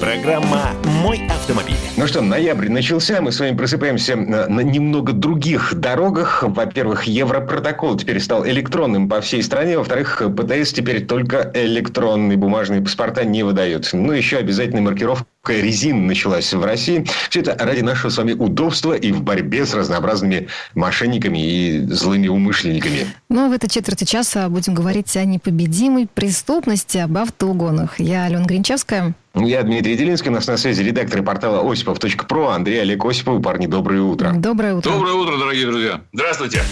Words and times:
Программа 0.00 0.70
«Мой 1.02 1.20
автомобиль». 1.28 1.74
Ну 1.96 2.06
что, 2.06 2.20
ноябрь 2.20 2.68
начался, 2.68 3.20
мы 3.20 3.32
с 3.32 3.40
вами 3.40 3.56
просыпаемся 3.56 4.14
на, 4.14 4.46
на 4.46 4.60
немного 4.60 5.12
других 5.12 5.74
дорогах. 5.74 6.44
Во-первых, 6.46 7.04
Европротокол 7.04 7.96
теперь 7.96 8.20
стал 8.20 8.46
электронным 8.46 9.08
по 9.08 9.20
всей 9.20 9.42
стране. 9.42 9.76
Во-вторых, 9.76 10.22
ПТС 10.36 10.72
теперь 10.72 11.04
только 11.04 11.50
электронные 11.52 12.38
бумажные 12.38 12.80
паспорта 12.80 13.24
не 13.24 13.42
выдают. 13.42 13.90
Ну, 13.92 14.12
еще 14.12 14.36
обязательная 14.36 14.82
маркировка 14.82 15.26
резин 15.52 16.06
началась 16.06 16.52
в 16.52 16.64
России. 16.64 17.06
Все 17.30 17.40
это 17.40 17.56
ради 17.58 17.80
нашего 17.80 18.10
с 18.10 18.18
вами 18.18 18.32
удобства 18.32 18.92
и 18.92 19.12
в 19.12 19.22
борьбе 19.22 19.66
с 19.66 19.74
разнообразными 19.74 20.48
мошенниками 20.74 21.38
и 21.38 21.86
злыми 21.86 22.28
умышленниками. 22.28 23.06
Ну, 23.28 23.48
в 23.48 23.52
этой 23.52 23.68
четверти 23.68 24.04
часа 24.04 24.48
будем 24.48 24.74
говорить 24.74 25.16
о 25.16 25.24
непобедимой 25.24 26.06
преступности, 26.12 26.98
об 26.98 27.16
автоугонах. 27.16 27.98
Я 28.00 28.24
Алена 28.24 28.44
Гринчевская. 28.44 29.14
Я 29.34 29.62
Дмитрий 29.62 29.96
Делинский, 29.96 30.30
у 30.30 30.32
нас 30.32 30.46
на 30.46 30.56
связи 30.56 30.82
редактор 30.82 31.22
портала 31.22 31.70
осипов.про 31.70 32.48
Андрей 32.48 32.80
Олег 32.82 33.04
Осипов. 33.04 33.42
Парни, 33.42 33.66
доброе 33.66 34.02
утро. 34.02 34.32
Доброе 34.34 34.74
утро. 34.74 34.90
Доброе 34.90 35.14
утро, 35.14 35.36
дорогие 35.38 35.66
друзья. 35.66 36.00
Здравствуйте. 36.12 36.62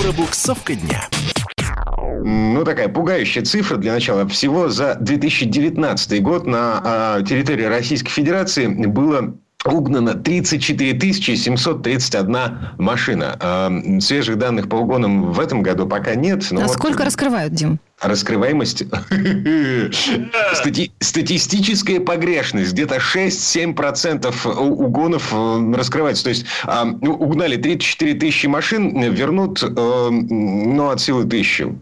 Пробуксовка 0.00 0.74
дня. 0.74 1.08
Ну, 2.24 2.64
такая 2.64 2.88
пугающая 2.88 3.42
цифра 3.42 3.76
для 3.76 3.92
начала. 3.92 4.26
Всего 4.28 4.68
за 4.68 4.96
2019 5.00 6.22
год 6.22 6.46
на 6.46 6.80
а, 6.84 7.22
территории 7.22 7.64
Российской 7.64 8.10
Федерации 8.10 8.66
было 8.66 9.34
угнано 9.64 10.14
34 10.14 11.12
731 11.12 12.36
машина. 12.78 13.36
А, 13.40 13.70
свежих 14.00 14.38
данных 14.38 14.68
по 14.68 14.76
угонам 14.76 15.32
в 15.32 15.40
этом 15.40 15.62
году 15.62 15.86
пока 15.86 16.14
нет. 16.14 16.46
но 16.50 16.60
а 16.60 16.64
вот 16.64 16.72
сколько 16.72 17.04
раскрывают, 17.04 17.52
Дим? 17.54 17.78
Раскрываемость, 18.00 18.84
Стати- 20.54 20.92
статистическая 21.00 21.98
погрешность, 22.00 22.72
где-то 22.72 22.96
6-7% 22.96 24.32
у- 24.46 24.84
угонов 24.84 25.32
э, 25.32 25.72
раскрывается. 25.74 26.24
То 26.24 26.30
есть, 26.30 26.46
а, 26.64 26.84
у- 26.86 27.06
угнали 27.24 27.56
34 27.56 28.14
тысячи 28.14 28.46
машин, 28.46 29.00
вернут, 29.12 29.62
э, 29.62 29.66
ну, 30.10 30.90
от 30.90 31.00
силы 31.00 31.24
тысячу. 31.24 31.80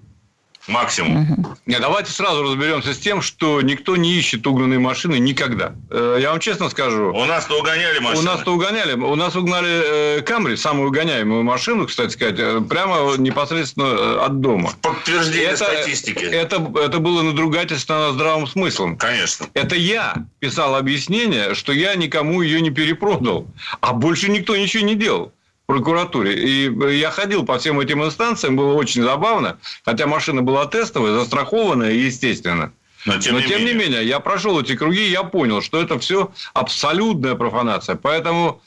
Максимум. 0.69 1.56
Нет, 1.67 1.81
давайте 1.81 2.11
сразу 2.11 2.42
разберемся 2.42 2.92
с 2.92 2.98
тем, 2.98 3.22
что 3.22 3.61
никто 3.62 3.97
не 3.97 4.12
ищет 4.14 4.47
угнанные 4.47 4.78
машины 4.78 5.19
никогда. 5.19 5.72
Э, 5.91 6.19
Я 6.20 6.31
вам 6.31 6.41
честно 6.41 6.69
скажу. 6.69 7.12
У 7.12 7.25
нас-то 7.25 7.59
угоняли 7.59 7.98
машины. 7.98 8.20
У 8.20 8.25
нас-то 8.25 8.53
угоняли. 8.55 8.92
У 8.94 9.14
нас 9.14 9.37
угнали 9.37 10.19
э, 10.19 10.22
Камри, 10.22 10.56
самую 10.56 10.89
угоняемую 10.89 11.42
машину, 11.44 11.87
кстати 11.87 12.12
сказать, 12.12 12.37
э, 12.39 12.61
прямо 12.61 13.17
непосредственно 13.17 14.25
от 14.25 14.41
дома. 14.41 14.72
Подтверждение 14.83 15.56
статистики. 15.56 16.25
Это, 16.25 16.56
это 16.83 16.98
было 16.98 17.22
надругательство 17.22 17.94
над 17.98 18.14
здравым 18.14 18.47
смыслом. 18.47 18.97
Конечно. 18.97 19.47
Это 19.55 19.77
я 19.77 20.14
писал 20.41 20.75
объяснение, 20.75 21.55
что 21.55 21.72
я 21.72 21.94
никому 21.94 22.42
ее 22.42 22.61
не 22.61 22.70
перепродал. 22.70 23.47
А 23.81 23.92
больше 23.92 24.28
никто 24.31 24.56
ничего 24.56 24.84
не 24.84 24.94
делал 24.94 25.33
прокуратуре. 25.67 26.34
И 26.34 26.97
я 26.97 27.11
ходил 27.11 27.45
по 27.45 27.59
всем 27.59 27.81
этим 27.81 28.05
инстанциям, 28.05 28.56
было 28.56 28.75
очень 28.75 29.03
забавно. 29.03 29.59
Хотя 29.84 30.06
машина 30.06 30.42
была 30.42 30.67
тестовая, 30.67 31.12
застрахованная, 31.12 31.92
естественно. 31.92 32.72
Но 33.05 33.19
тем, 33.19 33.34
Но 33.34 33.41
не, 33.41 33.47
тем 33.47 33.59
менее. 33.59 33.75
не 33.75 33.78
менее, 33.81 34.06
я 34.06 34.19
прошел 34.19 34.61
эти 34.61 34.75
круги, 34.75 35.09
я 35.09 35.22
понял, 35.22 35.62
что 35.62 35.81
это 35.81 35.98
все 35.98 36.33
абсолютная 36.55 37.37
профанация. 37.37 37.94
Поэтому 37.94 38.61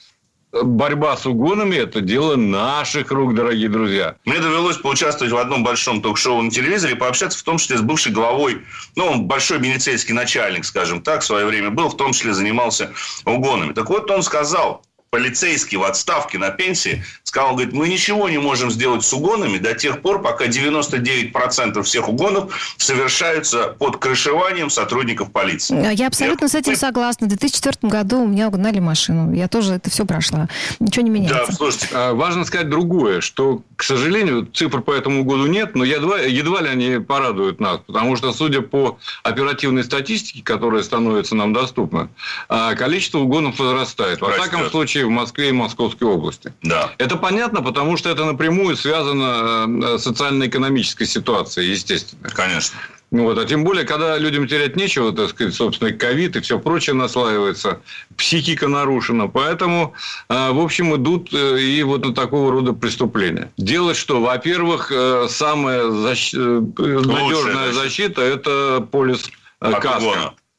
борьба 0.52 1.16
с 1.18 1.26
угонами– 1.26 1.76
это 1.78 2.02
дело 2.02 2.36
наших 2.36 3.12
рук, 3.12 3.36
дорогие 3.36 3.70
друзья. 3.70 4.16
Мне 4.26 4.40
довелось 4.40 4.78
поучаствовать 4.78 5.34
в 5.34 5.38
одном 5.38 5.64
большом 5.64 6.02
ток-шоу 6.02 6.42
на 6.42 6.50
телевизоре, 6.50 6.96
пообщаться 6.96 7.38
в 7.38 7.44
том 7.44 7.58
числе 7.58 7.78
с 7.78 7.82
бывшей 7.82 8.12
главой, 8.12 8.62
ну, 8.96 9.06
он 9.08 9.26
большой 9.26 9.60
милицейский 9.60 10.14
начальник, 10.14 10.66
скажем 10.66 11.02
так, 11.02 11.22
в 11.22 11.26
свое 11.26 11.46
время 11.46 11.70
был, 11.70 11.90
в 11.90 11.98
том 11.98 12.14
числе 12.14 12.34
занимался 12.34 12.92
угонами. 13.26 13.74
Так 13.74 13.90
вот, 13.90 14.10
он 14.10 14.24
сказал, 14.24 14.84
полицейский 15.10 15.78
в 15.78 15.84
отставке 15.84 16.38
на 16.38 16.52
пенсии, 16.52 17.04
сказал, 17.24 17.54
говорит, 17.54 17.74
мы 17.74 17.88
ничего 17.88 18.30
не 18.30 18.38
можем 18.38 18.70
сделать 18.70 19.04
с 19.04 19.12
угонами 19.14 19.58
до 19.58 19.74
тех 19.74 20.02
пор, 20.02 20.22
пока 20.22 20.46
99% 20.46 21.82
всех 21.84 22.10
угонов 22.10 22.76
совершаются 22.78 23.76
под 23.80 23.98
крышеванием 23.98 24.70
сотрудников 24.70 25.32
полиции. 25.32 25.84
А 25.86 25.92
Я 25.92 26.08
абсолютно 26.08 26.48
с 26.48 26.56
этим 26.56 26.76
согласна. 26.76 27.26
В 27.26 27.30
2004 27.30 27.90
году 27.90 28.22
у 28.24 28.28
меня 28.28 28.48
угнали 28.48 28.80
машину. 28.80 29.34
Я 29.34 29.48
тоже 29.48 29.74
это 29.74 29.90
все 29.90 30.06
прошла. 30.06 30.48
Ничего 30.80 31.06
не 31.08 31.12
Да, 31.12 31.16
меняется. 31.16 31.54
слушайте, 31.54 31.88
А, 31.94 32.14
Важно 32.14 32.44
сказать 32.46 32.70
другое, 32.70 33.22
что, 33.22 33.62
к 33.76 33.84
сожалению, 33.84 34.46
цифр 34.54 34.82
по 34.82 34.92
этому 34.92 35.24
году 35.24 35.48
нет, 35.48 35.76
но 35.76 35.84
едва, 35.84 36.20
едва 36.20 36.62
ли 36.62 36.70
они 36.70 37.00
порадуют 37.00 37.60
нас, 37.60 37.80
потому 37.88 38.16
что, 38.16 38.32
судя 38.34 38.62
по 38.62 39.00
оперативной 39.24 39.84
статистике, 39.84 40.44
которая 40.44 40.84
становится 40.84 41.36
нам 41.36 41.54
доступна, 41.54 42.10
а, 42.48 42.76
количество 42.76 43.20
угонов 43.20 43.58
возрастает. 43.60 44.22
Во 44.22 44.32
всяком 44.32 44.70
случае, 44.70 44.99
в 45.06 45.10
Москве 45.10 45.50
и 45.50 45.52
Московской 45.52 46.08
области. 46.08 46.54
да. 46.62 46.92
Это 46.98 47.16
понятно, 47.16 47.62
потому 47.62 47.98
что 47.98 48.10
это 48.10 48.26
напрямую 48.26 48.76
связано 48.76 49.66
э, 49.84 49.98
с 49.98 50.04
социально-экономической 50.04 51.06
ситуацией, 51.06 51.72
естественно. 51.72 52.30
Конечно. 52.30 52.78
Вот, 53.12 53.40
а 53.40 53.46
тем 53.46 53.64
более, 53.64 53.86
когда 53.86 54.20
людям 54.20 54.48
терять 54.48 54.76
нечего, 54.76 55.12
так 55.12 55.30
сказать, 55.30 55.56
собственно, 55.56 55.92
ковид 55.92 56.36
и 56.36 56.42
все 56.42 56.60
прочее 56.60 56.94
наслаивается, 56.94 57.80
психика 58.16 58.68
нарушена. 58.68 59.28
Поэтому, 59.28 59.94
э, 60.30 60.52
в 60.52 60.60
общем, 60.60 60.96
идут 60.96 61.34
э, 61.34 61.60
и 61.60 61.82
вот 61.82 62.06
на 62.06 62.14
такого 62.14 62.52
рода 62.52 62.74
преступления. 62.74 63.52
Делать 63.58 63.98
что? 63.98 64.22
Во-первых, 64.22 64.92
э, 64.92 65.28
самая 65.28 65.86
защ- 65.86 66.36
э, 66.38 67.00
надежная 67.00 67.72
защита. 67.72 68.22
это 68.22 68.88
полис 68.92 69.32
э, 69.62 69.72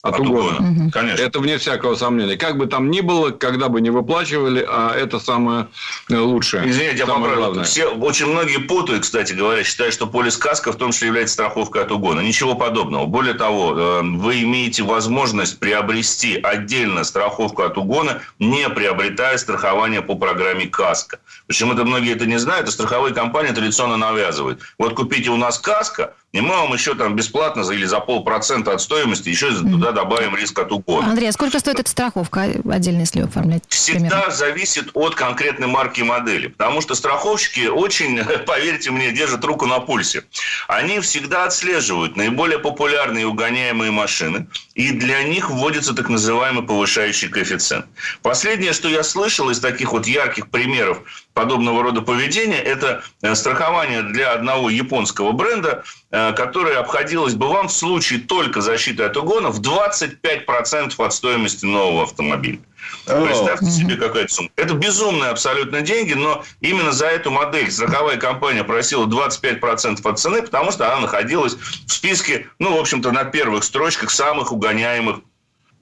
От 0.03 0.19
угона. 0.19 0.53
От, 0.53 0.61
угона. 0.61 0.91
Конечно. 0.93 1.23
Это 1.23 1.41
вне 1.41 1.59
всякого 1.59 1.95
сомнения. 1.95 2.37
Как 2.37 2.57
бы 2.57 2.67
там 2.67 2.91
ни 2.91 3.01
было, 3.01 3.31
когда 3.31 3.69
бы 3.69 3.83
не 3.83 3.91
выплачивали, 3.91 4.65
а 4.67 4.95
это 4.95 5.19
самое 5.21 5.69
э, 6.09 6.17
лучшее. 6.17 6.69
Извините, 6.71 6.99
я 6.99 7.07
самое 7.07 7.25
поправлю. 7.25 7.45
главное. 7.45 7.65
Все, 7.65 7.87
очень 7.87 8.27
многие 8.27 8.59
путают, 8.59 9.03
кстати 9.03 9.35
говоря, 9.35 9.63
считают, 9.63 9.93
что 9.93 10.07
полис 10.07 10.39
каска 10.39 10.73
в 10.73 10.77
том 10.77 10.93
числе 10.93 11.09
является 11.09 11.35
страховкой 11.35 11.83
от 11.83 11.93
угона. 11.93 12.21
Ничего 12.21 12.55
подобного. 12.55 13.05
Более 13.05 13.35
того, 13.35 13.79
э, 13.79 14.03
вы 14.03 14.43
имеете 14.43 14.85
возможность 14.85 15.59
приобрести 15.59 16.41
отдельно 16.41 17.05
страховку 17.05 17.63
от 17.63 17.77
угона, 17.77 18.23
не 18.39 18.71
приобретая 18.71 19.37
страхование 19.37 20.01
по 20.01 20.15
программе 20.15 20.67
каска. 20.67 21.19
Почему-то 21.47 21.85
многие 21.85 22.13
это 22.15 22.25
не 22.25 22.39
знают, 22.39 22.69
а 22.69 22.71
страховые 22.71 23.15
компании 23.15 23.53
традиционно 23.53 23.99
навязывают. 23.99 24.61
Вот 24.79 24.95
купите 24.95 25.29
у 25.29 25.37
нас 25.37 25.59
каска, 25.59 26.15
и 26.33 26.41
мы 26.41 26.51
вам 26.51 26.73
еще 26.73 26.95
там 26.95 27.17
бесплатно 27.17 27.65
за, 27.65 27.75
или 27.75 27.85
за 27.85 27.99
полпроцента 27.99 28.73
от 28.73 28.81
стоимости 28.81 29.29
еще 29.29 29.51
туда 29.53 29.91
добавим 29.91 30.37
риск 30.37 30.59
от 30.61 30.71
угона. 30.71 31.09
Андрей, 31.11 31.29
а 31.29 31.33
сколько 31.33 31.59
стоит 31.59 31.81
эта 31.81 31.91
страховка 31.91 32.43
отдельно, 32.71 33.01
если 33.01 33.23
оформлять? 33.23 33.65
Всегда 33.69 34.09
примерно? 34.09 34.31
зависит 34.31 34.91
от 34.95 35.17
конкретной 35.17 35.67
марки 35.67 36.01
и 36.01 36.03
модели. 36.05 36.49
Потому 36.49 36.83
что 36.83 36.95
страховщики 36.95 37.67
очень, 37.67 38.23
поверьте 38.47 38.93
мне, 38.93 39.11
держат 39.11 39.45
руку 39.45 39.67
на 39.67 39.81
пульсе. 39.81 40.23
Они 40.69 41.01
всегда 41.01 41.47
отслеживают 41.47 42.17
наиболее 42.17 42.61
популярные 42.61 43.23
и 43.23 43.27
угоняемые 43.27 43.91
машины. 43.91 44.47
И 44.75 44.93
для 44.93 45.25
них 45.25 45.51
вводится 45.51 45.95
так 45.95 46.09
называемый 46.09 46.63
повышающий 46.63 47.29
коэффициент. 47.29 47.87
Последнее, 48.23 48.73
что 48.73 48.89
я 48.89 49.03
слышал 49.03 49.51
из 49.51 49.59
таких 49.59 49.93
вот 49.93 50.07
ярких 50.07 50.49
примеров 50.49 51.03
подобного 51.35 51.83
рода 51.83 52.03
поведения, 52.03 52.61
это 52.61 53.03
э, 53.23 53.35
страхование 53.35 54.03
для 54.03 54.33
одного 54.33 54.71
японского 54.71 55.33
бренда, 55.33 55.85
э, 56.29 56.33
которое 56.35 56.79
обходилось 56.79 57.35
бы 57.35 57.49
вам 57.49 57.69
в 57.69 57.73
случае 57.73 58.21
только 58.21 58.61
защиты 58.61 59.03
от 59.05 59.17
угона 59.17 59.51
в 59.51 59.61
25% 59.61 60.95
от 60.99 61.15
стоимости 61.15 61.65
нового 61.65 62.05
автомобиля. 62.05 62.61
Представьте 63.07 63.71
себе 63.71 63.97
какая-то 63.97 64.33
сумма. 64.33 64.51
Это 64.57 64.75
безумные 64.75 65.31
абсолютно 65.31 65.81
деньги, 65.81 66.15
но 66.15 66.45
именно 66.61 66.93
за 66.93 67.07
эту 67.07 67.31
модель 67.31 67.71
страховая 67.71 68.17
компания 68.17 68.65
просила 68.65 69.07
25% 69.07 70.01
от 70.09 70.19
цены, 70.19 70.43
потому 70.43 70.73
что 70.73 70.91
она 70.93 71.03
находилась 71.03 71.55
в 71.55 71.93
списке, 71.93 72.49
ну, 72.59 72.77
в 72.77 72.81
общем-то, 72.81 73.13
на 73.13 73.25
первых 73.25 73.65
строчках 73.65 74.11
самых 74.11 74.53
угоняемых 74.53 75.21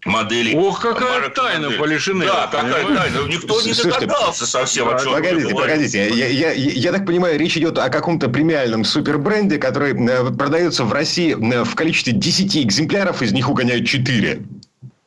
моделей. 0.04 0.54
Ох, 0.56 0.80
какая 0.80 1.20
марок 1.20 1.34
тайна 1.34 1.62
моделей. 1.64 1.78
Полишинеля, 1.78 2.26
Да, 2.28 2.46
какая 2.46 2.84
понимаете? 2.84 3.14
тайна. 3.14 3.28
Никто 3.28 3.54
не 3.62 3.74
Слушайте, 3.74 3.90
догадался 4.06 4.46
совсем, 4.46 4.88
о 4.88 4.98
чем 4.98 5.12
Погодите, 5.12 5.54
погодите. 5.54 6.08
Я, 6.14 6.26
я- 6.28 6.52
я 6.52 6.92
так 6.92 7.06
понимаю, 7.06 7.38
речь 7.38 7.56
идет 7.56 7.78
о 7.78 7.88
каком-то 7.88 8.28
премиальном 8.28 8.84
супербренде, 8.84 9.58
который 9.58 9.92
э, 9.94 10.30
продается 10.36 10.84
в 10.84 10.92
России 10.92 11.32
э, 11.34 11.64
в 11.64 11.74
количестве 11.74 12.12
10 12.12 12.56
экземпляров, 12.58 13.22
из 13.22 13.32
них 13.32 13.48
угоняют 13.50 13.86
4. 13.86 14.40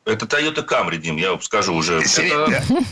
Это 0.04 0.26
Toyota 0.26 0.66
Camry, 0.66 0.96
Дим, 0.96 1.16
я 1.16 1.38
скажу 1.40 1.74
уже. 1.74 2.02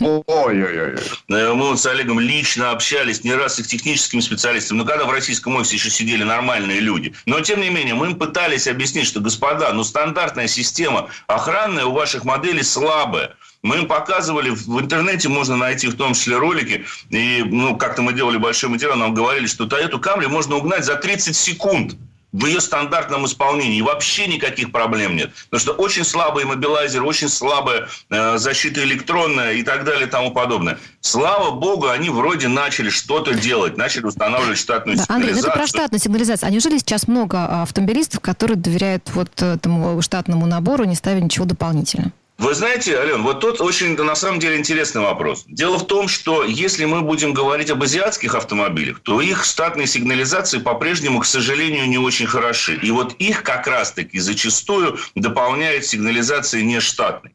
Ой-ой-ой. 0.01 0.97
Мы 1.29 1.55
вот 1.55 1.81
с 1.81 1.87
Олегом 1.87 2.21
лично 2.21 2.71
общались 2.71 3.25
не 3.25 3.35
раз 3.35 3.57
с 3.57 3.59
их 3.59 3.67
техническими 3.67 4.21
специалистами. 4.21 4.79
Но 4.79 4.85
когда 4.85 5.05
в 5.05 5.11
российском 5.11 5.57
офисе 5.57 5.77
еще 5.77 5.91
сидели 5.91 6.23
нормальные 6.23 6.79
люди. 6.79 7.13
Но, 7.27 7.41
тем 7.41 7.61
не 7.61 7.71
менее, 7.71 7.95
мы 7.95 8.07
им 8.07 8.15
пытались 8.17 8.69
объяснить, 8.69 9.07
что, 9.07 9.21
господа, 9.21 9.73
ну, 9.73 9.83
стандартная 9.83 10.47
система 10.47 11.09
охранная 11.27 11.87
у 11.87 11.93
ваших 11.93 12.25
моделей 12.25 12.63
слабая. 12.63 13.35
Мы 13.63 13.79
им 13.79 13.89
показывали, 13.89 14.51
в 14.51 14.81
интернете 14.81 15.29
можно 15.29 15.57
найти 15.57 15.89
в 15.89 15.97
том 15.97 16.15
числе 16.15 16.39
ролики, 16.39 16.87
и 17.11 17.43
ну, 17.45 17.77
как-то 17.77 18.01
мы 18.01 18.15
делали 18.15 18.39
большой 18.39 18.71
материал, 18.71 18.97
нам 18.97 19.13
говорили, 19.13 19.47
что 19.47 19.65
Toyota 19.65 20.01
Camry 20.01 20.29
можно 20.29 20.57
угнать 20.57 20.85
за 20.85 20.95
30 20.95 21.37
секунд 21.37 21.95
в 22.33 22.47
ее 22.47 22.61
стандартном 22.61 23.27
исполнении 23.27 23.81
вообще 23.81 24.27
никаких 24.27 24.73
проблем 24.73 25.17
нет. 25.17 25.33
Потому 25.51 25.61
что 25.61 25.73
очень 25.73 26.05
слабый 26.05 26.45
мобилайзер, 26.45 27.03
очень 27.03 27.29
слабая 27.29 27.89
э, 28.09 28.39
защита 28.39 28.83
электронная 28.85 29.55
и 29.55 29.63
так 29.63 29.85
далее 29.85 30.07
и 30.07 30.11
тому 30.11 30.31
подобное. 30.31 30.79
Слава 31.01 31.51
богу, 31.51 31.89
они 31.89 32.11
вроде 32.11 32.49
начали 32.49 32.91
что-то 32.91 33.35
делать, 33.35 33.77
начали 33.77 34.05
устанавливать 34.05 34.59
штатную 34.59 34.97
да, 34.97 35.05
сигнализацию. 35.05 35.31
Андрей, 35.31 35.51
это 35.51 35.59
про 35.59 35.67
штатную 35.67 36.01
сигнализацию. 36.01 36.49
А 36.49 36.51
неужели 36.51 36.79
сейчас 36.79 37.09
много 37.09 37.39
а, 37.39 37.63
автомобилистов, 37.63 38.21
которые 38.21 38.57
доверяют 38.57 39.11
вот 39.15 39.43
этому 39.43 40.01
штатному 40.03 40.47
набору, 40.47 40.85
не 40.85 40.95
ставя 40.95 41.21
ничего 41.21 41.47
дополнительного? 41.47 42.13
Вы 42.41 42.55
знаете, 42.55 42.97
Ален, 42.97 43.23
вот 43.23 43.41
тут 43.41 43.61
очень, 43.61 43.95
на 44.03 44.15
самом 44.15 44.39
деле, 44.39 44.57
интересный 44.57 45.03
вопрос. 45.03 45.45
Дело 45.47 45.79
в 45.79 45.87
том, 45.87 46.09
что 46.09 46.43
если 46.43 46.87
мы 46.87 47.03
будем 47.03 47.35
говорить 47.35 47.69
об 47.69 47.83
азиатских 47.83 48.35
автомобилях, 48.35 49.01
то 49.01 49.21
их 49.21 49.45
штатные 49.45 49.87
сигнализации 49.87 50.59
по-прежнему, 50.59 51.21
к 51.21 51.27
сожалению, 51.27 51.87
не 51.87 51.99
очень 51.99 52.27
хороши. 52.27 52.77
И 52.77 52.91
вот 52.93 53.13
их 53.19 53.43
как 53.43 53.67
раз-таки 53.67 54.19
зачастую 54.19 54.99
дополняет 55.15 55.85
сигнализация 55.85 56.63
нештатной. 56.63 57.35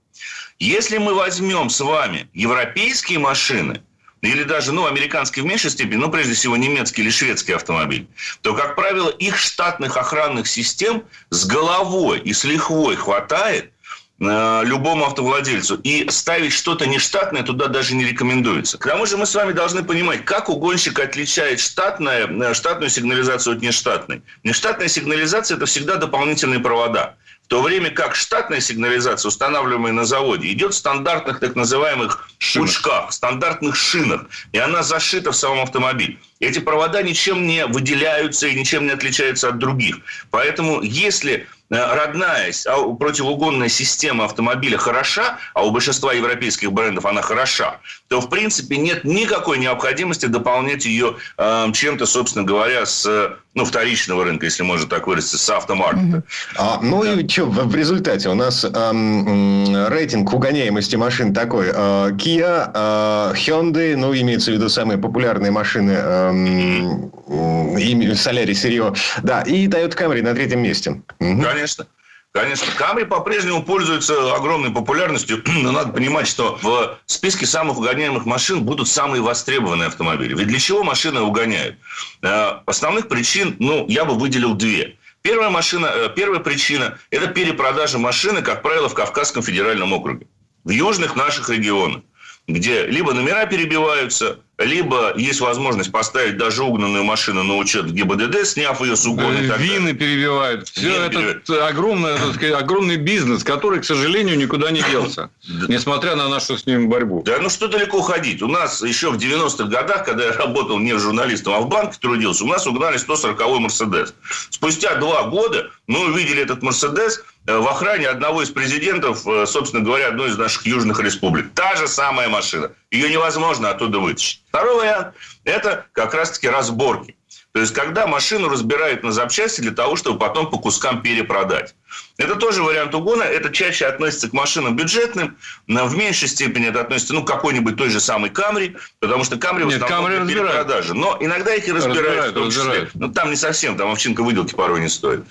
Если 0.57 0.98
мы 0.98 1.13
возьмем 1.13 1.69
с 1.69 1.80
вами 1.81 2.28
европейские 2.34 3.19
машины, 3.19 3.84
или 4.24 4.42
даже, 4.42 4.72
ну, 4.72 4.88
американские 4.88 5.44
в 5.44 5.48
меньшей 5.48 5.69
степени, 5.69 5.98
но 5.98 6.10
прежде 6.10 6.34
всего 6.34 6.58
немецкий 6.58 7.04
или 7.04 7.12
шведский 7.12 7.54
автомобиль, 7.54 8.08
то, 8.42 8.56
как 8.56 8.75
правило, 8.75 9.10
их 9.10 9.38
штатных 9.38 9.98
охранных 9.98 10.48
систем 10.48 11.04
с 11.30 11.46
головой 11.46 12.22
и 12.22 12.34
с 12.34 12.44
лихвой 12.44 12.96
хватает, 12.96 13.72
любому 14.20 15.06
автовладельцу. 15.06 15.76
И 15.84 16.10
ставить 16.10 16.54
что-то 16.54 16.86
нештатное 16.86 17.44
туда 17.44 17.68
даже 17.68 17.96
не 17.96 18.06
рекомендуется. 18.06 18.78
К 18.78 18.88
тому 18.88 19.06
же 19.06 19.18
мы 19.18 19.26
с 19.26 19.36
вами 19.36 19.52
должны 19.52 19.84
понимать, 19.84 20.24
как 20.24 20.50
угонщик 20.50 21.00
отличает 21.00 21.60
штатное, 21.60 22.28
э, 22.28 22.54
штатную 22.54 22.90
сигнализацию 22.90 23.58
от 23.58 23.62
нештатной. 23.62 24.22
Нештатная 24.44 24.88
сигнализация– 24.88 25.58
это 25.58 25.66
всегда 25.66 25.98
дополнительные 25.98 26.60
провода. 26.60 27.16
В 27.44 27.48
то 27.48 27.62
время 27.62 27.92
как 27.92 28.16
штатная 28.16 28.60
сигнализация, 28.60 29.30
устанавливаемая 29.30 29.94
на 29.94 30.06
заводе, 30.06 30.52
идет 30.52 30.74
в 30.74 30.78
стандартных 30.78 31.40
так 31.40 31.56
называемых 31.56 32.28
шинах. 32.40 32.68
пучках, 32.68 33.14
стандартных 33.14 33.76
шинах. 33.76 34.26
И 34.52 34.58
она 34.58 34.82
зашита 34.82 35.32
в 35.32 35.36
самом 35.36 35.62
автомобиле. 35.62 36.18
Эти 36.40 36.58
провода 36.58 37.04
ничем 37.04 37.46
не 37.46 37.68
выделяются 37.68 38.48
и 38.48 38.56
ничем 38.56 38.88
не 38.88 38.94
отличаются 38.94 39.50
от 39.50 39.60
других. 39.60 39.98
Поэтому 40.32 40.82
если 40.82 41.46
Э, 41.46 41.55
родная 41.70 42.54
а 42.68 42.94
противоугонная 42.94 43.70
система 43.70 44.26
автомобиля 44.26 44.78
хороша, 44.78 45.38
а 45.54 45.66
у 45.66 45.72
большинства 45.72 46.14
европейских 46.14 46.72
брендов 46.72 47.06
она 47.06 47.22
хороша, 47.22 47.80
то, 48.08 48.22
в 48.22 48.30
принципе, 48.30 48.78
нет 48.78 49.04
никакой 49.04 49.58
необходимости 49.58 50.28
дополнять 50.28 50.86
ее 50.86 51.16
э, 51.38 51.72
чем-то, 51.74 52.06
собственно 52.06 52.46
говоря, 52.46 52.86
с 52.86 53.38
ну, 53.56 53.64
вторичного 53.64 54.26
рынка, 54.26 54.46
если 54.46 54.64
можно 54.64 54.88
так 54.88 55.08
выразиться, 55.08 55.38
с 55.38 55.50
автомаркета. 55.50 56.24
А, 56.58 56.80
ну 56.82 57.04
да. 57.04 57.14
и 57.14 57.28
что 57.28 57.46
в, 57.46 57.74
результате? 57.74 58.30
У 58.30 58.36
нас 58.36 58.66
эм, 58.66 59.88
рейтинг 59.88 60.32
угоняемости 60.34 60.98
машин 60.98 61.34
такой. 61.34 61.68
Э, 61.74 62.12
Kia, 62.12 62.72
э, 62.74 63.34
Hyundai, 63.34 63.96
ну, 63.96 64.14
имеется 64.14 64.52
в 64.52 64.56
виду 64.56 64.68
самые 64.68 64.98
популярные 64.98 65.52
машины 65.52 65.92
эм, 65.92 67.12
Solaris, 67.28 68.66
Rio, 68.68 68.96
да, 69.24 69.42
и 69.42 69.68
Toyota 69.68 69.96
Camry 69.96 70.22
на 70.22 70.34
третьем 70.34 70.62
месте. 70.62 71.02
Угу. 71.20 71.42
Конечно. 71.56 71.88
Конечно, 72.36 72.68
Камри 72.75 73.06
по-прежнему 73.06 73.63
пользуется 73.63 74.36
огромной 74.36 74.69
популярностью, 74.69 75.42
но 75.63 75.72
надо 75.72 75.94
понимать, 75.94 76.28
что 76.28 76.60
в 76.62 76.98
списке 77.06 77.46
самых 77.46 77.78
угоняемых 77.78 78.25
машин 78.25 78.66
будут 78.66 78.90
самые 78.90 79.22
востребованные 79.22 79.88
автомобили. 79.88 80.36
Ведь 80.36 80.48
для 80.48 80.60
чего 80.60 80.84
машины 80.84 81.22
угоняют? 81.22 81.78
Э, 82.22 82.60
основных 82.66 83.07
причин, 83.07 83.56
ну, 83.60 83.86
я 83.88 84.04
бы 84.04 84.16
выделил 84.16 84.54
две. 84.54 84.98
Первая, 85.22 85.50
машина, 85.50 85.86
э, 85.88 86.10
первая 86.13 86.42
причина– 86.42 86.98
это 87.10 87.28
перепродажа 87.28 88.00
машины, 88.00 88.42
как 88.42 88.62
правило, 88.62 88.90
в 88.90 88.94
Кавказском 88.94 89.42
федеральном 89.42 89.94
округе. 89.94 90.28
В 90.66 90.72
южных 90.72 91.16
наших 91.16 91.50
регионах, 91.50 92.01
где 92.50 92.86
либо 92.86 93.13
номера 93.13 93.46
перебиваются, 93.46 94.40
либо 94.57 95.13
есть 95.18 95.42
возможность 95.42 95.92
поставить 95.92 96.38
даже 96.38 96.63
угнанную 96.63 97.04
машину 97.04 97.44
на 97.44 97.57
учет 97.57 97.86
в 97.86 97.94
ГИБДД, 97.94 98.46
сняв 98.46 98.81
ее 98.81 98.96
с 98.96 99.06
угона. 99.06 99.38
Вины 99.57 99.94
перебивают. 99.94 100.69
Все 100.69 100.81
Вины 100.81 101.06
это 101.06 101.10
перебивают. 101.10 101.50
огромный, 101.50 102.18
так 102.18 102.36
сказать, 102.36 102.62
огромный 102.62 102.98
бизнес, 102.98 103.44
который, 103.44 103.81
к 103.81 103.86
сожалению, 103.86 104.38
никуда 104.38 104.72
не 104.72 104.81
делся. 104.81 105.30
Несмотря 105.68 106.16
на 106.16 106.30
нашу 106.30 106.57
с 106.57 106.66
ним 106.66 106.90
борьбу. 106.90 107.22
Да, 107.25 107.40
ну 107.40 107.50
что 107.50 107.68
далеко 107.68 108.02
ходить. 108.02 108.42
У 108.42 108.48
нас 108.48 108.81
еще 108.81 109.12
в 109.12 109.18
90-х 109.18 109.66
годах, 109.66 110.06
когда 110.06 110.25
я 110.25 110.34
работал 110.34 110.80
не 110.80 110.94
журналистом, 110.98 111.54
а 111.54 111.60
в 111.60 111.68
банке 111.68 111.98
трудился, 112.00 112.46
у 112.46 112.48
нас 112.48 112.66
угнали 112.66 112.98
140-й 112.98 113.60
Мерседес. 113.60 114.13
Спустя 114.50 114.96
два 114.96 115.24
года 115.24 115.69
мы 115.88 116.06
увидели 116.12 116.42
этот 116.42 116.62
Мерседес 116.63 117.19
э, 117.19 117.35
в 117.46 117.68
охране 117.68 118.08
одного 118.08 118.42
из 118.42 118.50
президентов, 118.50 119.28
э, 119.28 119.46
собственно 119.46 119.84
говоря, 119.84 120.08
одной 120.08 120.30
из 120.30 120.38
наших 120.38 120.66
южных 120.66 121.00
республик. 121.00 121.54
Та 121.54 121.76
же 121.76 121.88
самая 121.88 122.28
машина. 122.28 122.72
Ее 122.90 123.10
невозможно 123.10 123.70
оттуда 123.70 124.00
вытащить. 124.00 124.44
Второй 124.50 124.78
вариант– 124.78 125.16
это 125.44 125.86
как 125.92 126.14
раз-таки 126.14 126.50
разборки. 126.50 127.16
То 127.56 127.62
есть, 127.62 127.74
когда 127.74 128.06
машину 128.06 128.50
разбирают 128.50 129.04
на 129.04 129.13
запчасти 129.13 129.62
для 129.62 129.72
того, 129.72 129.96
чтобы 129.96 130.19
потом 130.19 130.50
по 130.50 130.57
кускам 130.57 131.02
перепродать. 131.02 131.74
Это 132.18 132.36
тоже 132.36 132.62
вариант 132.62 132.94
угона. 132.94 133.24
Это 133.24 133.50
чаще 133.50 133.86
относится 133.86 134.30
к 134.30 134.34
машинам 134.34 134.75
бюджетным. 134.75 135.38
В 135.66 135.96
меньшей 135.96 136.28
степени 136.28 136.68
это 136.68 136.81
относится 136.81 137.13
ну, 137.13 137.24
к 137.24 137.28
какой-нибудь 137.28 137.78
той 137.78 137.90
же 137.92 138.02
самой 138.02 138.30
Камри, 138.30 138.75
потому 139.00 139.24
что 139.24 139.38
Камри 139.38 139.63
в 139.63 139.69
основном 139.69 140.12
Нет, 140.12 140.25
для 140.25 140.36
перепродажи. 140.36 140.94
Но 140.94 141.16
иногда 141.22 141.56
их 141.56 141.66
и 141.69 141.72
разбирают. 141.72 142.36
разбирают, 142.36 142.36
разбирают. 142.36 142.90
Ну, 142.96 143.13
там 143.13 143.30
не 143.30 143.38
совсем, 143.38 143.78
там 143.78 143.90
овчинка 143.90 144.22
выделки 144.22 144.54
порой 144.54 144.81
не 144.81 144.90
стоит. 144.90 145.24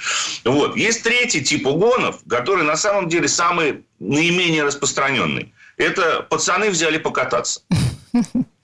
Вот. 0.47 0.77
Есть 0.77 1.03
третий 1.03 1.45
тип 1.45 1.67
угонов, 1.67 2.21
который 2.27 2.65
на 2.65 2.77
самом 2.77 3.11
деле 3.11 3.29
самый 3.29 3.85
наименее 4.01 4.65
распространенный. 4.65 5.53
Это 5.77 6.23
пацаны 6.23 6.71
взяли 6.71 6.97
покататься. 6.97 7.61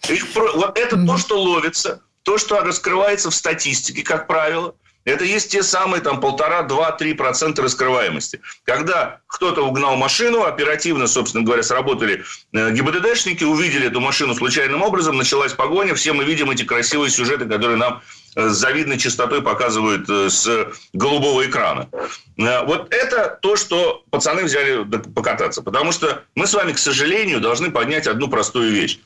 Их, 0.08 0.24
вот 0.34 0.78
это 0.78 0.96
то, 1.04 1.18
что 1.18 1.42
ловится, 1.42 2.00
то, 2.22 2.38
что 2.38 2.61
раскрывается 2.61 3.31
в 3.31 3.34
статистике, 3.34 4.02
как 4.02 4.26
правило. 4.26 4.75
Это 5.05 5.25
есть 5.25 5.50
те 5.50 5.62
самые 5.62 6.02
там 6.02 6.20
полтора, 6.20 6.62
два, 6.62 6.93
три 6.93 7.14
процента 7.14 7.62
раскрываемости. 7.62 8.40
Когда 8.64 9.21
кто-то 9.26 9.66
угнал 9.66 9.97
машину, 9.97 10.44
оперативно, 10.44 11.06
собственно 11.06 11.42
говоря, 11.42 11.62
сработали 11.62 12.23
э, 12.52 12.71
ГИБДДшники, 12.71 13.42
увидели 13.42 13.87
эту 13.87 14.00
машину 14.00 14.35
случайным 14.35 14.83
образом, 14.83 15.16
началась 15.16 15.54
погоня, 15.54 15.94
все 15.94 16.12
мы 16.12 16.25
видим 16.25 16.50
эти 16.50 16.64
красивые 16.64 17.11
сюжеты, 17.11 17.47
которые 17.47 17.78
нам 17.78 18.02
э, 18.37 18.50
с 18.50 18.52
завидной 18.52 18.99
частотой 18.99 19.40
показывают 19.40 20.09
э, 20.11 20.28
с 20.28 20.68
голубого 20.92 21.47
экрана. 21.47 21.88
Вот 22.37 22.92
это 22.92 23.38
то, 23.40 23.56
что 23.56 24.04
пацаны 24.11 24.44
взяли 24.44 24.85
покататься. 25.14 25.62
Потому 25.62 25.92
что 25.92 26.25
мы 26.35 26.47
с 26.47 26.54
вами, 26.54 26.73
к 26.73 26.78
сожалению, 26.78 27.40
должны 27.40 27.71
поднять 27.71 28.06
одну 28.06 28.28
простую 28.28 28.71
вещь 28.71 29.00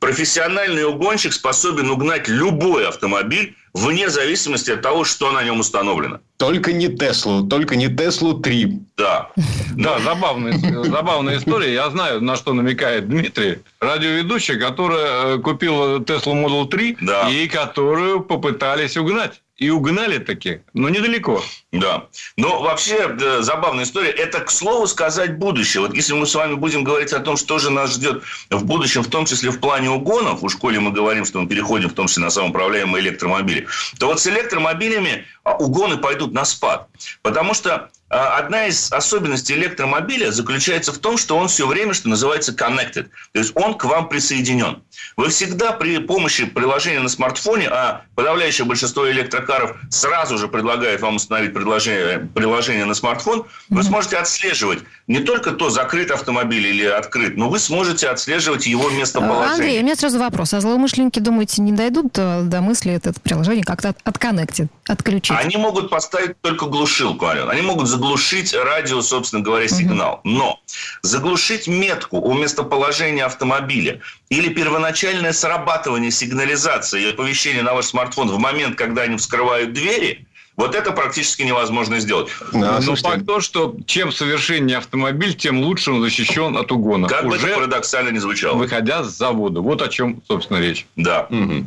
профессиональный 0.00 0.84
угонщик 0.84 1.32
способен 1.32 1.90
угнать 1.90 2.28
любой 2.28 2.86
автомобиль 2.88 3.54
вне 3.74 4.08
зависимости 4.08 4.70
от 4.70 4.82
того, 4.82 5.04
что 5.04 5.30
на 5.32 5.42
нем 5.42 5.60
установлено. 5.60 6.20
Только 6.36 6.72
не 6.72 6.88
Теслу, 6.88 7.46
только 7.46 7.76
не 7.76 7.88
Теслу 7.88 8.34
3. 8.34 8.80
Да. 8.96 9.30
Да, 9.76 9.98
забавная, 10.00 10.58
забавная 10.84 11.38
история. 11.38 11.72
Я 11.74 11.90
знаю, 11.90 12.20
на 12.20 12.36
что 12.36 12.52
намекает 12.52 13.08
Дмитрий. 13.08 13.58
Радиоведущая, 13.80 14.58
которая 14.58 15.36
э, 15.36 15.38
купила 15.38 16.02
Теслу 16.04 16.34
Model 16.34 16.68
3 16.68 16.98
да. 17.00 17.28
и 17.28 17.48
которую 17.48 18.20
попытались 18.20 18.96
угнать. 18.96 19.40
И 19.58 19.70
угнали 19.70 20.18
таки, 20.18 20.60
но 20.72 20.88
недалеко. 20.88 21.42
Да. 21.72 22.06
Но 22.36 22.62
вообще 22.62 23.08
да, 23.08 23.42
забавная 23.42 23.84
история. 23.84 24.10
Это, 24.10 24.38
к 24.38 24.52
слову 24.52 24.86
сказать, 24.86 25.36
будущее. 25.36 25.80
Вот 25.80 25.94
если 25.94 26.12
мы 26.12 26.26
с 26.26 26.34
вами 26.36 26.54
будем 26.54 26.84
говорить 26.84 27.12
о 27.12 27.18
том, 27.18 27.36
что 27.36 27.58
же 27.58 27.70
нас 27.70 27.94
ждет 27.94 28.22
в 28.50 28.64
будущем, 28.64 29.02
в 29.02 29.08
том 29.08 29.26
числе 29.26 29.50
в 29.50 29.58
плане 29.58 29.90
угонов, 29.90 30.44
у 30.44 30.48
школе 30.48 30.78
мы 30.78 30.92
говорим, 30.92 31.24
что 31.24 31.40
мы 31.40 31.48
переходим 31.48 31.88
в 31.88 31.94
том 31.94 32.06
числе 32.06 32.22
на 32.22 32.30
самоуправляемые 32.30 33.02
электромобили, 33.02 33.66
то 33.98 34.06
вот 34.06 34.20
с 34.20 34.28
электромобилями 34.28 35.26
угоны 35.56 35.96
пойдут 35.96 36.32
на 36.32 36.44
спад. 36.44 36.88
Потому 37.22 37.54
что 37.54 37.90
а, 38.10 38.38
одна 38.38 38.66
из 38.66 38.90
особенностей 38.90 39.54
электромобиля 39.54 40.30
заключается 40.30 40.92
в 40.92 40.98
том, 40.98 41.18
что 41.18 41.36
он 41.36 41.48
все 41.48 41.66
время, 41.66 41.92
что 41.92 42.08
называется, 42.08 42.52
connected. 42.52 43.08
То 43.32 43.38
есть 43.38 43.52
он 43.54 43.74
к 43.74 43.84
вам 43.84 44.08
присоединен. 44.08 44.82
Вы 45.16 45.28
всегда 45.28 45.72
при 45.72 45.98
помощи 45.98 46.46
приложения 46.46 47.00
на 47.00 47.10
смартфоне, 47.10 47.68
а 47.68 48.02
подавляющее 48.14 48.64
большинство 48.66 49.10
электрокаров 49.10 49.76
сразу 49.90 50.38
же 50.38 50.48
предлагает 50.48 51.02
вам 51.02 51.16
установить 51.16 51.52
приложение, 51.52 52.20
приложение 52.34 52.86
на 52.86 52.94
смартфон, 52.94 53.44
вы 53.68 53.82
сможете 53.82 54.16
отслеживать 54.16 54.80
не 55.06 55.20
только 55.20 55.52
то, 55.52 55.68
закрыт 55.68 56.10
автомобиль 56.10 56.66
или 56.66 56.84
открыт, 56.84 57.36
но 57.36 57.50
вы 57.50 57.58
сможете 57.58 58.08
отслеживать 58.08 58.66
его 58.66 58.88
местоположение. 58.88 59.54
Андрей, 59.54 59.80
у 59.80 59.82
меня 59.82 59.96
сразу 59.96 60.18
вопрос. 60.18 60.54
А 60.54 60.60
злоумышленники, 60.60 61.18
думаете, 61.18 61.60
не 61.60 61.72
дойдут 61.72 62.12
до, 62.12 62.42
до 62.42 62.62
мысли 62.62 62.92
это 62.92 63.12
приложение 63.20 63.64
как-то 63.64 63.94
отконнектить, 64.04 64.68
отключить? 64.86 65.36
Они 65.38 65.56
могут 65.56 65.88
поставить 65.88 66.40
только 66.40 66.66
глушилку, 66.66 67.26
Ален. 67.26 67.48
Они 67.48 67.62
могут 67.62 67.86
заглушить 67.86 68.52
радио, 68.54 69.00
собственно 69.02 69.40
говоря, 69.40 69.68
сигнал. 69.68 70.20
Но 70.24 70.58
заглушить 71.02 71.68
метку 71.68 72.18
у 72.18 72.34
местоположения 72.34 73.24
автомобиля 73.24 74.00
или 74.30 74.48
первоначальное 74.48 75.32
срабатывание 75.32 76.10
сигнализации 76.10 77.04
и 77.04 77.10
оповещения 77.10 77.62
на 77.62 77.74
ваш 77.74 77.86
смартфон 77.86 78.28
в 78.30 78.38
момент, 78.38 78.76
когда 78.76 79.02
они 79.02 79.16
вскрывают 79.16 79.72
двери, 79.72 80.26
вот 80.56 80.74
это 80.74 80.90
практически 80.90 81.42
невозможно 81.42 82.00
сделать. 82.00 82.30
Да, 82.52 82.80
Но 82.80 82.96
факт 82.96 83.24
то, 83.24 83.40
что 83.40 83.76
чем 83.86 84.10
совершеннее 84.10 84.78
автомобиль, 84.78 85.36
тем 85.36 85.60
лучше 85.60 85.92
он 85.92 86.02
защищен 86.02 86.56
от 86.56 86.72
угона. 86.72 87.06
Как 87.06 87.24
Уже 87.24 87.38
бы 87.38 87.46
это 87.46 87.54
парадоксально 87.54 88.08
не 88.08 88.18
звучало. 88.18 88.56
Выходя 88.56 89.04
с 89.04 89.16
завода. 89.16 89.60
Вот 89.60 89.82
о 89.82 89.88
чем, 89.88 90.20
собственно, 90.26 90.58
речь. 90.58 90.84
Да. 90.96 91.28
Угу. 91.30 91.66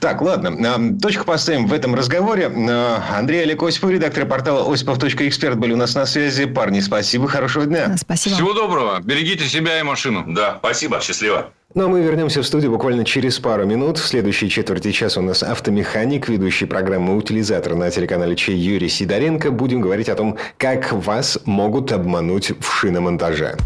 Так, 0.00 0.20
ладно. 0.22 0.98
Точку 1.00 1.24
поставим 1.24 1.66
в 1.66 1.72
этом 1.72 1.94
разговоре. 1.94 2.46
Андрей 2.46 3.42
Олег 3.42 3.62
Осипов, 3.62 3.90
редактор 3.90 4.26
портала 4.26 4.72
осипов.эксперт 4.72 5.56
были 5.56 5.72
у 5.72 5.76
нас 5.76 5.94
на 5.94 6.04
связи. 6.06 6.44
Парни, 6.46 6.80
спасибо, 6.80 7.28
хорошего 7.28 7.64
дня. 7.64 7.96
Спасибо. 7.96 8.34
Всего 8.34 8.52
доброго. 8.52 9.00
Берегите 9.02 9.46
себя 9.46 9.78
и 9.78 9.82
машину. 9.82 10.24
Да, 10.26 10.56
спасибо, 10.58 11.00
счастливо. 11.00 11.50
Ну, 11.74 11.84
а 11.84 11.88
мы 11.88 12.00
вернемся 12.00 12.42
в 12.42 12.46
студию 12.46 12.70
буквально 12.70 13.04
через 13.04 13.38
пару 13.38 13.66
минут. 13.66 13.98
В 13.98 14.06
следующей 14.06 14.48
четверти 14.48 14.92
часа 14.92 15.20
у 15.20 15.22
нас 15.22 15.42
автомеханик, 15.42 16.28
ведущий 16.28 16.66
программы 16.66 17.16
«Утилизатор» 17.16 17.74
на 17.74 17.90
телеканале 17.90 18.34
Чей 18.34 18.56
Юрий 18.56 18.88
Сидоренко. 18.88 19.50
Будем 19.50 19.80
говорить 19.80 20.08
о 20.08 20.14
том, 20.14 20.38
как 20.56 20.92
вас 20.92 21.38
могут 21.44 21.92
обмануть 21.92 22.52
в 22.60 22.72
шиномонтаже. 22.72 23.56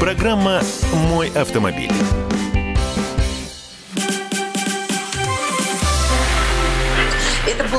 Программа 0.00 0.62
«Мой 1.10 1.30
автомобиль». 1.34 1.92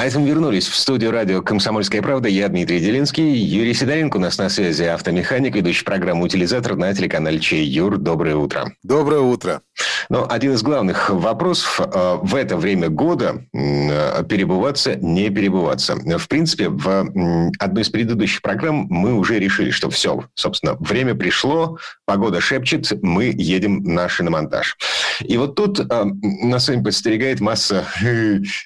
А 0.00 0.06
это 0.06 0.18
мы 0.18 0.30
вернулись 0.30 0.66
в 0.66 0.74
студию 0.76 1.10
радио 1.10 1.42
«Комсомольская 1.42 2.00
правда». 2.00 2.26
Я 2.26 2.48
Дмитрий 2.48 2.80
Делинский. 2.80 3.36
Юрий 3.36 3.74
Сидоренко 3.74 4.16
у 4.16 4.20
нас 4.20 4.38
на 4.38 4.48
связи, 4.48 4.84
автомеханик, 4.84 5.54
ведущий 5.54 5.84
программу 5.84 6.24
«Утилизатор» 6.24 6.74
на 6.76 6.94
телеканале 6.94 7.38
Чей. 7.38 7.66
Юр, 7.66 7.98
доброе 7.98 8.36
утро. 8.36 8.72
Доброе 8.82 9.20
утро. 9.20 9.60
Но 10.08 10.26
один 10.28 10.54
из 10.54 10.62
главных 10.62 11.10
вопросов 11.10 11.80
э, 11.80 12.16
в 12.22 12.34
это 12.34 12.56
время 12.56 12.88
года 12.88 13.44
э, 13.52 14.24
перебываться, 14.24 14.96
не 14.96 15.28
перебываться. 15.28 15.96
В 15.96 16.28
принципе, 16.28 16.70
в 16.70 17.50
одной 17.58 17.82
из 17.82 17.90
предыдущих 17.90 18.40
программ 18.40 18.86
мы 18.88 19.12
уже 19.12 19.38
решили, 19.38 19.70
что 19.70 19.90
все, 19.90 20.24
собственно, 20.34 20.76
время 20.80 21.14
пришло, 21.14 21.78
погода 22.06 22.40
шепчет, 22.40 22.90
мы 23.02 23.34
едем 23.36 23.84
на 23.84 24.08
шиномонтаж. 24.08 24.78
И 25.20 25.36
вот 25.36 25.56
тут 25.56 25.78
нас 25.88 26.64
с 26.64 26.68
вами 26.68 26.82
подстерегает 26.82 27.40
масса 27.40 27.84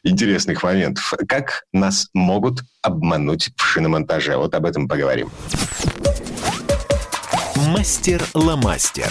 интересных 0.05 0.62
моментов. 0.62 1.12
Как 1.28 1.64
нас 1.73 2.09
могут 2.14 2.61
обмануть 2.83 3.50
в 3.57 3.62
шиномонтаже? 3.62 4.37
Вот 4.37 4.54
об 4.54 4.66
этом 4.66 4.88
поговорим. 4.88 5.31
Мастер-ломастер. 7.57 9.11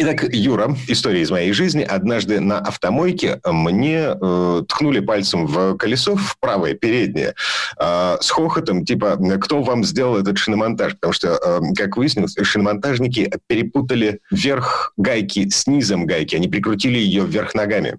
Итак, 0.00 0.24
Юра, 0.32 0.76
история 0.86 1.22
из 1.22 1.30
моей 1.32 1.52
жизни. 1.52 1.82
Однажды 1.82 2.38
на 2.38 2.60
автомойке 2.60 3.40
мне 3.44 4.14
э, 4.14 4.62
ткнули 4.68 5.00
пальцем 5.00 5.44
в 5.46 5.76
колесо, 5.76 6.14
в 6.14 6.38
правое 6.38 6.74
переднее, 6.74 7.34
э, 7.80 8.16
с 8.20 8.30
хохотом, 8.30 8.84
типа, 8.84 9.18
кто 9.40 9.60
вам 9.64 9.82
сделал 9.82 10.16
этот 10.16 10.38
шиномонтаж? 10.38 10.94
Потому 10.94 11.12
что, 11.12 11.40
э, 11.44 11.60
как 11.76 11.96
выяснилось, 11.96 12.36
шиномонтажники 12.40 13.28
перепутали 13.48 14.20
верх 14.30 14.92
гайки 14.96 15.48
с 15.48 15.66
низом 15.66 16.06
гайки. 16.06 16.36
Они 16.36 16.46
прикрутили 16.46 16.98
ее 16.98 17.24
вверх 17.24 17.54
ногами. 17.54 17.98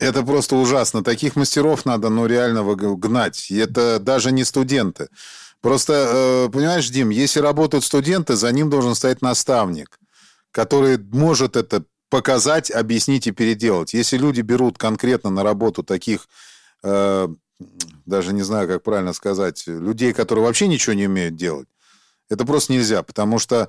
Это 0.00 0.22
просто 0.22 0.56
ужасно. 0.56 1.04
Таких 1.04 1.36
мастеров 1.36 1.84
надо, 1.84 2.08
ну, 2.08 2.26
реально 2.26 2.62
гнать. 2.74 3.50
Это 3.50 3.98
даже 3.98 4.32
не 4.32 4.44
студенты. 4.44 5.08
Просто, 5.60 5.92
э, 6.46 6.52
понимаешь, 6.52 6.88
Дим, 6.88 7.10
если 7.10 7.40
работают 7.40 7.84
студенты, 7.84 8.36
за 8.36 8.50
ним 8.52 8.70
должен 8.70 8.94
стоять 8.94 9.22
наставник 9.22 9.98
который 10.54 10.98
может 10.98 11.56
это 11.56 11.84
показать, 12.08 12.70
объяснить 12.70 13.26
и 13.26 13.32
переделать. 13.32 13.92
Если 13.92 14.16
люди 14.16 14.40
берут 14.40 14.78
конкретно 14.78 15.30
на 15.30 15.42
работу 15.42 15.82
таких, 15.82 16.28
э, 16.84 17.28
даже 18.06 18.32
не 18.32 18.42
знаю, 18.42 18.68
как 18.68 18.84
правильно 18.84 19.12
сказать, 19.12 19.64
людей, 19.66 20.12
которые 20.12 20.44
вообще 20.44 20.68
ничего 20.68 20.94
не 20.94 21.08
умеют 21.08 21.34
делать, 21.34 21.66
это 22.30 22.44
просто 22.46 22.72
нельзя, 22.72 23.02
потому 23.02 23.40
что 23.40 23.68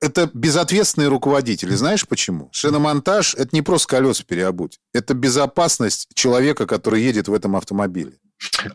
это 0.00 0.30
безответственные 0.32 1.08
руководители. 1.08 1.74
Знаешь 1.74 2.06
почему? 2.06 2.48
Шиномонтаж– 2.52 3.34
это 3.38 3.48
не 3.52 3.62
просто 3.62 3.88
колеса 3.88 4.24
переобуть. 4.26 4.78
Это 4.92 5.14
безопасность 5.14 6.08
человека, 6.14 6.66
который 6.66 7.02
едет 7.02 7.28
в 7.28 7.34
этом 7.34 7.56
автомобиле. 7.56 8.12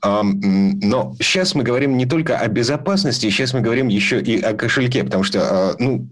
Но 0.04 1.16
сейчас 1.20 1.54
мы 1.54 1.64
говорим 1.64 1.96
не 1.96 2.08
только 2.08 2.38
о 2.38 2.48
безопасности, 2.48 3.30
сейчас 3.30 3.54
мы 3.54 3.62
говорим 3.62 3.90
еще 3.90 4.20
и 4.20 4.42
о 4.42 4.54
кошельке, 4.54 5.04
потому 5.04 5.24
что, 5.24 5.40
а, 5.42 5.76
ну, 5.78 6.08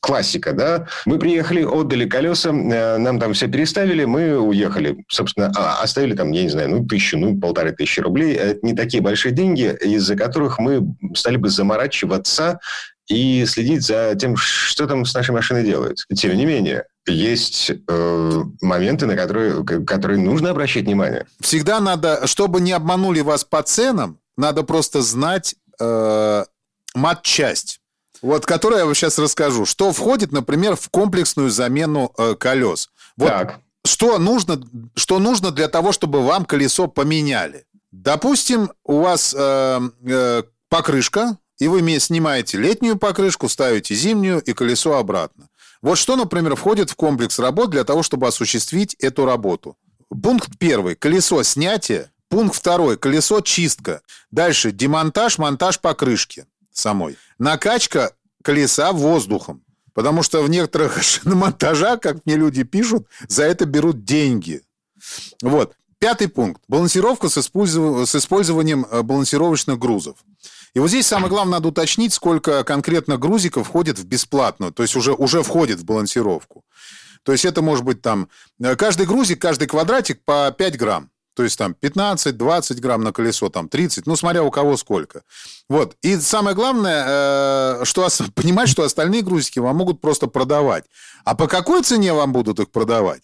классика, 0.00 0.52
да, 0.52 0.86
мы 1.04 1.18
приехали, 1.18 1.64
отдали 1.64 2.08
колеса, 2.08 2.50
э, 2.50 2.98
нам 2.98 3.18
там 3.18 3.32
все 3.32 3.48
переставили, 3.48 4.04
мы 4.04 4.38
уехали, 4.38 5.04
собственно, 5.08 5.52
а, 5.56 5.82
оставили 5.82 6.14
там, 6.14 6.30
я 6.30 6.44
не 6.44 6.48
знаю, 6.48 6.70
ну, 6.70 6.86
тысячу, 6.86 7.18
ну, 7.18 7.38
полторы 7.38 7.72
тысячи 7.72 8.00
рублей, 8.00 8.34
это 8.34 8.64
не 8.64 8.74
такие 8.74 9.02
большие 9.02 9.32
деньги, 9.32 9.76
из-за 9.82 10.14
которых 10.14 10.60
мы 10.60 10.94
стали 11.14 11.36
бы 11.36 11.48
заморачиваться 11.48 12.60
и 13.08 13.44
следить 13.46 13.82
за 13.82 14.14
тем, 14.14 14.36
что 14.36 14.86
там 14.86 15.04
с 15.04 15.14
нашей 15.14 15.30
машиной 15.30 15.64
делают. 15.64 16.04
Тем 16.14 16.36
не 16.36 16.44
менее, 16.44 16.84
есть 17.06 17.70
э, 17.70 18.42
моменты, 18.60 19.06
на 19.06 19.16
которые, 19.16 19.64
которые 19.64 20.18
нужно 20.18 20.50
обращать 20.50 20.84
внимание. 20.84 21.26
Всегда 21.40 21.80
надо, 21.80 22.26
чтобы 22.26 22.60
не 22.60 22.72
обманули 22.72 23.20
вас 23.20 23.44
по 23.44 23.62
ценам, 23.62 24.18
надо 24.36 24.62
просто 24.62 25.02
знать 25.02 25.56
э, 25.80 26.44
матчасть. 26.94 27.80
Вот, 28.20 28.46
которую 28.46 28.80
я 28.80 28.84
вам 28.84 28.94
сейчас 28.94 29.18
расскажу. 29.18 29.64
Что 29.64 29.92
входит, 29.92 30.32
например, 30.32 30.76
в 30.76 30.88
комплексную 30.88 31.50
замену 31.50 32.12
э, 32.18 32.34
колес. 32.34 32.90
Вот 33.16 33.28
так. 33.28 33.60
Что 33.84 34.18
нужно, 34.18 34.60
что 34.96 35.18
нужно 35.18 35.50
для 35.50 35.68
того, 35.68 35.92
чтобы 35.92 36.22
вам 36.22 36.44
колесо 36.44 36.88
поменяли? 36.88 37.64
Допустим, 37.90 38.72
у 38.84 39.00
вас 39.00 39.34
э, 39.36 39.80
э, 40.04 40.42
покрышка, 40.68 41.38
и 41.58 41.68
вы 41.68 41.98
снимаете 41.98 42.58
летнюю 42.58 42.96
покрышку, 42.96 43.48
ставите 43.48 43.94
зимнюю 43.94 44.40
и 44.40 44.52
колесо 44.52 44.96
обратно. 44.96 45.48
Вот 45.82 45.96
что, 45.98 46.16
например, 46.16 46.56
входит 46.56 46.90
в 46.90 46.96
комплекс 46.96 47.38
работ 47.38 47.70
для 47.70 47.84
того, 47.84 48.02
чтобы 48.02 48.26
осуществить 48.26 48.94
эту 48.94 49.24
работу. 49.24 49.76
Пункт 50.08 50.50
первый– 50.58 50.94
колесо 50.96 51.42
снятия. 51.42 52.10
Пункт 52.28 52.56
второй– 52.56 52.96
колесо 52.98 53.40
чистка. 53.40 54.02
Дальше– 54.30 54.70
демонтаж, 54.72 55.38
монтаж 55.38 55.80
покрышки 55.80 56.46
самой. 56.72 57.16
Накачка 57.38 58.12
колеса 58.42 58.92
воздухом. 58.92 59.62
Потому 59.94 60.22
что 60.22 60.42
в 60.42 60.50
некоторых 60.50 61.02
шиномонтажах, 61.02 62.00
как 62.00 62.24
мне 62.24 62.36
люди 62.36 62.62
пишут, 62.62 63.06
за 63.28 63.44
это 63.44 63.66
берут 63.66 64.04
деньги. 64.04 64.62
Вот. 65.42 65.74
Пятый 65.98 66.28
пункт. 66.28 66.62
Балансировка 66.68 67.28
с, 67.28 67.34
с 67.34 68.14
использованием 68.14 68.86
э, 68.88 69.02
балансировочных 69.02 69.78
грузов. 69.78 70.16
И 70.74 70.80
вот 70.80 70.88
здесь 70.88 71.06
самое 71.06 71.28
главное 71.28 71.54
надо 71.54 71.68
уточнить, 71.68 72.12
сколько 72.12 72.64
конкретно 72.64 73.16
грузиков 73.16 73.66
входит 73.66 73.98
в 73.98 74.04
бесплатную, 74.04 74.72
то 74.72 74.82
есть 74.82 74.96
уже, 74.96 75.12
уже 75.12 75.42
входит 75.42 75.80
в 75.80 75.84
балансировку. 75.84 76.64
То 77.22 77.32
есть 77.32 77.44
это 77.44 77.62
может 77.62 77.84
быть 77.84 78.00
там... 78.00 78.28
Э, 78.60 78.76
каждый 78.76 79.06
грузик, 79.06 79.40
каждый 79.40 79.68
квадратик 79.68 80.24
по 80.24 80.54
5 80.56 80.78
грамм. 80.78 81.10
То 81.34 81.44
есть 81.44 81.56
там 81.56 81.76
15-20 81.80 82.80
грамм 82.80 83.04
на 83.04 83.12
колесо, 83.12 83.48
там 83.48 83.68
30, 83.68 84.06
ну, 84.06 84.16
смотря 84.16 84.42
у 84.42 84.50
кого 84.50 84.76
сколько. 84.76 85.22
Вот. 85.68 85.94
И 86.02 86.16
самое 86.16 86.56
главное, 86.56 87.04
э, 87.80 87.84
что 87.84 88.08
понимать, 88.34 88.68
что 88.68 88.82
остальные 88.82 89.22
грузики 89.22 89.58
вам 89.58 89.76
могут 89.76 90.00
просто 90.00 90.26
продавать. 90.26 90.84
А 91.24 91.34
по 91.34 91.46
какой 91.46 91.82
цене 91.82 92.12
вам 92.12 92.32
будут 92.32 92.60
их 92.60 92.70
продавать? 92.70 93.22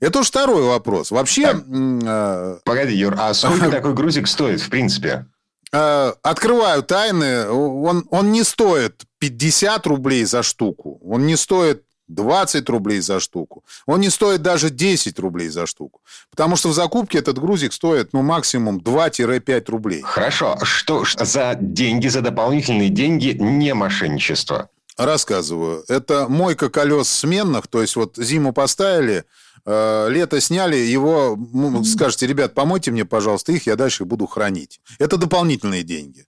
Это 0.00 0.18
уж 0.18 0.28
второй 0.28 0.64
вопрос. 0.64 1.10
Вообще... 1.10 1.52
Так, 1.52 1.64
э, 1.68 2.58
погоди, 2.64 2.94
Юр, 2.94 3.14
а 3.18 3.32
сколько 3.34 3.70
такой 3.70 3.94
грузик 3.94 4.26
стоит, 4.26 4.60
в 4.60 4.68
принципе? 4.68 5.26
Э, 5.74 6.12
открываю 6.22 6.82
тайны. 6.84 7.48
Он, 7.48 8.04
он 8.10 8.30
не 8.30 8.44
стоит 8.44 9.02
50 9.18 9.86
рублей 9.86 10.24
за 10.24 10.44
штуку. 10.44 11.00
Он 11.04 11.26
не 11.26 11.36
стоит 11.36 11.82
20 12.06 12.68
рублей 12.68 13.00
за 13.00 13.18
штуку. 13.18 13.64
Он 13.86 14.00
не 14.00 14.10
стоит 14.10 14.40
даже 14.42 14.70
10 14.70 15.18
рублей 15.18 15.48
за 15.48 15.66
штуку. 15.66 16.00
Потому 16.30 16.54
что 16.54 16.68
в 16.68 16.74
закупке 16.74 17.18
этот 17.18 17.38
грузик 17.38 17.72
стоит, 17.72 18.12
ну, 18.12 18.22
максимум 18.22 18.78
2-5 18.78 19.70
рублей. 19.70 20.02
Хорошо. 20.02 20.58
Что 20.62 21.04
за 21.18 21.56
деньги, 21.60 22.06
за 22.06 22.20
дополнительные 22.20 22.90
деньги 22.90 23.36
не 23.40 23.74
мошенничество? 23.74 24.68
Рассказываю. 24.96 25.84
Это 25.88 26.28
мойка 26.28 26.70
колес 26.70 27.08
сменных, 27.08 27.66
то 27.66 27.80
есть 27.80 27.96
вот 27.96 28.16
зиму 28.16 28.52
поставили, 28.52 29.24
лето 29.66 30.40
сняли, 30.40 30.76
его, 30.76 31.38
ну, 31.52 31.82
скажете, 31.84 32.26
ребят, 32.26 32.54
помойте 32.54 32.90
мне, 32.90 33.04
пожалуйста, 33.04 33.52
их, 33.52 33.66
я 33.66 33.76
дальше 33.76 34.04
буду 34.04 34.26
хранить. 34.26 34.80
Это 34.98 35.16
дополнительные 35.16 35.82
деньги. 35.82 36.26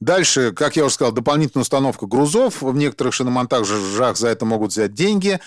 Дальше, 0.00 0.52
как 0.52 0.76
я 0.76 0.84
уже 0.84 0.94
сказал, 0.94 1.12
дополнительная 1.12 1.62
установка 1.62 2.06
грузов. 2.06 2.62
В 2.62 2.74
некоторых 2.76 3.14
шиномонтажах 3.14 4.16
за 4.16 4.28
это 4.28 4.44
могут 4.44 4.70
взять 4.70 4.94
деньги 4.94 5.40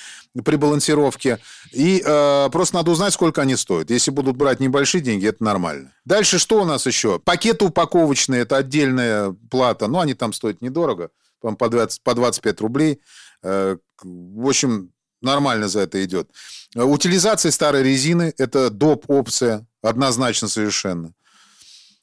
при 0.44 0.58
балансировке. 0.58 1.40
И 1.72 2.04
э, 2.06 2.50
просто 2.52 2.76
надо 2.76 2.92
узнать, 2.92 3.14
сколько 3.14 3.42
они 3.42 3.56
стоят. 3.56 3.90
Если 3.90 4.12
будут 4.12 4.36
брать 4.36 4.60
небольшие 4.60 5.02
деньги, 5.02 5.28
это 5.28 5.42
нормально. 5.44 5.94
Дальше 6.04 6.38
что 6.38 6.62
у 6.62 6.66
нас 6.66 6.86
еще? 6.86 7.20
Пакеты 7.20 7.64
упаковочные, 7.64 8.42
это 8.42 8.58
отдельная 8.58 9.34
плата. 9.50 9.88
Ну, 9.88 10.00
они 10.00 10.16
там 10.16 10.34
стоят 10.34 10.62
недорого, 10.62 11.12
по, 11.40 11.70
20, 11.70 12.04
по 12.04 12.14
25 12.14 12.62
рублей. 12.62 13.00
Э, 13.44 13.78
в 14.04 14.48
общем, 14.48 14.92
нормально 15.22 15.68
за 15.68 15.82
это 15.82 16.04
идет. 16.04 16.30
Утилизация 16.76 17.52
старой 17.52 17.84
резины– 17.84 18.34
это 18.38 18.70
доп. 18.70 19.06
опция, 19.10 19.66
однозначно 19.82 20.48
совершенно. 20.48 21.14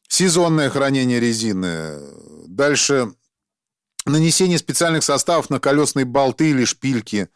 Сезонное 0.09 0.71
хранение 0.71 1.21
резины. 1.21 1.99
Дальше 2.47 3.13
нанесение 4.07 4.59
специальных 4.59 5.05
составов 5.05 5.51
на 5.51 5.61
колесные 5.61 6.05
болты 6.05 6.51
или 6.51 6.65
шпильки 6.65 7.17
э, 7.17 7.29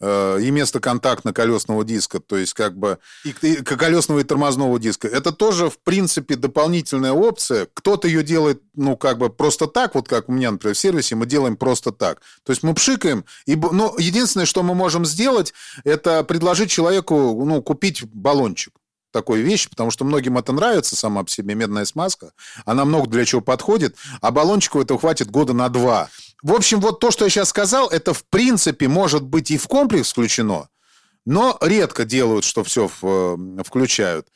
и 0.00 0.50
место 0.50 0.80
контакта 0.80 1.32
колесного 1.32 1.84
диска, 1.84 2.20
то 2.20 2.36
есть 2.36 2.54
как 2.54 2.76
бы 2.76 2.98
и, 3.24 3.30
и 3.42 3.56
колесного 3.62 4.20
и 4.20 4.24
тормозного 4.24 4.78
диска. 4.78 5.08
Это 5.08 5.32
тоже, 5.32 5.70
в 5.70 5.78
принципе, 5.78 6.36
дополнительная 6.36 7.12
опция. 7.12 7.66
Кто-то 7.74 8.06
ее 8.08 8.22
делает, 8.22 8.62
ну, 8.74 8.96
как 8.96 9.18
бы 9.18 9.30
просто 9.30 9.66
так, 9.66 9.94
вот 9.94 10.08
как 10.08 10.28
у 10.28 10.32
меня, 10.32 10.50
например, 10.52 10.74
в 10.74 10.78
сервисе, 10.78 11.16
мы 11.16 11.26
делаем 11.26 11.56
просто 11.56 11.92
так. 11.92 12.20
То 12.44 12.52
есть 12.52 12.62
мы 12.62 12.74
пшикаем, 12.74 13.24
и, 13.46 13.56
ну, 13.56 13.96
единственное, 13.98 14.46
что 14.46 14.62
мы 14.62 14.74
можем 14.74 15.04
сделать, 15.04 15.52
это 15.84 16.22
предложить 16.24 16.70
человеку, 16.70 17.44
ну, 17.44 17.62
купить 17.62 18.04
баллончик 18.04 18.72
такой 19.10 19.40
вещь, 19.40 19.68
потому 19.68 19.90
что 19.90 20.04
многим 20.04 20.38
это 20.38 20.52
нравится 20.52 20.94
сама 20.94 21.24
по 21.24 21.30
себе, 21.30 21.54
медная 21.54 21.84
смазка. 21.84 22.32
Она 22.64 22.84
много 22.84 23.08
для 23.08 23.24
чего 23.24 23.40
подходит, 23.40 23.96
а 24.20 24.30
баллончику 24.30 24.80
этого 24.80 25.00
хватит 25.00 25.30
года 25.30 25.52
на 25.52 25.68
два. 25.68 26.08
В 26.42 26.52
общем, 26.52 26.80
вот 26.80 27.00
то, 27.00 27.10
что 27.10 27.24
я 27.24 27.30
сейчас 27.30 27.48
сказал, 27.48 27.88
это 27.88 28.14
в 28.14 28.24
принципе 28.24 28.88
может 28.88 29.22
быть 29.22 29.50
и 29.50 29.58
в 29.58 29.66
комплекс 29.66 30.12
включено, 30.12 30.68
но 31.26 31.58
редко 31.60 32.04
делают, 32.04 32.44
что 32.44 32.62
все 32.62 32.88
э, 33.02 33.36
включают. 33.64 34.28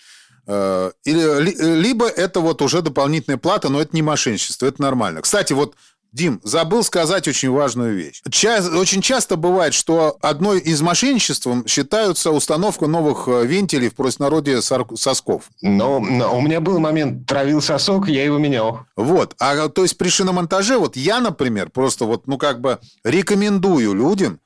Э, 0.47 0.91
или, 1.05 1.81
либо 1.81 2.09
это 2.09 2.41
вот 2.41 2.61
уже 2.61 2.83
дополнительная 2.83 3.39
плата, 3.39 3.69
но 3.69 3.81
это 3.81 3.95
не 3.95 4.03
мошенничество, 4.03 4.67
это 4.67 4.83
нормально. 4.83 5.23
Кстати, 5.23 5.53
вот 5.53 5.77
Дим, 6.13 6.41
забыл 6.45 6.85
сказать 6.85 7.27
очень 7.27 7.51
важную 7.51 7.97
вещь. 7.97 8.21
Ча- 8.31 8.61
очень 8.61 9.01
часто 9.01 9.37
бывает, 9.37 9.73
что 9.73 10.19
одной 10.21 10.61
из 10.61 10.83
мошенничеств 10.83 11.47
считаются 11.67 12.31
установка 12.31 12.87
новых 12.87 13.29
э, 13.29 13.47
вентилей 13.47 13.89
в 13.89 13.95
простонародье 13.95 14.61
сосков. 14.61 15.45
Но, 15.63 16.01
но 16.01 16.37
у 16.37 16.43
меня 16.43 16.61
был 16.61 16.79
момент, 16.81 17.27
травил 17.27 17.63
сосок, 17.63 18.09
я 18.09 18.25
его 18.25 18.37
менял. 18.37 18.81
Вот. 18.95 19.35
А 19.39 19.69
то 19.69 19.83
есть 19.83 19.97
при 19.97 20.09
шиномонтаже, 20.09 20.77
вот 20.77 20.97
я, 20.97 21.19
например, 21.21 21.71
просто 21.71 22.05
вот, 22.05 22.27
ну 22.27 22.37
как 22.37 22.61
бы 22.61 22.79
рекомендую 23.05 23.95
людям 23.95 24.39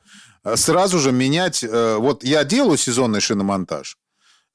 э, 0.45 0.55
сразу 0.57 1.01
же 1.01 1.11
менять... 1.11 1.65
Э, 1.65 1.97
вот 1.97 2.23
я 2.23 2.45
делаю 2.45 2.79
сезонный 2.79 3.21
шиномонтаж, 3.21 3.97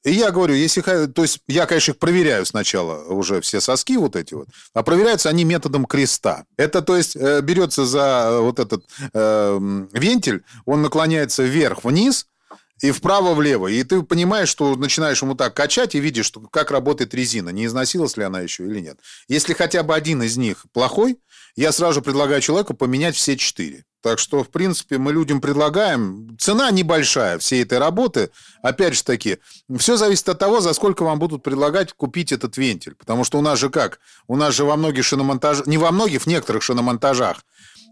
и 0.03 0.11
я 0.11 0.31
говорю, 0.31 0.55
если... 0.55 0.81
То 0.81 1.21
есть 1.21 1.41
я, 1.47 1.65
конечно, 1.65 1.91
их 1.91 1.99
проверяю 1.99 2.45
сначала, 2.45 3.03
уже 3.05 3.41
все 3.41 3.61
соски 3.61 3.97
вот 3.97 4.15
эти 4.15 4.33
вот, 4.33 4.47
а 4.73 4.83
проверяются 4.83 5.29
они 5.29 5.43
методом 5.43 5.85
креста. 5.85 6.45
Это, 6.57 6.81
то 6.81 6.97
есть, 6.97 7.15
э, 7.15 7.41
берется 7.41 7.85
за 7.85 8.29
э, 8.31 8.39
вот 8.39 8.59
этот 8.59 8.85
э, 9.13 9.85
вентиль, 9.93 10.43
он 10.65 10.81
наклоняется 10.81 11.43
вверх-вниз, 11.43 12.27
и 12.81 12.89
вправо-влево. 12.89 13.67
И 13.67 13.83
ты 13.83 14.01
понимаешь, 14.01 14.49
что 14.49 14.75
начинаешь 14.75 15.21
ему 15.21 15.35
так 15.35 15.53
качать 15.53 15.93
и 15.95 15.99
видишь, 15.99 16.25
что, 16.25 16.41
как 16.41 16.71
работает 16.71 17.13
резина, 17.13 17.49
не 17.49 17.67
износилась 17.67 18.17
ли 18.17 18.23
она 18.23 18.41
еще 18.41 18.65
или 18.65 18.79
нет. 18.79 18.99
Если 19.27 19.53
хотя 19.53 19.83
бы 19.83 19.93
один 19.93 20.23
из 20.23 20.35
них 20.37 20.65
плохой, 20.73 21.19
я 21.55 21.71
сразу 21.71 22.01
предлагаю 22.01 22.41
человеку 22.41 22.73
поменять 22.73 23.15
все 23.15 23.37
четыре. 23.37 23.85
Так 24.01 24.17
что, 24.17 24.43
в 24.43 24.49
принципе, 24.49 24.97
мы 24.97 25.13
людям 25.13 25.41
предлагаем. 25.41 26.35
Цена 26.39 26.71
небольшая 26.71 27.37
всей 27.37 27.61
этой 27.61 27.77
работы. 27.77 28.31
Опять 28.63 28.95
же 28.95 29.03
таки, 29.03 29.37
все 29.77 29.95
зависит 29.95 30.27
от 30.27 30.39
того, 30.39 30.59
за 30.59 30.73
сколько 30.73 31.03
вам 31.03 31.19
будут 31.19 31.43
предлагать 31.43 31.93
купить 31.93 32.31
этот 32.31 32.57
вентиль. 32.57 32.95
Потому 32.95 33.23
что 33.23 33.37
у 33.37 33.41
нас 33.41 33.59
же 33.59 33.69
как? 33.69 33.99
У 34.27 34.35
нас 34.35 34.55
же 34.55 34.65
во 34.65 34.75
многих 34.75 35.05
шиномонтажах, 35.05 35.67
не 35.67 35.77
во 35.77 35.91
многих, 35.91 36.23
в 36.23 36.27
некоторых 36.27 36.63
шиномонтажах, 36.63 37.45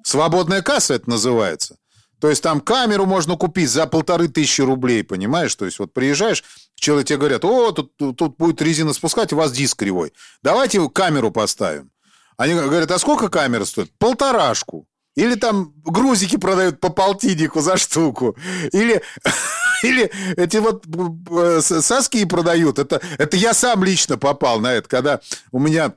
свободная 0.03 0.63
касса 0.63 0.95
это 0.95 1.09
называется. 1.09 1.77
То 2.19 2.29
есть 2.29 2.43
там 2.43 2.59
камеру 2.59 3.05
можно 3.05 3.37
купить 3.37 3.69
за 3.69 3.85
полторы 3.85 4.27
тысячи 4.27 4.61
рублей, 4.61 5.03
понимаешь? 5.03 5.55
То 5.55 5.65
есть 5.65 5.79
вот 5.79 5.93
приезжаешь, 5.93 6.43
человек 6.75 7.07
тебе 7.07 7.17
говорят, 7.17 7.45
о, 7.45 7.71
тут, 7.71 7.95
тут 7.97 8.35
будет 8.37 8.61
резина 8.61 8.93
спускать, 8.93 9.31
у 9.31 9.37
вас 9.37 9.51
диск 9.51 9.77
кривой. 9.77 10.11
Давайте 10.41 10.87
камеру 10.89 11.31
поставим. 11.31 11.91
Они 12.39 12.53
говорят, 12.53 12.89
а 12.89 12.99
сколько 12.99 13.27
камера 13.27 13.65
стоит? 13.65 13.91
Полторашку. 13.97 14.87
Или 15.15 15.35
там 15.35 15.73
грузики 15.83 16.37
продают 16.37 16.79
по 16.79 16.89
полтиннику 16.89 17.59
за 17.59 17.75
штуку. 17.75 18.37
Или, 18.71 19.01
или 19.83 20.09
эти 20.37 20.55
вот 20.55 20.85
э, 20.87 21.59
соски 21.59 22.23
продают. 22.23 22.79
Это, 22.79 23.01
это 23.17 23.35
я 23.35 23.53
сам 23.53 23.83
лично 23.83 24.17
попал 24.17 24.61
на 24.61 24.71
это, 24.71 24.87
когда 24.87 25.19
у 25.51 25.59
меня 25.59 25.93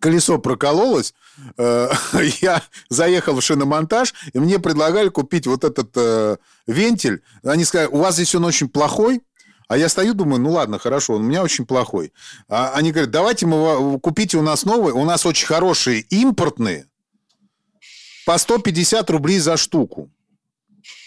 колесо 0.00 0.38
прокололось, 0.38 1.14
э, 1.56 1.88
я 2.40 2.60
заехал 2.88 3.36
в 3.36 3.44
шиномонтаж, 3.44 4.12
и 4.32 4.40
мне 4.40 4.58
предлагали 4.58 5.08
купить 5.08 5.46
вот 5.46 5.62
этот 5.62 5.90
э, 5.94 6.36
вентиль. 6.66 7.22
Они 7.44 7.64
сказали, 7.64 7.90
у 7.92 7.98
вас 7.98 8.16
здесь 8.16 8.34
он 8.34 8.44
очень 8.44 8.68
плохой, 8.68 9.22
а 9.68 9.76
я 9.76 9.88
стою, 9.88 10.14
думаю, 10.14 10.40
ну 10.40 10.50
ладно, 10.50 10.78
хорошо, 10.78 11.14
он 11.14 11.22
у 11.22 11.28
меня 11.28 11.42
очень 11.42 11.66
плохой. 11.66 12.12
А 12.48 12.72
они 12.74 12.92
говорят, 12.92 13.10
давайте 13.10 13.46
мы 13.46 13.98
купите 14.00 14.38
у 14.38 14.42
нас 14.42 14.64
новый, 14.64 14.92
у 14.92 15.04
нас 15.04 15.26
очень 15.26 15.46
хорошие 15.46 16.00
импортные, 16.00 16.86
по 18.26 18.38
150 18.38 19.10
рублей 19.10 19.38
за 19.38 19.56
штуку. 19.56 20.10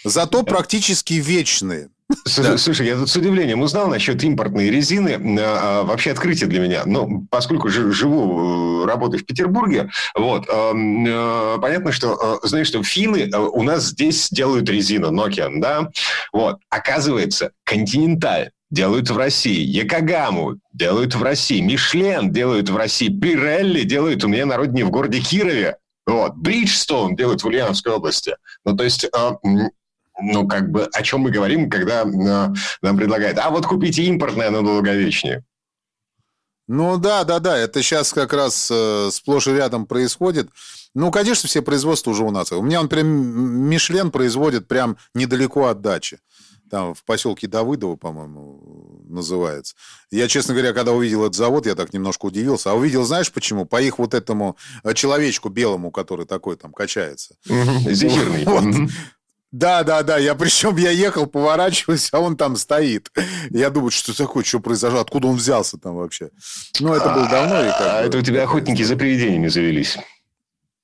Зато 0.04 0.42
практически 0.42 1.14
вечные. 1.14 1.90
Слушай, 2.24 2.86
я 2.86 2.96
тут 2.96 3.10
с 3.10 3.16
удивлением 3.16 3.60
узнал 3.60 3.88
насчет 3.88 4.22
импортной 4.24 4.70
резины. 4.70 5.18
А, 5.40 5.82
вообще 5.82 6.12
открытие 6.12 6.48
для 6.48 6.60
меня. 6.60 6.82
Ну, 6.86 7.26
поскольку 7.30 7.68
живу, 7.68 8.82
э, 8.82 8.86
работаю 8.86 9.20
в 9.20 9.26
Петербурге, 9.26 9.90
вот, 10.14 10.46
э, 10.48 11.58
понятно, 11.60 11.92
что, 11.92 12.40
э, 12.42 12.46
знаешь, 12.46 12.68
что 12.68 12.82
финны 12.82 13.30
у 13.36 13.62
нас 13.62 13.88
здесь 13.88 14.30
делают 14.30 14.70
резину, 14.70 15.12
Nokia, 15.12 15.50
да? 15.56 15.90
Вот, 16.32 16.60
оказывается, 16.70 17.52
Континенталь 17.64 18.50
делают 18.70 19.10
в 19.10 19.16
России, 19.16 19.60
Якогаму 19.60 20.56
делают 20.72 21.14
в 21.14 21.22
России, 21.22 21.60
Мишлен 21.60 22.30
делают 22.30 22.70
в 22.70 22.76
России, 22.76 23.08
Пирелли 23.08 23.82
делают 23.82 24.24
у 24.24 24.28
меня 24.28 24.46
на 24.46 24.56
родине 24.56 24.84
в 24.84 24.90
городе 24.90 25.20
Кирове. 25.20 25.76
Вот. 26.06 26.36
Бриджстоун 26.36 27.16
делают 27.16 27.42
в 27.42 27.46
Ульяновской 27.46 27.92
области. 27.92 28.34
Ну, 28.64 28.74
то 28.74 28.82
есть, 28.84 29.04
э, 29.04 29.30
ну, 30.20 30.46
как 30.46 30.70
бы, 30.70 30.84
о 30.84 31.02
чем 31.02 31.20
мы 31.20 31.30
говорим, 31.30 31.70
когда 31.70 32.02
э, 32.02 32.54
нам 32.82 32.96
предлагают, 32.96 33.38
а 33.38 33.50
вот 33.50 33.66
купите 33.66 34.04
импортное, 34.04 34.48
оно 34.48 34.62
долговечнее. 34.62 35.44
Ну 36.66 36.98
да, 36.98 37.24
да, 37.24 37.38
да, 37.38 37.56
это 37.56 37.82
сейчас 37.82 38.12
как 38.12 38.32
раз 38.32 38.70
э, 38.70 39.08
сплошь 39.10 39.46
и 39.46 39.52
рядом 39.52 39.86
происходит. 39.86 40.50
Ну, 40.94 41.10
конечно, 41.10 41.48
все 41.48 41.62
производства 41.62 42.10
уже 42.10 42.24
у 42.24 42.30
нас. 42.30 42.52
У 42.52 42.62
меня, 42.62 42.82
например, 42.82 43.06
Мишлен 43.06 44.10
производит 44.10 44.68
прям 44.68 44.98
недалеко 45.14 45.66
от 45.66 45.80
дачи 45.80 46.18
там 46.68 46.94
в 46.94 47.04
поселке 47.04 47.46
Давыдово, 47.46 47.96
по-моему, 47.96 49.02
называется. 49.08 49.74
Я, 50.10 50.28
честно 50.28 50.54
говоря, 50.54 50.72
когда 50.72 50.92
увидел 50.92 51.22
этот 51.22 51.34
завод, 51.34 51.66
я 51.66 51.74
так 51.74 51.92
немножко 51.92 52.26
удивился. 52.26 52.70
А 52.70 52.74
увидел, 52.74 53.04
знаешь 53.04 53.32
почему? 53.32 53.64
По 53.64 53.80
их 53.80 53.98
вот 53.98 54.14
этому 54.14 54.56
э, 54.84 54.94
человечку 54.94 55.48
белому, 55.48 55.90
который 55.90 56.26
такой 56.26 56.56
там 56.56 56.72
качается. 56.72 57.34
Зефирный. 57.46 58.90
Да, 59.50 59.82
да, 59.82 60.02
да. 60.02 60.18
Я 60.18 60.34
причем 60.34 60.76
я 60.76 60.90
ехал, 60.90 61.26
поворачиваюсь, 61.26 62.10
а 62.12 62.20
он 62.20 62.36
там 62.36 62.56
стоит. 62.56 63.10
Я 63.50 63.70
думаю, 63.70 63.90
что 63.90 64.16
такое, 64.16 64.44
что 64.44 64.60
произошло, 64.60 65.00
откуда 65.00 65.28
он 65.28 65.36
взялся 65.36 65.78
там 65.78 65.96
вообще. 65.96 66.30
Ну, 66.80 66.92
это 66.92 67.08
было 67.14 67.28
давно. 67.28 67.64
И 67.64 67.68
а 67.68 68.02
это 68.02 68.18
у 68.18 68.22
тебя 68.22 68.44
охотники 68.44 68.82
за 68.82 68.96
привидениями 68.96 69.48
завелись. 69.48 69.96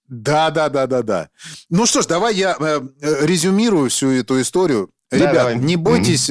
Да, 0.08 0.50
да, 0.50 0.68
да, 0.68 0.86
да, 0.86 1.02
да. 1.02 1.28
Ну 1.70 1.86
что 1.86 2.02
ж, 2.02 2.06
давай 2.06 2.34
я 2.34 2.56
э, 2.58 2.80
э 3.00 3.26
резюмирую 3.26 3.90
всю 3.90 4.10
эту 4.10 4.40
историю. 4.40 4.90
Да, 5.10 5.16
Ребят, 5.18 5.34
давай. 5.34 5.56
не 5.56 5.76
бойтесь, 5.76 6.30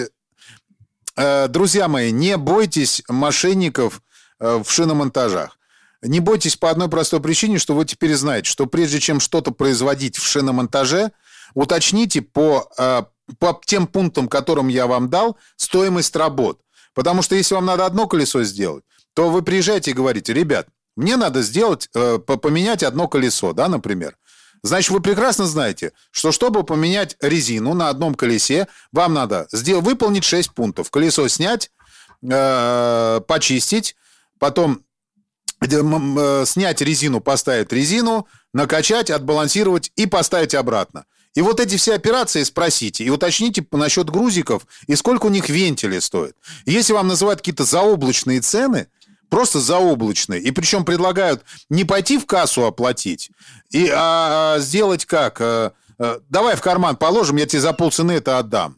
э, 1.16 1.48
друзья 1.48 1.88
мои, 1.88 2.12
не 2.12 2.38
бойтесь 2.38 3.04
мошенников 3.08 4.02
э, 4.40 4.62
в 4.64 4.72
шиномонтажах. 4.72 5.58
Не 6.02 6.20
бойтесь 6.20 6.58
по 6.58 6.70
одной 6.70 6.90
простой 6.90 7.22
причине, 7.22 7.60
что 7.60 7.76
вы 7.76 7.86
теперь 7.86 8.14
знаете, 8.16 8.50
что 8.50 8.66
прежде 8.66 9.00
чем 9.00 9.20
что-то 9.20 9.52
производить 9.52 10.18
в 10.18 10.26
шиномонтаже, 10.26 11.12
уточните 11.54 12.22
по, 12.22 12.70
э, 12.78 13.04
по 13.40 13.62
тем 13.66 13.88
пунктам, 13.88 14.28
которым 14.28 14.68
я 14.68 14.88
вам 14.88 15.10
дал, 15.10 15.38
стоимость 15.56 16.16
работ. 16.16 16.60
Потому 16.94 17.22
что 17.22 17.36
если 17.36 17.56
вам 17.56 17.66
надо 17.66 17.86
одно 17.86 18.08
колесо 18.08 18.44
сделать, 18.44 18.84
то 19.14 19.30
вы 19.30 19.42
приезжаете 19.42 19.92
и 19.92 19.96
говорите, 19.96 20.34
ребят, 20.34 20.68
мне 20.96 21.18
надо 21.18 21.42
сделать, 21.42 21.90
э, 21.96 22.20
поменять 22.20 22.84
одно 22.84 23.08
колесо, 23.08 23.54
да, 23.54 23.68
например. 23.68 24.18
Значит, 24.64 24.92
вы 24.92 25.02
прекрасно 25.02 25.46
знаете, 25.46 25.92
что 26.12 26.32
чтобы 26.32 26.64
поменять 26.64 27.18
резину 27.20 27.74
на 27.74 27.90
одном 27.90 28.16
колесе, 28.16 28.68
вам 28.92 29.14
надо 29.14 29.48
сделать, 29.52 29.84
выполнить 29.84 30.24
6 30.24 30.54
пунктов. 30.54 30.90
Колесо 30.90 31.28
снять, 31.28 31.70
э, 32.22 33.22
почистить, 33.28 33.96
потом 34.40 34.84
э, 35.62 36.44
снять 36.46 36.82
резину, 36.82 37.20
поставить 37.20 37.74
резину, 37.74 38.28
накачать, 38.54 39.10
отбалансировать 39.10 39.92
и 39.96 40.06
поставить 40.06 40.56
обратно. 40.56 41.06
И 41.36 41.42
вот 41.42 41.60
эти 41.60 41.78
все 41.78 41.96
операции 41.96 42.44
спросите 42.44 43.04
и 43.04 43.10
уточните 43.10 43.66
насчет 43.72 44.10
грузиков 44.10 44.68
и 44.88 44.96
сколько 44.96 45.26
у 45.26 45.30
них 45.30 45.50
вентили 45.50 46.00
стоит. 46.00 46.36
Если 46.66 46.94
вам 46.94 47.08
называют 47.08 47.40
какие-то 47.40 47.66
заоблачные 47.66 48.42
цены, 48.42 48.88
просто 49.30 49.60
заоблачные, 49.60 50.40
и 50.40 50.52
причем 50.52 50.86
предлагают 50.86 51.44
не 51.70 51.86
пойти 51.86 52.20
в 52.20 52.28
кассу 52.28 52.66
оплатить, 52.66 53.32
и, 53.72 53.90
а, 53.90 54.56
а 54.56 54.60
сделать 54.60 55.06
как? 55.06 55.42
А, 55.42 55.74
а, 55.98 56.20
давай 56.30 56.56
в 56.56 56.62
карман 56.62 56.98
положим, 56.98 57.38
я 57.38 57.48
тебе 57.48 57.62
за 57.62 57.74
полцены 57.74 58.12
это 58.12 58.38
отдам. 58.38 58.78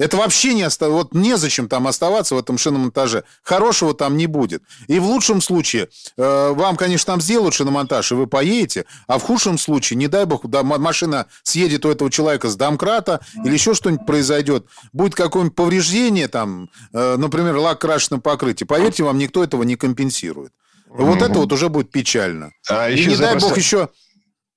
Это 0.00 0.16
вообще 0.16 0.54
не 0.54 0.64
оста... 0.64 0.88
вот 0.88 1.14
незачем 1.14 1.68
там 1.68 1.86
оставаться 1.86 2.34
в 2.34 2.38
этом 2.38 2.56
шиномонтаже. 2.56 3.24
Хорошего 3.42 3.92
там 3.92 4.16
не 4.16 4.26
будет. 4.26 4.62
И 4.86 4.98
в 4.98 5.04
лучшем 5.04 5.42
случае 5.42 5.90
э, 6.16 6.52
вам, 6.54 6.76
конечно, 6.76 7.12
там 7.12 7.20
сделают 7.20 7.54
шиномонтаж, 7.54 8.10
и 8.10 8.14
вы 8.14 8.26
поедете, 8.26 8.86
а 9.06 9.18
в 9.18 9.22
худшем 9.22 9.58
случае, 9.58 9.98
не 9.98 10.08
дай 10.08 10.24
бог, 10.24 10.48
да, 10.48 10.62
машина 10.62 11.26
съедет 11.42 11.84
у 11.84 11.90
этого 11.90 12.10
человека 12.10 12.48
с 12.48 12.56
домкрата 12.56 13.20
или 13.44 13.52
еще 13.52 13.74
что-нибудь 13.74 14.06
произойдет, 14.06 14.64
будет 14.94 15.14
какое-нибудь 15.14 15.54
повреждение, 15.54 16.28
там, 16.28 16.70
э, 16.94 17.16
например, 17.18 17.56
лак 17.58 17.82
крашеном 17.82 18.22
покрытии. 18.22 18.64
Поверьте, 18.64 19.04
вам 19.04 19.18
никто 19.18 19.44
этого 19.44 19.64
не 19.64 19.76
компенсирует. 19.76 20.52
Вот 20.88 21.18
mm-hmm. 21.18 21.24
это 21.26 21.38
вот 21.38 21.52
уже 21.52 21.68
будет 21.68 21.90
печально. 21.90 22.52
А 22.68 22.88
и 22.88 23.04
не 23.04 23.16
дай 23.16 23.38
бог 23.38 23.56
еще 23.56 23.90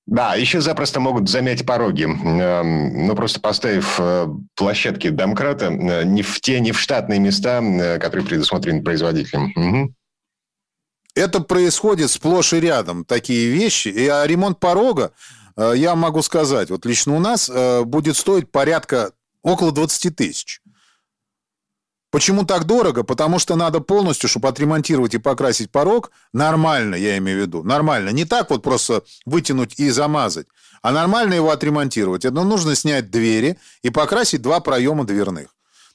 да, 0.06 0.36
еще 0.36 0.60
запросто 0.60 1.00
могут 1.00 1.30
замять 1.30 1.66
пороги. 1.66 2.04
Эм, 2.04 3.08
ну, 3.08 3.16
просто 3.16 3.40
поставив 3.40 3.96
э, 4.00 4.28
площадки 4.56 5.10
домкрата 5.10 5.68
э, 5.68 6.04
не 6.04 6.22
в 6.22 6.42
те, 6.42 6.60
не 6.60 6.74
в 6.74 6.80
штатные 6.80 7.20
места, 7.20 7.62
э, 7.62 8.00
которые 8.00 8.26
предусмотрены 8.26 8.84
производителем. 8.84 9.54
Угу. 9.56 9.94
Это 11.16 11.40
происходит 11.40 12.12
сплошь 12.12 12.52
и 12.54 12.60
рядом, 12.60 13.06
такие 13.06 13.50
вещи. 13.50 13.88
И 13.88 14.08
а 14.08 14.26
ремонт 14.26 14.60
порога, 14.60 15.12
я 15.56 15.96
могу 15.96 16.24
сказать, 16.24 16.72
вот 16.72 16.88
лично 16.88 17.16
у 17.16 17.20
нас 17.20 17.52
будет 17.86 18.18
стоить 18.18 18.52
порядка 18.52 19.12
около 19.44 19.72
20 19.72 20.16
тысяч. 20.16 20.63
Почему 22.14 22.46
так 22.46 22.66
дорого? 22.66 23.02
Потому 23.02 23.40
что 23.40 23.56
надо 23.56 23.80
полностью, 23.80 24.30
чтобы 24.30 24.48
отремонтировать 24.48 25.16
и 25.16 25.18
покрасить 25.18 25.72
порог, 25.72 26.12
нормально, 26.32 26.94
я 26.94 27.18
имею 27.18 27.40
в 27.40 27.42
виду, 27.42 27.64
нормально. 27.64 28.10
Не 28.10 28.24
так 28.24 28.52
вот 28.52 28.62
просто 28.62 29.02
вытянуть 29.26 29.80
и 29.80 29.90
замазать, 29.90 30.46
а 30.84 30.92
нормально 30.92 31.34
его 31.34 31.50
отремонтировать. 31.50 32.24
Это 32.24 32.44
нужно 32.44 32.76
снять 32.76 33.10
двери 33.10 33.58
и 33.82 33.90
покрасить 33.90 34.44
два 34.44 34.60
проема 34.60 35.06
дверных. 35.06 35.48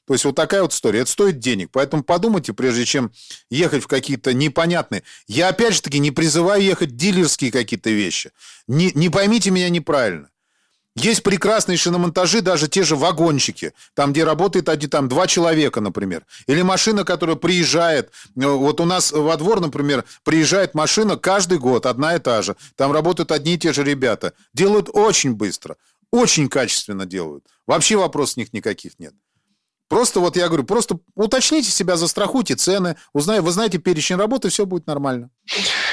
То 0.09 0.14
есть 0.14 0.24
вот 0.24 0.35
такая 0.35 0.62
вот 0.62 0.72
история. 0.72 1.02
Это 1.02 1.11
стоит 1.12 1.38
денег. 1.38 1.68
Поэтому 1.70 2.02
подумайте, 2.02 2.52
прежде 2.52 2.85
чем 2.85 3.12
ехать 3.48 3.85
в 3.85 3.87
какие-то 3.87 4.35
непонятные... 4.35 5.04
Я 5.28 5.50
опять 5.50 5.74
же 5.74 5.83
таки 5.83 6.00
не 6.00 6.11
призываю 6.11 6.61
ехать 6.64 6.96
дилерские 6.96 7.52
какие-то 7.52 7.90
вещи. 7.90 8.33
Не, 8.66 8.90
не 8.92 9.09
поймите 9.09 9.52
меня 9.52 9.68
неправильно. 9.68 10.31
Есть 11.01 11.23
прекрасные 11.23 11.79
шиномонтажи, 11.79 12.41
даже 12.41 12.67
те 12.67 12.83
же 12.83 12.97
вагончики, 12.97 13.73
там, 13.95 14.13
где 14.13 14.25
работает 14.25 14.69
один, 14.69 14.91
там, 14.91 15.09
два 15.09 15.27
человека, 15.29 15.81
например. 15.81 16.25
Или 16.49 16.63
машина, 16.63 17.05
которая 17.05 17.37
приезжает. 17.37 18.11
Э, 18.37 18.47
вот 18.47 18.81
у 18.81 18.85
нас 18.85 19.13
во 19.13 19.37
двор, 19.37 19.61
например, 19.61 20.05
приезжает 20.25 20.75
машина 20.75 21.17
каждый 21.17 21.59
год, 21.59 21.87
одна 21.87 22.17
и 22.17 22.19
та 22.19 22.43
же. 22.43 22.57
Там 22.75 22.91
работают 22.91 23.31
одни 23.31 23.55
и 23.55 23.59
те 23.59 23.73
же 23.73 23.85
ребята. 23.85 24.33
Делают 24.55 24.89
очень 24.93 25.35
быстро, 25.35 25.77
очень 26.11 26.49
качественно 26.49 27.07
делают. 27.07 27.45
Вообще 27.67 27.97
вопросов 27.97 28.39
у 28.39 28.41
них 28.41 28.53
никаких 28.53 28.99
нет. 28.99 29.15
Просто 29.89 30.21
вот 30.21 30.37
я 30.37 30.49
говорю, 30.49 30.65
просто 30.65 30.99
уточните 31.15 31.71
себя, 31.71 31.97
застрахуйте 31.97 32.57
цены, 32.57 32.97
узнай, 33.15 33.41
вы 33.41 33.51
знаете 33.53 33.79
перечень 33.79 34.17
работы, 34.17 34.51
все 34.51 34.67
будет 34.67 34.87
нормально. 34.87 35.31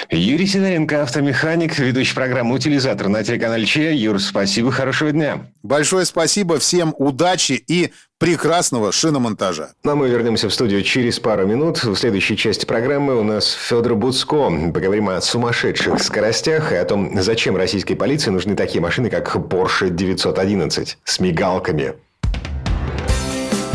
Юрий 0.09 0.45
Сидоренко, 0.45 1.03
автомеханик, 1.03 1.77
ведущий 1.79 2.13
программы 2.13 2.55
«Утилизатор» 2.55 3.07
на 3.07 3.23
телеканале 3.23 3.65
ЧЕ. 3.65 3.95
Юр, 3.95 4.19
спасибо, 4.19 4.71
хорошего 4.71 5.11
дня. 5.11 5.47
Большое 5.63 6.05
спасибо, 6.05 6.59
всем 6.59 6.93
удачи 6.97 7.53
и 7.53 7.91
прекрасного 8.19 8.91
шиномонтажа. 8.91 9.69
Ну, 9.83 9.91
а 9.91 9.95
мы 9.95 10.07
вернемся 10.07 10.47
в 10.47 10.53
студию 10.53 10.83
через 10.83 11.19
пару 11.19 11.47
минут. 11.47 11.83
В 11.83 11.95
следующей 11.95 12.37
части 12.37 12.65
программы 12.65 13.19
у 13.19 13.23
нас 13.23 13.51
Федор 13.51 13.95
Буцко. 13.95 14.51
Поговорим 14.73 15.09
о 15.09 15.19
сумасшедших 15.21 16.01
скоростях 16.01 16.71
и 16.71 16.75
о 16.75 16.85
том, 16.85 17.11
зачем 17.21 17.57
российской 17.57 17.95
полиции 17.95 18.29
нужны 18.29 18.55
такие 18.55 18.81
машины, 18.81 19.09
как 19.09 19.35
Porsche 19.35 19.89
911 19.89 20.97
с 21.03 21.19
мигалками. 21.19 21.93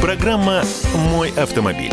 Программа 0.01 0.63
«Мой 0.95 1.31
автомобиль». 1.37 1.93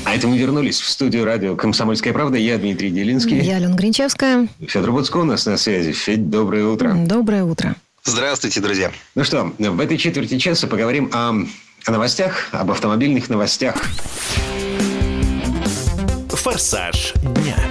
А 0.11 0.15
это 0.15 0.27
мы 0.27 0.37
вернулись 0.37 0.81
в 0.81 0.89
студию 0.89 1.23
радио 1.23 1.55
«Комсомольская 1.55 2.11
правда». 2.11 2.37
Я 2.37 2.57
Дмитрий 2.57 2.89
Делинский. 2.89 3.39
Я 3.39 3.55
Алена 3.55 3.77
Гринчевская. 3.77 4.49
Федор 4.59 4.91
Буцко 4.91 5.15
у 5.15 5.23
нас 5.23 5.45
на 5.45 5.55
связи. 5.55 5.93
Федь, 5.93 6.29
доброе 6.29 6.65
утро. 6.65 6.93
Доброе 6.93 7.45
утро. 7.45 7.77
Здравствуйте, 8.03 8.59
друзья. 8.59 8.91
Ну 9.15 9.23
что, 9.23 9.53
в 9.57 9.79
этой 9.79 9.97
четверти 9.97 10.37
часа 10.37 10.67
поговорим 10.67 11.09
о, 11.13 11.45
о 11.85 11.91
новостях, 11.91 12.49
об 12.51 12.71
автомобильных 12.71 13.29
новостях. 13.29 13.85
«Форсаж 16.27 17.13
дня». 17.13 17.70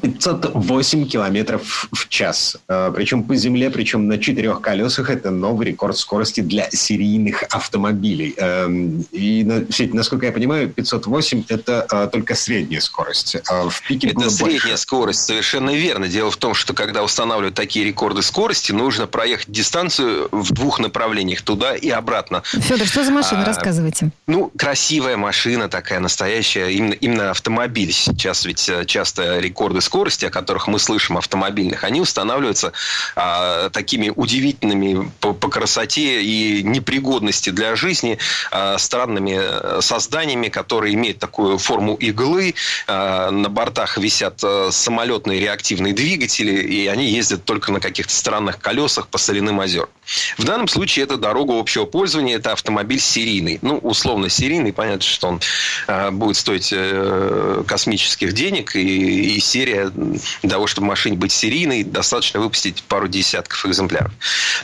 508 0.00 1.06
километров 1.06 1.88
в 1.92 2.08
час. 2.08 2.56
Э, 2.68 2.92
причем 2.94 3.22
по 3.24 3.36
земле, 3.36 3.70
причем 3.70 4.08
на 4.08 4.18
четырех 4.18 4.60
колесах. 4.60 5.10
Это 5.10 5.30
новый 5.30 5.68
рекорд 5.68 5.96
скорости 5.98 6.40
для 6.40 6.70
серийных 6.70 7.44
автомобилей. 7.50 8.34
Эм, 8.36 9.04
и, 9.12 9.44
насколько 9.92 10.26
я 10.26 10.32
понимаю, 10.32 10.68
508– 10.68 11.44
это 11.48 11.86
э, 11.90 12.08
только 12.12 12.34
средняя 12.34 12.80
скорость. 12.80 13.36
А 13.48 13.68
в 13.68 13.82
пике 13.82 14.08
это 14.08 14.30
средняя 14.30 14.60
больше. 14.60 14.76
скорость, 14.76 15.20
совершенно 15.20 15.74
верно. 15.74 16.08
Дело 16.08 16.30
в 16.30 16.36
том, 16.36 16.54
что 16.54 16.74
когда 16.74 17.02
устанавливают 17.02 17.54
такие 17.54 17.84
рекорды 17.84 18.22
скорости, 18.22 18.72
нужно 18.72 19.06
проехать 19.06 19.50
дистанцию 19.50 20.28
в 20.30 20.52
двух 20.52 20.78
направлениях, 20.78 21.42
туда 21.42 21.74
и 21.74 21.90
обратно. 21.90 22.42
Федор, 22.44 22.86
что 22.86 23.04
за 23.04 23.10
машина? 23.10 23.42
А, 23.42 23.46
Рассказывайте. 23.46 24.10
Ну, 24.26 24.52
красивая 24.56 25.16
машина 25.16 25.68
такая, 25.68 26.00
настоящая, 26.00 26.70
именно, 26.70 26.94
именно 26.94 27.30
автомобиль. 27.30 27.92
Сейчас 27.92 28.44
ведь 28.44 28.68
э, 28.68 28.84
часто 28.84 29.38
рекорды 29.38 29.80
скорости, 29.88 30.26
о 30.26 30.30
которых 30.30 30.68
мы 30.68 30.78
слышим, 30.78 31.16
автомобильных, 31.16 31.84
они 31.84 32.00
устанавливаются 32.00 32.72
а, 33.16 33.70
такими 33.70 34.12
удивительными 34.14 35.10
по, 35.20 35.32
по 35.32 35.48
красоте 35.48 36.22
и 36.22 36.62
непригодности 36.62 37.50
для 37.50 37.74
жизни 37.74 38.18
а, 38.50 38.76
странными 38.76 39.38
э, 39.40 39.80
созданиями, 39.80 40.48
которые 40.48 40.94
имеют 40.94 41.18
такую 41.18 41.56
форму 41.58 41.94
иглы. 41.94 42.54
А, 42.86 43.30
на 43.30 43.48
бортах 43.48 43.96
висят 43.96 44.40
а, 44.44 44.68
самолетные 44.70 45.40
реактивные 45.40 45.94
двигатели, 45.94 46.52
и 46.52 46.86
они 46.86 47.06
ездят 47.06 47.44
только 47.44 47.72
на 47.72 47.80
каких-то 47.80 48.12
странных 48.12 48.58
колесах 48.58 49.08
по 49.08 49.16
соляным 49.16 49.58
озерам. 49.58 49.88
В 50.36 50.44
данном 50.44 50.68
случае 50.68 51.04
это 51.04 51.16
дорога 51.16 51.58
общего 51.58 51.84
пользования, 51.84 52.36
это 52.36 52.52
автомобиль 52.52 53.00
серийный. 53.00 53.58
Ну, 53.62 53.78
условно 53.78 54.28
серийный, 54.28 54.72
понятно, 54.72 55.02
что 55.02 55.28
он 55.28 55.40
э, 55.86 56.10
будет 56.10 56.36
стоить 56.36 56.70
э, 56.72 57.62
космических 57.66 58.32
денег, 58.32 58.76
и, 58.76 59.36
и 59.36 59.40
серия 59.40 59.77
для 59.86 60.50
того, 60.50 60.66
чтобы 60.66 60.86
машине 60.88 61.16
быть 61.16 61.32
серийной, 61.32 61.84
достаточно 61.84 62.40
выпустить 62.40 62.82
пару 62.82 63.08
десятков 63.08 63.64
экземпляров. 63.66 64.12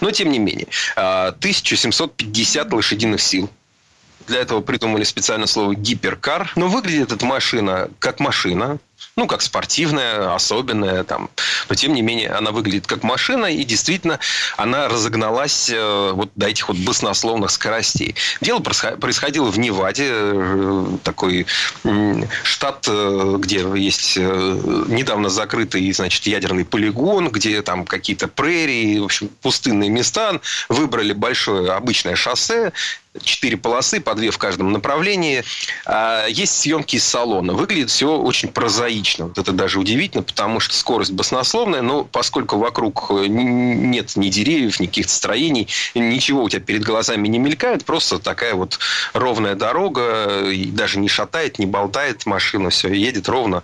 Но, 0.00 0.10
тем 0.10 0.30
не 0.30 0.38
менее, 0.38 0.66
э, 0.96 1.32
1750 1.38 2.72
лошадиных 2.72 3.20
сил, 3.20 3.50
для 4.26 4.40
этого 4.40 4.60
придумали 4.60 5.04
специальное 5.04 5.46
слово 5.46 5.74
гиперкар. 5.74 6.52
Но 6.56 6.68
выглядит 6.68 7.12
эта 7.12 7.26
машина 7.26 7.90
как 7.98 8.20
машина 8.20 8.78
ну, 9.16 9.26
как 9.26 9.42
спортивная, 9.42 10.34
особенная, 10.34 11.04
там. 11.04 11.30
но 11.68 11.74
тем 11.74 11.94
не 11.94 12.02
менее 12.02 12.30
она 12.30 12.50
выглядит 12.50 12.86
как 12.86 13.02
машина, 13.02 13.46
и 13.46 13.64
действительно 13.64 14.18
она 14.56 14.88
разогналась 14.88 15.70
э, 15.70 16.10
вот 16.12 16.30
до 16.34 16.46
этих 16.46 16.68
вот 16.68 16.76
баснословных 16.78 17.50
скоростей. 17.50 18.14
Дело 18.40 18.60
происходило 18.60 19.50
в 19.50 19.58
Неваде, 19.58 20.08
э, 20.10 20.86
такой 21.02 21.46
штат, 22.42 22.86
э, 22.88 23.36
где 23.38 23.64
есть 23.76 24.16
недавно 24.16 25.28
закрытый, 25.28 25.92
значит, 25.92 26.26
ядерный 26.26 26.64
полигон, 26.64 27.28
где 27.28 27.62
там 27.62 27.84
какие-то 27.84 28.28
прерии, 28.28 28.98
в 28.98 29.04
общем, 29.04 29.28
пустынные 29.42 29.90
места. 29.90 30.40
Выбрали 30.68 31.12
большое 31.12 31.72
обычное 31.72 32.16
шоссе, 32.16 32.72
четыре 33.22 33.56
полосы, 33.56 34.00
по 34.00 34.14
две 34.14 34.30
в 34.30 34.38
каждом 34.38 34.72
направлении. 34.72 35.44
А, 35.86 36.26
есть 36.26 36.56
съемки 36.60 36.96
из 36.96 37.04
салона. 37.04 37.52
Выглядит 37.52 37.90
все 37.90 38.16
очень 38.18 38.48
прозаично. 38.48 39.26
Вот 39.26 39.38
это 39.38 39.52
даже 39.52 39.78
удивительно, 39.78 40.22
потому 40.22 40.60
что 40.60 40.74
скорость 40.74 41.12
баснословная, 41.12 41.82
но 41.82 42.04
поскольку 42.04 42.58
вокруг 42.58 43.06
э, 43.10 43.26
нет 43.26 44.16
ни 44.16 44.28
деревьев, 44.28 44.80
ни 44.80 44.86
каких-то 44.86 45.12
строений, 45.12 45.68
ничего 45.94 46.42
у 46.42 46.48
тебя 46.48 46.60
перед 46.60 46.82
глазами 46.82 47.28
не 47.28 47.38
мелькает, 47.38 47.84
просто 47.84 48.18
такая 48.18 48.54
вот 48.54 48.78
ровная 49.12 49.54
дорога, 49.54 50.50
и 50.50 50.66
даже 50.66 50.98
не 50.98 51.08
шатает, 51.08 51.58
не 51.58 51.66
болтает 51.66 52.26
машина, 52.26 52.70
все 52.70 52.92
едет 52.92 53.28
ровно. 53.28 53.62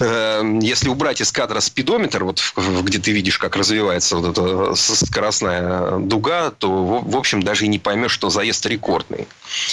Эм, 0.00 0.60
если 0.60 0.88
убрать 0.88 1.20
из 1.20 1.30
кадра 1.30 1.60
спидометр, 1.60 2.24
вот 2.24 2.40
где 2.82 2.98
ты 2.98 3.12
видишь, 3.12 3.38
как 3.38 3.54
развивается 3.56 4.16
вот 4.16 4.38
эта 4.38 4.74
скоростная 4.74 5.98
дуга, 5.98 6.50
то, 6.50 6.84
в 7.00 7.16
общем, 7.16 7.42
даже 7.42 7.66
и 7.66 7.68
не 7.68 7.78
поймешь, 7.78 8.12
что 8.12 8.30
заезд 8.30 8.64
рекордный. 8.64 9.28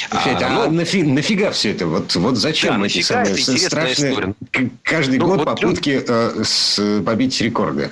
Слушайте, 0.09 0.45
а, 0.45 0.47
а 0.47 0.65
ну, 0.65 0.71
нафи, 0.71 1.03
нафига 1.03 1.51
все 1.51 1.71
это? 1.71 1.87
Вот, 1.87 2.13
вот 2.15 2.35
зачем 2.35 2.81
да, 2.81 2.87
эти 2.87 3.01
самые 3.01 3.37
страшные... 3.37 4.11
История. 4.11 4.35
Каждый 4.83 5.19
ну, 5.19 5.27
год 5.27 5.37
вот 5.37 5.45
попытки 5.45 6.03
э, 6.05 6.43
с, 6.43 7.01
побить 7.05 7.39
рекорды. 7.39 7.91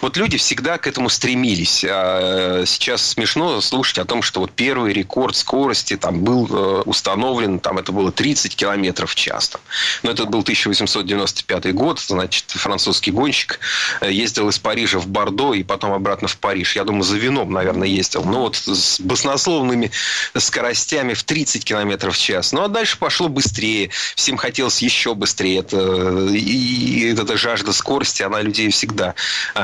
Вот 0.00 0.16
люди 0.16 0.36
всегда 0.38 0.78
к 0.78 0.86
этому 0.86 1.08
стремились. 1.08 1.84
А 1.88 2.64
сейчас 2.66 3.10
смешно 3.10 3.60
слушать 3.60 3.98
о 3.98 4.04
том, 4.04 4.22
что 4.22 4.40
вот 4.40 4.52
первый 4.52 4.92
рекорд 4.92 5.36
скорости 5.36 5.96
там 5.96 6.20
был 6.20 6.48
э, 6.50 6.82
установлен, 6.82 7.58
там 7.58 7.78
это 7.78 7.92
было 7.92 8.12
30 8.12 8.56
километров 8.56 9.12
в 9.12 9.14
час. 9.14 9.48
Там. 9.48 9.60
Но 10.02 10.10
это 10.10 10.24
был 10.24 10.40
1895 10.40 11.74
год, 11.74 12.00
значит, 12.00 12.44
французский 12.50 13.10
гонщик 13.10 13.60
э, 14.00 14.12
ездил 14.12 14.48
из 14.48 14.58
Парижа 14.58 14.98
в 14.98 15.06
Бордо 15.06 15.54
и 15.54 15.62
потом 15.62 15.92
обратно 15.92 16.28
в 16.28 16.36
Париж. 16.38 16.76
Я 16.76 16.84
думаю, 16.84 17.02
за 17.02 17.16
вином, 17.16 17.52
наверное, 17.52 17.88
ездил. 17.88 18.24
Но 18.24 18.40
вот 18.40 18.56
с 18.56 19.00
баснословными 19.00 19.90
скоростями 20.36 21.14
в 21.14 21.22
30 21.22 21.64
километров 21.64 22.16
в 22.16 22.20
час. 22.20 22.52
Ну, 22.52 22.62
а 22.62 22.68
дальше 22.68 22.98
пошло 22.98 23.28
быстрее. 23.28 23.90
Всем 24.14 24.36
хотелось 24.36 24.82
еще 24.82 25.14
быстрее. 25.14 25.60
Это, 25.60 26.28
и, 26.30 26.38
и 26.38 27.12
эта 27.12 27.36
жажда 27.36 27.72
скорости, 27.72 28.22
она 28.22 28.40
людей 28.40 28.70
всегда 28.70 29.14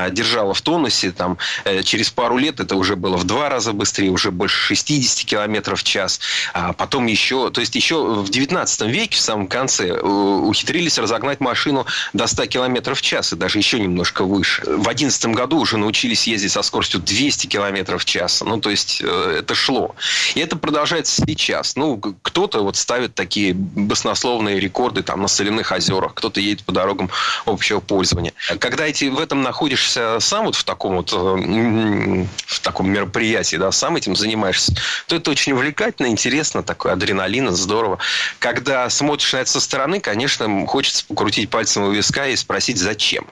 держала 0.09 0.53
в 0.53 0.61
тонусе. 0.61 1.11
Там, 1.11 1.37
э, 1.63 1.83
через 1.83 2.09
пару 2.09 2.37
лет 2.37 2.59
это 2.59 2.75
уже 2.75 2.95
было 2.95 3.17
в 3.17 3.23
два 3.23 3.49
раза 3.49 3.73
быстрее, 3.73 4.09
уже 4.09 4.31
больше 4.31 4.57
60 4.75 5.25
километров 5.25 5.79
в 5.79 5.83
час. 5.83 6.19
А 6.53 6.73
потом 6.73 7.05
еще, 7.05 7.49
то 7.49 7.61
есть 7.61 7.75
еще 7.75 8.03
в 8.21 8.29
19 8.29 8.81
веке, 8.83 9.17
в 9.17 9.21
самом 9.21 9.47
конце, 9.47 9.89
э, 9.89 10.01
ухитрились 10.01 10.97
разогнать 10.97 11.39
машину 11.39 11.85
до 12.13 12.27
100 12.27 12.45
километров 12.47 12.99
в 12.99 13.01
час, 13.01 13.33
и 13.33 13.35
даже 13.35 13.59
еще 13.59 13.79
немножко 13.79 14.23
выше. 14.23 14.63
В 14.65 14.87
11 14.87 15.33
году 15.33 15.59
уже 15.59 15.77
научились 15.77 16.27
ездить 16.27 16.51
со 16.51 16.61
скоростью 16.61 16.99
200 16.99 17.47
километров 17.47 18.01
в 18.01 18.05
час. 18.05 18.41
Ну, 18.45 18.59
то 18.59 18.69
есть, 18.69 19.01
э, 19.01 19.39
это 19.39 19.55
шло. 19.55 19.95
И 20.35 20.39
это 20.39 20.55
продолжается 20.55 21.21
сейчас. 21.25 21.75
Ну, 21.75 21.97
кто-то 21.97 22.63
вот 22.63 22.75
ставит 22.75 23.15
такие 23.15 23.53
баснословные 23.53 24.59
рекорды 24.59 25.03
там 25.03 25.21
на 25.21 25.27
соляных 25.27 25.71
озерах, 25.71 26.13
кто-то 26.13 26.39
едет 26.39 26.63
по 26.63 26.71
дорогам 26.71 27.09
общего 27.45 27.79
пользования. 27.79 28.33
Когда 28.59 28.85
эти, 28.85 29.05
в 29.05 29.19
этом 29.19 29.41
находишься 29.41 29.94
находишься 29.95 30.19
сам 30.19 30.45
вот 30.45 30.55
в 30.55 30.63
таком 30.63 30.95
вот 30.97 31.11
э, 31.13 31.15
в 31.15 32.59
таком 32.59 32.89
мероприятии, 32.89 33.55
да, 33.57 33.71
сам 33.71 33.95
этим 33.95 34.15
занимаешься, 34.15 34.73
то 35.07 35.15
это 35.15 35.31
очень 35.31 35.53
увлекательно, 35.53 36.07
интересно, 36.07 36.63
такой 36.63 36.91
адреналин, 36.91 37.51
здорово. 37.51 37.99
Когда 38.39 38.89
смотришь 38.89 39.33
на 39.33 39.37
это 39.37 39.49
со 39.49 39.59
стороны, 39.59 39.99
конечно, 39.99 40.65
хочется 40.67 41.05
покрутить 41.05 41.49
пальцем 41.49 41.83
у 41.83 41.91
виска 41.91 42.27
и 42.27 42.35
спросить, 42.35 42.77
зачем 42.77 43.27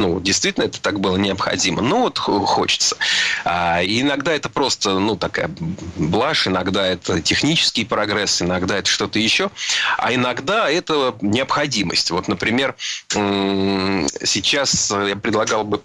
ну, 0.00 0.18
действительно 0.18 0.64
это 0.64 0.80
так 0.80 0.98
было 0.98 1.16
необходимо. 1.16 1.82
Ну, 1.82 2.00
вот 2.00 2.18
хочется. 2.18 2.96
А, 3.44 3.82
иногда 3.84 4.32
это 4.32 4.48
просто, 4.48 4.98
ну, 4.98 5.16
такая 5.16 5.50
блажь, 5.96 6.46
иногда 6.46 6.86
это 6.86 7.20
технический 7.20 7.84
прогресс, 7.84 8.40
иногда 8.42 8.78
это 8.78 8.88
что-то 8.88 9.18
еще, 9.18 9.50
а 9.98 10.14
иногда 10.14 10.70
это 10.70 11.14
необходимость. 11.20 12.10
Вот, 12.10 12.28
например, 12.28 12.74
сейчас 13.10 14.90
я 14.90 15.16
предлагал 15.16 15.64
бы 15.64 15.82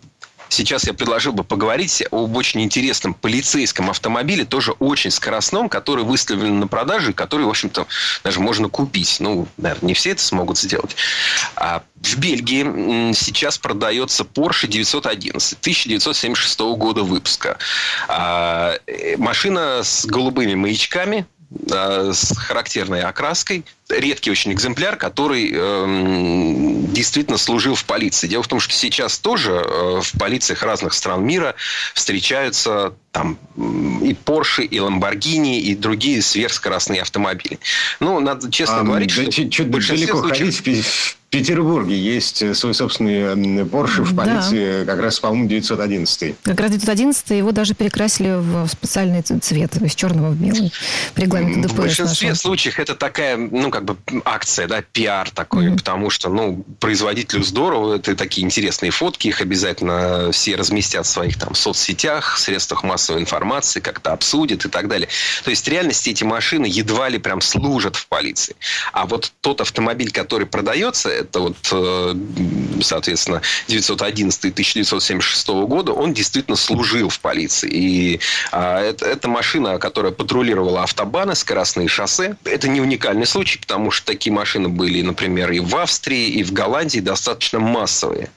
Сейчас 0.49 0.85
я 0.85 0.93
предложил 0.93 1.33
бы 1.33 1.43
поговорить 1.43 2.03
об 2.11 2.35
очень 2.35 2.61
интересном 2.61 3.13
полицейском 3.13 3.89
автомобиле, 3.89 4.45
тоже 4.45 4.73
очень 4.73 5.11
скоростном, 5.11 5.69
который 5.69 6.03
выставлен 6.03 6.59
на 6.59 6.67
продажу, 6.67 7.13
который, 7.13 7.45
в 7.45 7.49
общем-то, 7.49 7.87
даже 8.23 8.39
можно 8.39 8.69
купить. 8.69 9.17
Ну, 9.19 9.47
наверное, 9.57 9.87
не 9.87 9.93
все 9.93 10.11
это 10.11 10.21
смогут 10.21 10.57
сделать. 10.57 10.95
А 11.55 11.83
в 12.01 12.17
Бельгии 12.17 13.13
сейчас 13.13 13.57
продается 13.57 14.23
Porsche 14.23 14.67
911 14.67 15.57
1976 15.59 16.59
года 16.77 17.03
выпуска. 17.03 17.57
А, 18.07 18.75
э, 18.85 19.17
машина 19.17 19.81
с 19.83 20.05
голубыми 20.05 20.55
маячками, 20.55 21.25
с 21.67 22.35
характерной 22.37 23.01
окраской. 23.01 23.63
Редкий 23.89 24.31
очень 24.31 24.51
экземпляр, 24.51 24.97
который 24.97 25.51
э, 25.53 26.85
действительно 26.91 27.37
служил 27.37 27.75
в 27.75 27.85
полиции. 27.85 28.27
Дело 28.27 28.43
в 28.43 28.47
том, 28.47 28.59
что 28.59 28.73
сейчас 28.73 29.19
тоже 29.19 29.51
э, 29.51 30.01
в 30.01 30.11
полициях 30.17 30.63
разных 30.63 30.93
стран 30.93 31.23
мира 31.23 31.55
встречаются 31.93 32.93
там 33.11 33.37
и 33.55 34.15
Porsche, 34.25 34.63
и 34.63 34.77
Lamborghini, 34.77 35.59
и 35.59 35.75
другие 35.75 36.21
сверхскоростные 36.21 37.01
автомобили. 37.01 37.59
Ну, 37.99 38.19
надо 38.19 38.51
честно 38.51 38.79
а, 38.79 38.83
говорить, 38.83 39.15
да, 39.15 39.31
что... 39.31 39.49
Чуть 39.49 39.69
далеко 39.69 40.19
случаев... 40.19 40.57
ходить 40.63 41.17
Петербурге 41.35 41.99
есть 41.99 42.41
э, 42.41 42.53
свой 42.53 42.73
собственный 42.73 43.63
Porsche 43.63 44.03
в 44.03 44.15
полиции, 44.15 44.85
да. 44.85 44.93
как 44.93 45.01
раз, 45.01 45.19
по-моему, 45.19 45.49
911. 45.49 46.35
Как 46.43 46.59
раз 46.61 46.71
911 46.71 47.31
его 47.31 47.51
даже 47.51 47.73
перекрасили 47.73 48.35
в 48.39 48.67
специальный 48.67 49.21
цвет, 49.21 49.75
из 49.75 49.95
черного 49.95 50.29
в 50.29 50.35
белый, 50.35 50.71
по 51.13 51.19
регламенту 51.19 51.59
ДПС. 51.61 51.73
В 51.73 51.75
большинстве 51.75 52.29
нашего. 52.29 52.41
случаев 52.41 52.79
это 52.79 52.95
такая, 52.95 53.35
ну, 53.35 53.69
как 53.69 53.83
бы 53.83 53.97
акция, 54.23 54.69
да, 54.69 54.81
пиар 54.81 55.29
такой, 55.29 55.67
mm-hmm. 55.67 55.77
потому 55.77 56.09
что, 56.09 56.29
ну, 56.29 56.63
производителю 56.79 57.43
здорово, 57.43 57.95
это 57.95 58.15
такие 58.15 58.45
интересные 58.45 58.91
фотки, 58.91 59.27
их 59.27 59.41
обязательно 59.41 60.31
все 60.31 60.55
разместят 60.55 61.05
в 61.05 61.09
своих 61.09 61.37
там 61.37 61.53
соцсетях, 61.53 62.37
средствах 62.37 62.83
массовой 62.83 63.19
информации, 63.19 63.81
как-то 63.81 64.13
обсудят 64.13 64.63
и 64.63 64.69
так 64.69 64.87
далее. 64.87 65.09
То 65.43 65.49
есть, 65.49 65.65
в 65.65 65.69
реальности 65.69 66.11
эти 66.11 66.23
машины 66.23 66.65
едва 66.65 67.09
ли 67.09 67.17
прям 67.17 67.41
служат 67.41 67.97
в 67.97 68.07
полиции. 68.07 68.55
А 68.93 69.05
вот 69.05 69.33
тот 69.41 69.59
автомобиль, 69.59 70.11
который 70.11 70.47
продается, 70.47 71.24
это 71.25 71.39
вот, 71.39 71.55
э, 71.71 72.15
соответственно, 72.81 73.41
911 73.67 74.45
1976 74.45 75.47
года, 75.67 75.91
он 75.91 76.13
действительно 76.13 76.55
служил 76.55 77.09
в 77.09 77.19
полиции. 77.19 77.69
И 77.69 78.19
а, 78.51 78.79
это, 78.79 79.05
это 79.05 79.27
машина, 79.27 79.77
которая 79.79 80.11
патрулировала 80.11 80.83
автобаны, 80.83 81.35
скоростные 81.35 81.87
шоссе. 81.87 82.37
Это 82.43 82.67
не 82.67 82.81
уникальный 82.81 83.25
случай, 83.25 83.59
потому 83.59 83.91
что 83.91 84.05
такие 84.05 84.33
машины 84.33 84.69
были, 84.69 85.01
например, 85.01 85.51
и 85.51 85.59
в 85.59 85.75
Австрии, 85.75 86.27
и 86.29 86.43
в 86.43 86.53
Голландии 86.53 86.99
достаточно 86.99 87.59
массовые. 87.59 88.29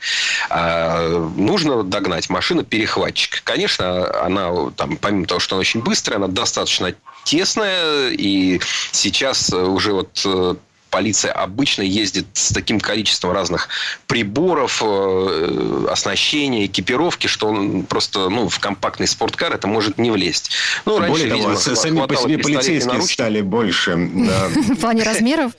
А, 0.50 1.28
нужно 1.36 1.82
догнать 1.82 2.30
машину 2.30 2.64
перехватчик. 2.64 3.42
Конечно, 3.44 4.22
она 4.22 4.70
там, 4.76 4.96
помимо 4.96 5.26
того, 5.26 5.40
что 5.40 5.56
она 5.56 5.60
очень 5.60 5.82
быстрая, 5.82 6.18
она 6.18 6.28
достаточно 6.28 6.94
тесная, 7.24 8.10
и 8.10 8.60
сейчас 8.92 9.52
уже 9.52 9.92
вот 9.92 10.22
э, 10.24 10.54
полиция 10.90 11.32
обычно 11.32 11.82
ездит 11.82 12.26
с 12.32 12.52
таким 12.52 12.80
количеством 12.80 13.32
разных 13.32 13.68
приборов, 14.06 14.82
э, 14.84 15.86
оснащения, 15.90 16.66
экипировки, 16.66 17.26
что 17.26 17.48
он 17.48 17.84
просто 17.84 18.28
ну, 18.28 18.48
в 18.48 18.58
компактный 18.58 19.06
спорткар 19.06 19.54
это 19.54 19.66
может 19.66 19.98
не 19.98 20.10
влезть. 20.10 20.50
Ну, 20.84 20.98
раньше, 20.98 21.10
Более 21.10 21.28
того, 21.28 21.50
видимо, 21.50 21.76
сами 21.76 22.06
по 22.06 22.16
себе 22.16 22.38
полицейские 22.38 23.02
стали 23.02 23.40
больше. 23.40 23.96
В 24.68 24.76
плане 24.76 25.02
размеров? 25.02 25.52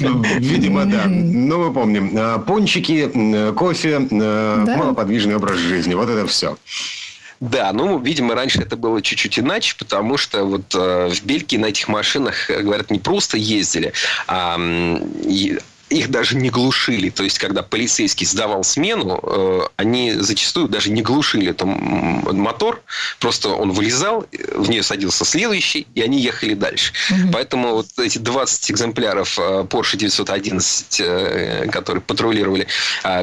Ну, 0.00 0.22
видимо, 0.22 0.84
да. 0.84 1.04
Ну, 1.06 1.66
мы 1.66 1.72
помним. 1.72 2.12
А, 2.16 2.38
пончики, 2.38 3.10
кофе, 3.52 3.98
малоподвижный 3.98 5.36
образ 5.36 5.58
жизни. 5.58 5.94
Вот 5.94 6.08
это 6.08 6.26
все. 6.26 6.56
Да, 7.40 7.72
ну, 7.72 7.98
видимо, 7.98 8.34
раньше 8.34 8.62
это 8.62 8.76
было 8.76 9.02
чуть-чуть 9.02 9.38
иначе, 9.38 9.76
потому 9.78 10.16
что 10.16 10.44
вот 10.44 10.74
э, 10.74 11.10
в 11.10 11.24
Бельгии 11.24 11.58
на 11.58 11.66
этих 11.66 11.88
машинах, 11.88 12.48
э, 12.48 12.62
говорят, 12.62 12.90
не 12.90 12.98
просто 12.98 13.36
ездили, 13.36 13.92
а 14.26 14.56
их 15.88 16.10
даже 16.10 16.36
не 16.36 16.50
глушили. 16.50 17.10
То 17.10 17.22
есть, 17.22 17.38
когда 17.38 17.62
полицейский 17.62 18.26
сдавал 18.26 18.64
смену, 18.64 19.20
э, 19.22 19.60
они 19.76 20.14
зачастую 20.14 20.68
даже 20.68 20.90
не 20.90 21.02
глушили 21.02 21.52
там 21.52 21.70
мотор. 22.32 22.82
Просто 23.20 23.50
он 23.50 23.72
вылезал, 23.72 24.26
в 24.54 24.68
нее 24.68 24.82
садился 24.82 25.24
следующий, 25.24 25.86
и 25.94 26.02
они 26.02 26.20
ехали 26.20 26.54
дальше. 26.54 26.92
Угу. 27.10 27.32
Поэтому 27.32 27.74
вот 27.74 27.86
эти 27.98 28.18
20 28.18 28.70
экземпляров 28.72 29.38
э, 29.38 29.66
Porsche 29.68 29.96
911, 29.96 31.00
э, 31.00 31.68
которые 31.70 32.02
патрулировали 32.02 32.66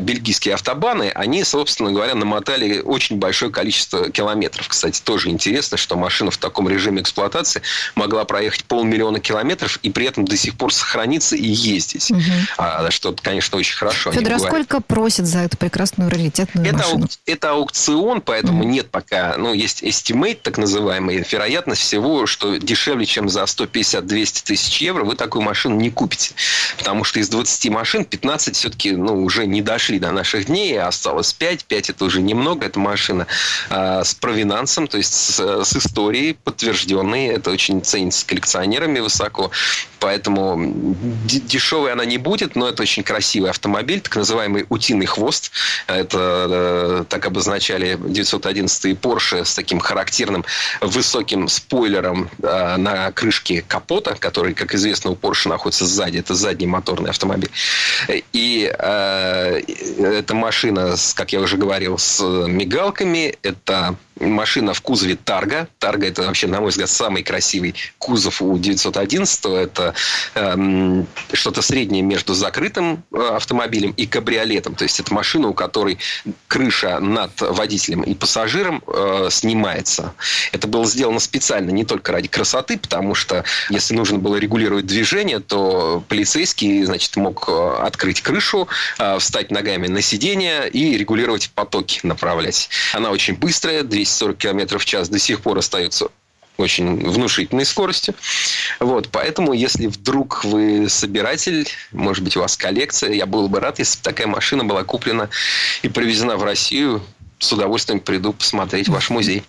бельгийские 0.01 0.53
автобаны, 0.53 1.11
они, 1.13 1.43
собственно 1.43 1.91
говоря, 1.91 2.15
намотали 2.15 2.79
очень 2.79 3.17
большое 3.17 3.51
количество 3.51 4.09
километров. 4.09 4.67
Кстати, 4.67 5.01
тоже 5.01 5.29
интересно, 5.29 5.77
что 5.77 5.97
машина 5.97 6.31
в 6.31 6.37
таком 6.37 6.69
режиме 6.69 7.01
эксплуатации 7.01 7.61
могла 7.95 8.23
проехать 8.25 8.63
полмиллиона 8.65 9.19
километров 9.19 9.79
и 9.83 9.89
при 9.89 10.05
этом 10.05 10.25
до 10.25 10.37
сих 10.37 10.55
пор 10.55 10.73
сохраниться 10.73 11.35
и 11.35 11.45
ездить. 11.45 12.11
Угу. 12.11 12.21
А, 12.57 12.89
что, 12.91 13.15
конечно, 13.19 13.57
очень 13.57 13.75
хорошо. 13.75 14.11
Федор, 14.11 14.33
а 14.33 14.39
сколько 14.39 14.81
просят 14.81 15.25
за 15.25 15.39
эту 15.39 15.57
прекрасную 15.57 16.09
раритетную 16.09 16.67
это 16.67 16.77
машину? 16.77 17.01
Аук, 17.03 17.11
это 17.25 17.51
аукцион, 17.51 18.21
поэтому 18.21 18.63
mm-hmm. 18.63 18.67
нет 18.67 18.89
пока, 18.89 19.35
ну, 19.37 19.53
есть 19.53 19.83
estimate, 19.83 20.39
так 20.41 20.57
называемый, 20.57 21.25
вероятность 21.29 21.81
всего, 21.81 22.25
что 22.25 22.57
дешевле, 22.57 23.05
чем 23.05 23.29
за 23.29 23.43
150-200 23.43 24.43
тысяч 24.43 24.81
евро 24.81 25.03
вы 25.03 25.15
такую 25.15 25.41
машину 25.41 25.75
не 25.75 25.89
купите. 25.89 26.33
Потому 26.77 27.03
что 27.03 27.19
из 27.19 27.29
20 27.29 27.69
машин 27.69 28.05
15 28.05 28.55
все-таки, 28.55 28.91
ну, 28.91 29.23
уже 29.23 29.45
не 29.45 29.61
дошли 29.61 29.99
до 29.99 30.11
наших 30.11 30.45
дней, 30.45 30.77
а 30.77 30.87
осталось 30.87 31.33
5. 31.33 31.65
5 31.65 31.89
это 31.89 32.05
уже 32.05 32.21
немного, 32.21 32.65
это 32.65 32.79
машина 32.79 33.27
а, 33.69 34.03
с 34.03 34.13
провинансом, 34.13 34.87
то 34.87 34.97
есть 34.97 35.13
с, 35.13 35.63
с 35.63 35.75
историей 35.75 36.33
подтвержденной, 36.33 37.27
это 37.27 37.51
очень 37.51 37.81
ценится 37.81 38.25
коллекционерами 38.25 38.99
высоко, 38.99 39.51
поэтому 40.03 40.97
дешевой 41.25 41.93
она 41.93 42.03
не 42.03 42.17
будет, 42.17 42.57
но 42.57 42.67
это 42.67 42.83
очень 42.83 43.03
красивый 43.03 43.49
автомобиль, 43.49 44.01
так 44.01 44.17
называемый 44.17 44.65
утиный 44.67 45.05
хвост. 45.05 45.51
Это 45.87 46.47
э, 46.49 47.05
так 47.07 47.25
обозначали 47.25 47.97
911 47.97 48.99
Porsche 48.99 49.45
с 49.45 49.55
таким 49.55 49.79
характерным 49.79 50.43
высоким 50.81 51.47
спойлером 51.47 52.29
э, 52.41 52.75
на 52.75 53.13
крышке 53.13 53.63
капота, 53.65 54.15
который, 54.19 54.53
как 54.53 54.75
известно, 54.75 55.11
у 55.11 55.15
Porsche 55.15 55.47
находится 55.47 55.85
сзади. 55.85 56.17
Это 56.17 56.35
задний 56.35 56.67
моторный 56.67 57.11
автомобиль. 57.11 57.51
И 58.33 58.69
э, 58.77 59.61
эта 59.99 60.35
машина, 60.35 60.95
как 61.15 61.31
я 61.31 61.39
уже 61.39 61.55
говорил, 61.55 61.97
с 61.97 62.21
мигалками. 62.21 63.37
Это 63.41 63.95
машина 64.19 64.73
в 64.73 64.81
кузове 64.81 65.15
Тарга. 65.15 65.67
Тарга 65.79 66.07
это 66.07 66.23
вообще, 66.23 66.47
на 66.47 66.61
мой 66.61 66.69
взгляд, 66.69 66.89
самый 66.89 67.23
красивый 67.23 67.75
кузов 67.97 68.41
у 68.41 68.57
911. 68.57 69.45
Это 69.45 69.93
эм, 70.35 71.07
что-то 71.31 71.61
среднее 71.61 72.01
между 72.01 72.33
закрытым 72.33 73.03
э, 73.11 73.35
автомобилем 73.35 73.91
и 73.91 74.05
кабриолетом. 74.05 74.75
То 74.75 74.83
есть 74.83 74.99
это 74.99 75.13
машина, 75.13 75.47
у 75.47 75.53
которой 75.53 75.97
крыша 76.47 76.99
над 76.99 77.39
водителем 77.41 78.01
и 78.01 78.13
пассажиром 78.13 78.83
э, 78.87 79.27
снимается. 79.31 80.13
Это 80.51 80.67
было 80.67 80.85
сделано 80.85 81.19
специально 81.19 81.71
не 81.71 81.85
только 81.85 82.11
ради 82.11 82.27
красоты, 82.27 82.77
потому 82.77 83.15
что 83.15 83.43
если 83.69 83.95
нужно 83.95 84.19
было 84.19 84.35
регулировать 84.37 84.85
движение, 84.85 85.39
то 85.39 86.03
полицейский, 86.07 86.83
значит, 86.83 87.15
мог 87.15 87.45
э, 87.47 87.75
открыть 87.81 88.21
крышу, 88.21 88.67
э, 88.99 89.17
встать 89.19 89.51
ногами 89.51 89.87
на 89.87 90.01
сиденье 90.01 90.69
и 90.69 90.97
регулировать 90.97 91.51
потоки 91.51 91.99
направлять. 92.03 92.69
Она 92.93 93.11
очень 93.11 93.35
быстрая, 93.35 93.83
240 94.03 94.37
км 94.37 94.77
в 94.77 94.85
час 94.85 95.09
до 95.09 95.19
сих 95.19 95.41
пор 95.41 95.57
остается 95.57 96.07
очень 96.57 97.09
внушительной 97.09 97.65
скоростью. 97.65 98.13
Вот, 98.79 99.09
поэтому, 99.11 99.53
если 99.53 99.87
вдруг 99.87 100.43
вы 100.45 100.87
собиратель, 100.87 101.67
может 101.91 102.23
быть, 102.23 102.37
у 102.37 102.41
вас 102.41 102.55
коллекция, 102.57 103.11
я 103.13 103.25
был 103.25 103.49
бы 103.49 103.59
рад, 103.59 103.79
если 103.79 103.97
бы 103.97 104.03
такая 104.03 104.27
машина 104.27 104.63
была 104.63 104.83
куплена 104.83 105.29
и 105.81 105.89
привезена 105.89 106.37
в 106.37 106.43
Россию. 106.43 107.01
С 107.39 107.51
удовольствием 107.51 107.99
приду 107.99 108.33
посмотреть 108.33 108.87
ваш 108.87 109.09
музей. 109.09 109.43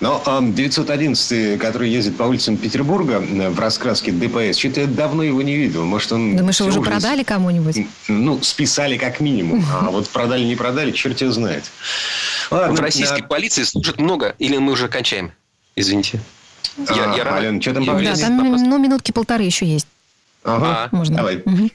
Но 0.00 0.22
911, 0.42 1.58
который 1.58 1.90
ездит 1.90 2.16
по 2.16 2.24
улицам 2.24 2.56
Петербурга 2.56 3.20
в 3.20 3.58
раскраске 3.58 4.12
ДПС, 4.12 4.58
что-то 4.58 4.80
я 4.80 4.86
давно 4.86 5.22
его 5.22 5.42
не 5.42 5.56
видел. 5.56 5.84
Может, 5.84 6.12
он... 6.12 6.36
Думаешь, 6.36 6.58
его 6.58 6.70
уже 6.70 6.80
продали 6.80 7.22
кому-нибудь? 7.22 7.86
Ну, 8.08 8.42
списали 8.42 8.96
как 8.98 9.20
минимум. 9.20 9.64
А 9.72 9.90
вот 9.90 10.08
продали, 10.08 10.42
не 10.44 10.56
продали, 10.56 10.90
черт 10.90 11.20
его 11.20 11.32
знает. 11.32 11.64
Ладно, 12.50 12.76
в 12.76 12.80
российской 12.80 13.22
полиции 13.22 13.62
служит 13.62 13.98
много, 13.98 14.34
или 14.38 14.56
мы 14.56 14.72
уже 14.72 14.88
кончаем? 14.88 15.32
Извините. 15.76 16.20
Я, 16.76 17.12
а, 17.12 17.16
я 17.16 17.34
Ален, 17.34 17.60
что 17.60 17.74
там 17.74 17.86
по 17.86 17.94
Да, 18.00 18.14
там 18.16 18.36
ну, 18.36 18.78
минутки 18.78 19.12
полторы 19.12 19.44
еще 19.44 19.66
есть. 19.66 19.86
Ага, 20.44 20.88
Можно. 20.92 21.16
давай. 21.16 21.36
Угу. 21.38 21.70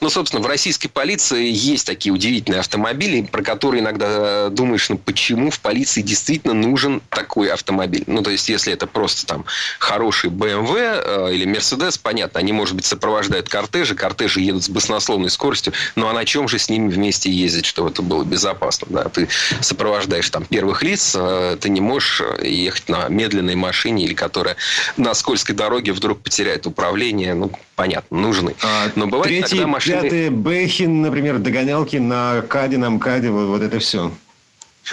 Ну, 0.00 0.10
собственно, 0.10 0.40
в 0.42 0.46
российской 0.46 0.86
полиции 0.86 1.50
есть 1.50 1.84
такие 1.84 2.12
удивительные 2.12 2.60
автомобили, 2.60 3.22
про 3.22 3.42
которые 3.42 3.82
иногда 3.82 4.06
э, 4.08 4.48
думаешь, 4.50 4.88
ну 4.90 4.96
почему 4.96 5.50
в 5.50 5.58
полиции 5.58 6.02
действительно 6.02 6.54
нужен 6.54 7.02
такой 7.08 7.50
автомобиль? 7.50 8.04
Ну, 8.06 8.22
то 8.22 8.30
есть, 8.30 8.48
если 8.48 8.72
это 8.72 8.86
просто 8.86 9.26
там 9.26 9.44
хороший 9.80 10.30
BMW 10.30 11.02
э, 11.04 11.34
или 11.34 11.46
Mercedes, 11.46 11.98
понятно, 12.00 12.38
они, 12.38 12.52
может 12.52 12.76
быть, 12.76 12.84
сопровождают 12.84 13.48
кортежи, 13.48 13.96
кортежи 13.96 14.40
едут 14.40 14.62
с 14.62 14.68
баснословной 14.68 15.30
скоростью, 15.30 15.72
ну, 15.96 16.06
а 16.06 16.12
на 16.12 16.24
чем 16.24 16.46
же 16.46 16.60
с 16.60 16.68
ними 16.68 16.88
вместе 16.90 17.28
ездить, 17.28 17.66
чтобы 17.66 17.90
это 17.90 18.02
было 18.02 18.22
безопасно? 18.22 18.86
Да? 18.90 19.04
Ты 19.08 19.28
сопровождаешь 19.60 20.30
там 20.30 20.44
первых 20.44 20.84
лиц, 20.84 21.16
э, 21.18 21.56
ты 21.60 21.70
не 21.70 21.80
можешь 21.80 22.22
ехать 22.40 22.88
на 22.88 23.08
медленной 23.08 23.56
машине 23.56 24.04
или 24.04 24.14
которая 24.14 24.56
на 24.96 25.12
скользкой 25.14 25.56
дороге 25.56 25.92
вдруг 25.92 26.20
потеряет 26.20 26.68
управление, 26.68 27.34
ну, 27.34 27.50
понятно, 27.74 28.16
нужны. 28.16 28.54
А 28.62 28.90
Но 28.94 29.08
бывает 29.08 29.28
третий, 29.28 29.56
иногда 29.56 29.72
машины 29.72 29.87
Пятый 29.88 30.30
Бэхин, 30.30 31.02
например, 31.02 31.38
догонялки 31.38 31.96
на 31.96 32.42
Каде, 32.42 32.78
на 32.78 32.90
МКАДе, 32.90 33.30
вот, 33.30 33.46
вот 33.46 33.62
это 33.62 33.78
все. 33.78 34.10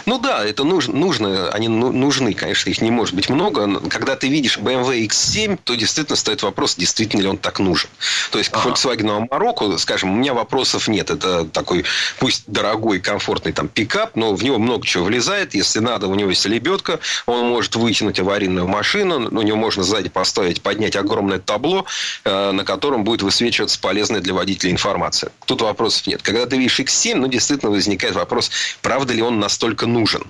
Ну 0.05 0.17
да, 0.19 0.45
это 0.45 0.63
нужно, 0.63 0.93
нужно, 0.93 1.49
они 1.49 1.67
ну, 1.67 1.91
нужны, 1.91 2.33
конечно, 2.33 2.69
их 2.69 2.81
не 2.81 2.91
может 2.91 3.15
быть 3.15 3.29
много. 3.29 3.65
Но 3.65 3.79
когда 3.79 4.15
ты 4.15 4.27
видишь 4.27 4.57
BMW 4.57 5.07
X7, 5.07 5.59
то 5.63 5.75
действительно 5.75 6.15
стоит 6.15 6.43
вопрос, 6.43 6.75
действительно 6.75 7.21
ли 7.21 7.27
он 7.27 7.37
так 7.37 7.59
нужен. 7.59 7.89
То 8.31 8.37
есть 8.37 8.49
к 8.51 8.57
ага. 8.57 8.69
Volkswagen 8.69 9.27
Marocco, 9.29 9.77
скажем, 9.77 10.13
у 10.13 10.15
меня 10.15 10.33
вопросов 10.33 10.87
нет. 10.87 11.09
Это 11.09 11.45
такой, 11.45 11.85
пусть 12.19 12.43
дорогой, 12.47 12.99
комфортный 12.99 13.53
там 13.53 13.67
пикап, 13.67 14.15
но 14.15 14.35
в 14.35 14.43
него 14.43 14.57
много 14.57 14.85
чего 14.85 15.05
влезает. 15.05 15.53
Если 15.53 15.79
надо, 15.79 16.07
у 16.07 16.15
него 16.15 16.29
есть 16.29 16.45
лебедка, 16.45 16.99
он 17.25 17.49
может 17.49 17.75
вытянуть 17.75 18.19
аварийную 18.19 18.67
машину, 18.67 19.29
у 19.29 19.41
него 19.41 19.57
можно 19.57 19.83
сзади 19.83 20.09
поставить, 20.09 20.61
поднять 20.61 20.95
огромное 20.95 21.39
табло, 21.39 21.85
э, 22.23 22.51
на 22.51 22.63
котором 22.63 23.03
будет 23.03 23.21
высвечиваться 23.21 23.79
полезная 23.79 24.21
для 24.21 24.33
водителя 24.33 24.71
информация. 24.71 25.31
Тут 25.45 25.61
вопросов 25.61 26.07
нет. 26.07 26.21
Когда 26.21 26.45
ты 26.45 26.57
видишь 26.57 26.79
X7, 26.79 27.15
ну, 27.15 27.27
действительно 27.27 27.71
возникает 27.71 28.15
вопрос, 28.15 28.51
правда 28.81 29.13
ли 29.13 29.21
он 29.21 29.39
настолько 29.39 29.84
нужен. 29.85 30.23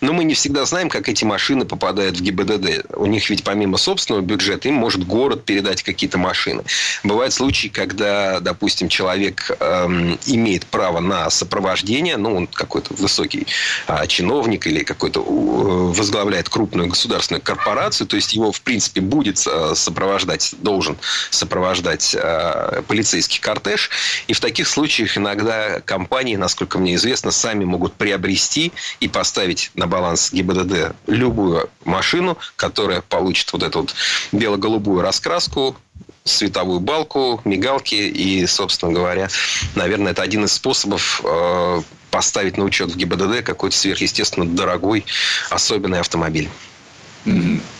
Но 0.00 0.12
мы 0.12 0.24
не 0.24 0.34
всегда 0.34 0.64
знаем, 0.64 0.88
как 0.88 1.08
эти 1.08 1.24
машины 1.24 1.64
попадают 1.64 2.18
в 2.18 2.22
ГИБДД. 2.22 2.94
У 2.96 3.06
них 3.06 3.28
ведь 3.30 3.44
помимо 3.44 3.76
собственного 3.76 4.22
бюджета 4.22 4.68
им 4.68 4.74
может 4.74 5.06
город 5.06 5.44
передать 5.44 5.82
какие-то 5.82 6.18
машины. 6.18 6.62
Бывают 7.04 7.32
случаи, 7.32 7.68
когда, 7.68 8.40
допустим, 8.40 8.88
человек 8.88 9.50
эм, 9.60 10.18
имеет 10.26 10.66
право 10.66 11.00
на 11.00 11.30
сопровождение, 11.30 12.16
ну, 12.16 12.36
он 12.36 12.46
какой-то 12.46 12.94
высокий 12.94 13.46
э, 13.88 14.06
чиновник 14.06 14.66
или 14.66 14.82
какой-то 14.82 15.20
э, 15.20 15.22
возглавляет 15.22 16.48
крупную 16.48 16.88
государственную 16.88 17.42
корпорацию, 17.42 18.06
то 18.06 18.16
есть 18.16 18.34
его, 18.34 18.52
в 18.52 18.60
принципе, 18.62 19.00
будет 19.00 19.42
э, 19.46 19.72
сопровождать, 19.74 20.54
должен 20.58 20.96
сопровождать 21.30 22.14
э, 22.18 22.82
полицейский 22.86 23.40
кортеж. 23.40 23.90
И 24.26 24.32
в 24.32 24.40
таких 24.40 24.68
случаях 24.68 25.16
иногда 25.16 25.80
компании, 25.80 26.36
насколько 26.36 26.78
мне 26.78 26.94
известно, 26.94 27.30
сами 27.30 27.64
могут 27.64 27.94
приобрести 27.94 28.72
и 29.00 29.08
поставить 29.08 29.59
поставить 29.60 29.70
на 29.74 29.86
баланс 29.86 30.32
ГИБДД 30.32 30.94
любую 31.06 31.68
машину, 31.84 32.36
которая 32.56 33.02
получит 33.02 33.52
вот 33.52 33.62
эту 33.62 33.80
вот 33.80 33.94
бело-голубую 34.32 35.02
раскраску, 35.02 35.76
световую 36.24 36.80
балку, 36.80 37.40
мигалки 37.44 37.94
и, 37.94 38.46
собственно 38.46 38.92
говоря, 38.92 39.28
наверное, 39.74 40.12
это 40.12 40.22
один 40.22 40.44
из 40.44 40.52
способов 40.52 41.20
э, 41.24 41.82
поставить 42.10 42.56
на 42.56 42.64
учет 42.64 42.90
в 42.90 42.96
ГИБДД 42.96 43.44
какой-то 43.44 43.76
сверхъестественно 43.76 44.46
дорогой 44.46 45.04
особенный 45.50 46.00
автомобиль. 46.00 46.48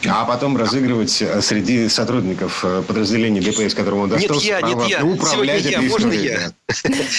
А 0.06 0.24
потом 0.24 0.56
разыгрывать 0.56 1.22
э, 1.22 1.40
среди 1.40 1.88
сотрудников 1.88 2.64
э, 2.64 2.82
подразделений 2.86 3.40
ДПС, 3.40 3.74
которому 3.74 4.02
он 4.02 4.10
достался, 4.10 4.46
Нет, 4.46 4.60
я, 4.60 4.66
нет, 4.66 4.88
я. 4.88 5.00
Сегодня 5.00 5.56
я, 5.56 5.80
можно 5.80 6.12
я? 6.12 6.52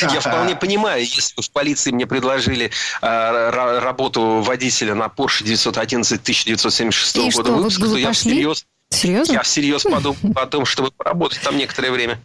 Я 0.13 0.19
вполне 0.19 0.55
понимаю, 0.55 1.01
если 1.01 1.35
бы 1.35 1.41
в 1.41 1.51
полиции 1.51 1.91
мне 1.91 2.05
предложили 2.05 2.71
э, 3.01 3.79
работу 3.79 4.41
водителя 4.41 4.93
на 4.93 5.05
Porsche 5.05 5.43
911 5.43 6.21
1976 6.21 7.35
года 7.35 7.51
выпуска, 7.53 7.85
то 7.85 7.97
я 7.97 8.11
всерьез 8.11 8.65
Серьезно? 8.91 9.33
Я 9.33 9.41
всерьез 9.43 9.83
подумал 9.83 10.17
о 10.35 10.45
том, 10.45 10.65
чтобы 10.65 10.91
поработать 10.91 11.41
там 11.41 11.57
некоторое 11.57 11.91
время. 11.91 12.19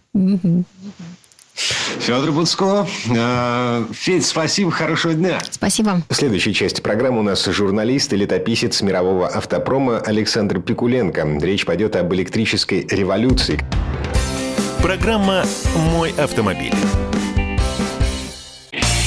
Федор 1.56 2.32
Буцко. 2.32 2.86
Э, 3.08 3.84
Федь, 3.92 4.26
спасибо, 4.26 4.70
хорошего 4.70 5.14
дня. 5.14 5.40
Спасибо. 5.50 6.02
В 6.08 6.14
следующей 6.14 6.54
части 6.54 6.80
программы 6.80 7.20
у 7.20 7.22
нас 7.22 7.44
журналист 7.46 8.12
и 8.12 8.16
летописец 8.16 8.82
мирового 8.82 9.26
автопрома 9.26 9.98
Александр 9.98 10.60
Пикуленко. 10.60 11.38
Речь 11.40 11.64
пойдет 11.64 11.96
об 11.96 12.12
электрической 12.14 12.86
революции. 12.90 13.58
Программа 14.82 15.44
«Мой 15.92 16.12
автомобиль». 16.18 16.74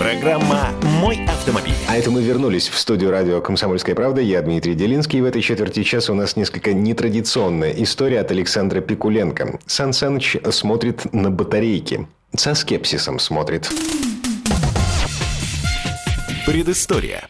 Программа 0.00 0.70
«Мой 0.98 1.26
автомобиль». 1.26 1.74
А 1.86 1.94
это 1.94 2.10
мы 2.10 2.22
вернулись 2.22 2.70
в 2.70 2.78
студию 2.78 3.10
радио 3.10 3.42
«Комсомольская 3.42 3.94
правда». 3.94 4.22
Я 4.22 4.40
Дмитрий 4.40 4.74
Делинский. 4.74 5.18
И 5.18 5.20
в 5.20 5.26
этой 5.26 5.42
четверти 5.42 5.82
часа 5.82 6.12
у 6.12 6.14
нас 6.14 6.36
несколько 6.36 6.72
нетрадиционная 6.72 7.72
история 7.72 8.20
от 8.20 8.30
Александра 8.30 8.80
Пикуленко. 8.80 9.58
Сан 9.66 9.92
Саныч 9.92 10.38
смотрит 10.52 11.12
на 11.12 11.30
батарейки. 11.30 12.08
Со 12.34 12.54
скепсисом 12.54 13.18
смотрит. 13.18 13.70
Предыстория. 16.46 17.28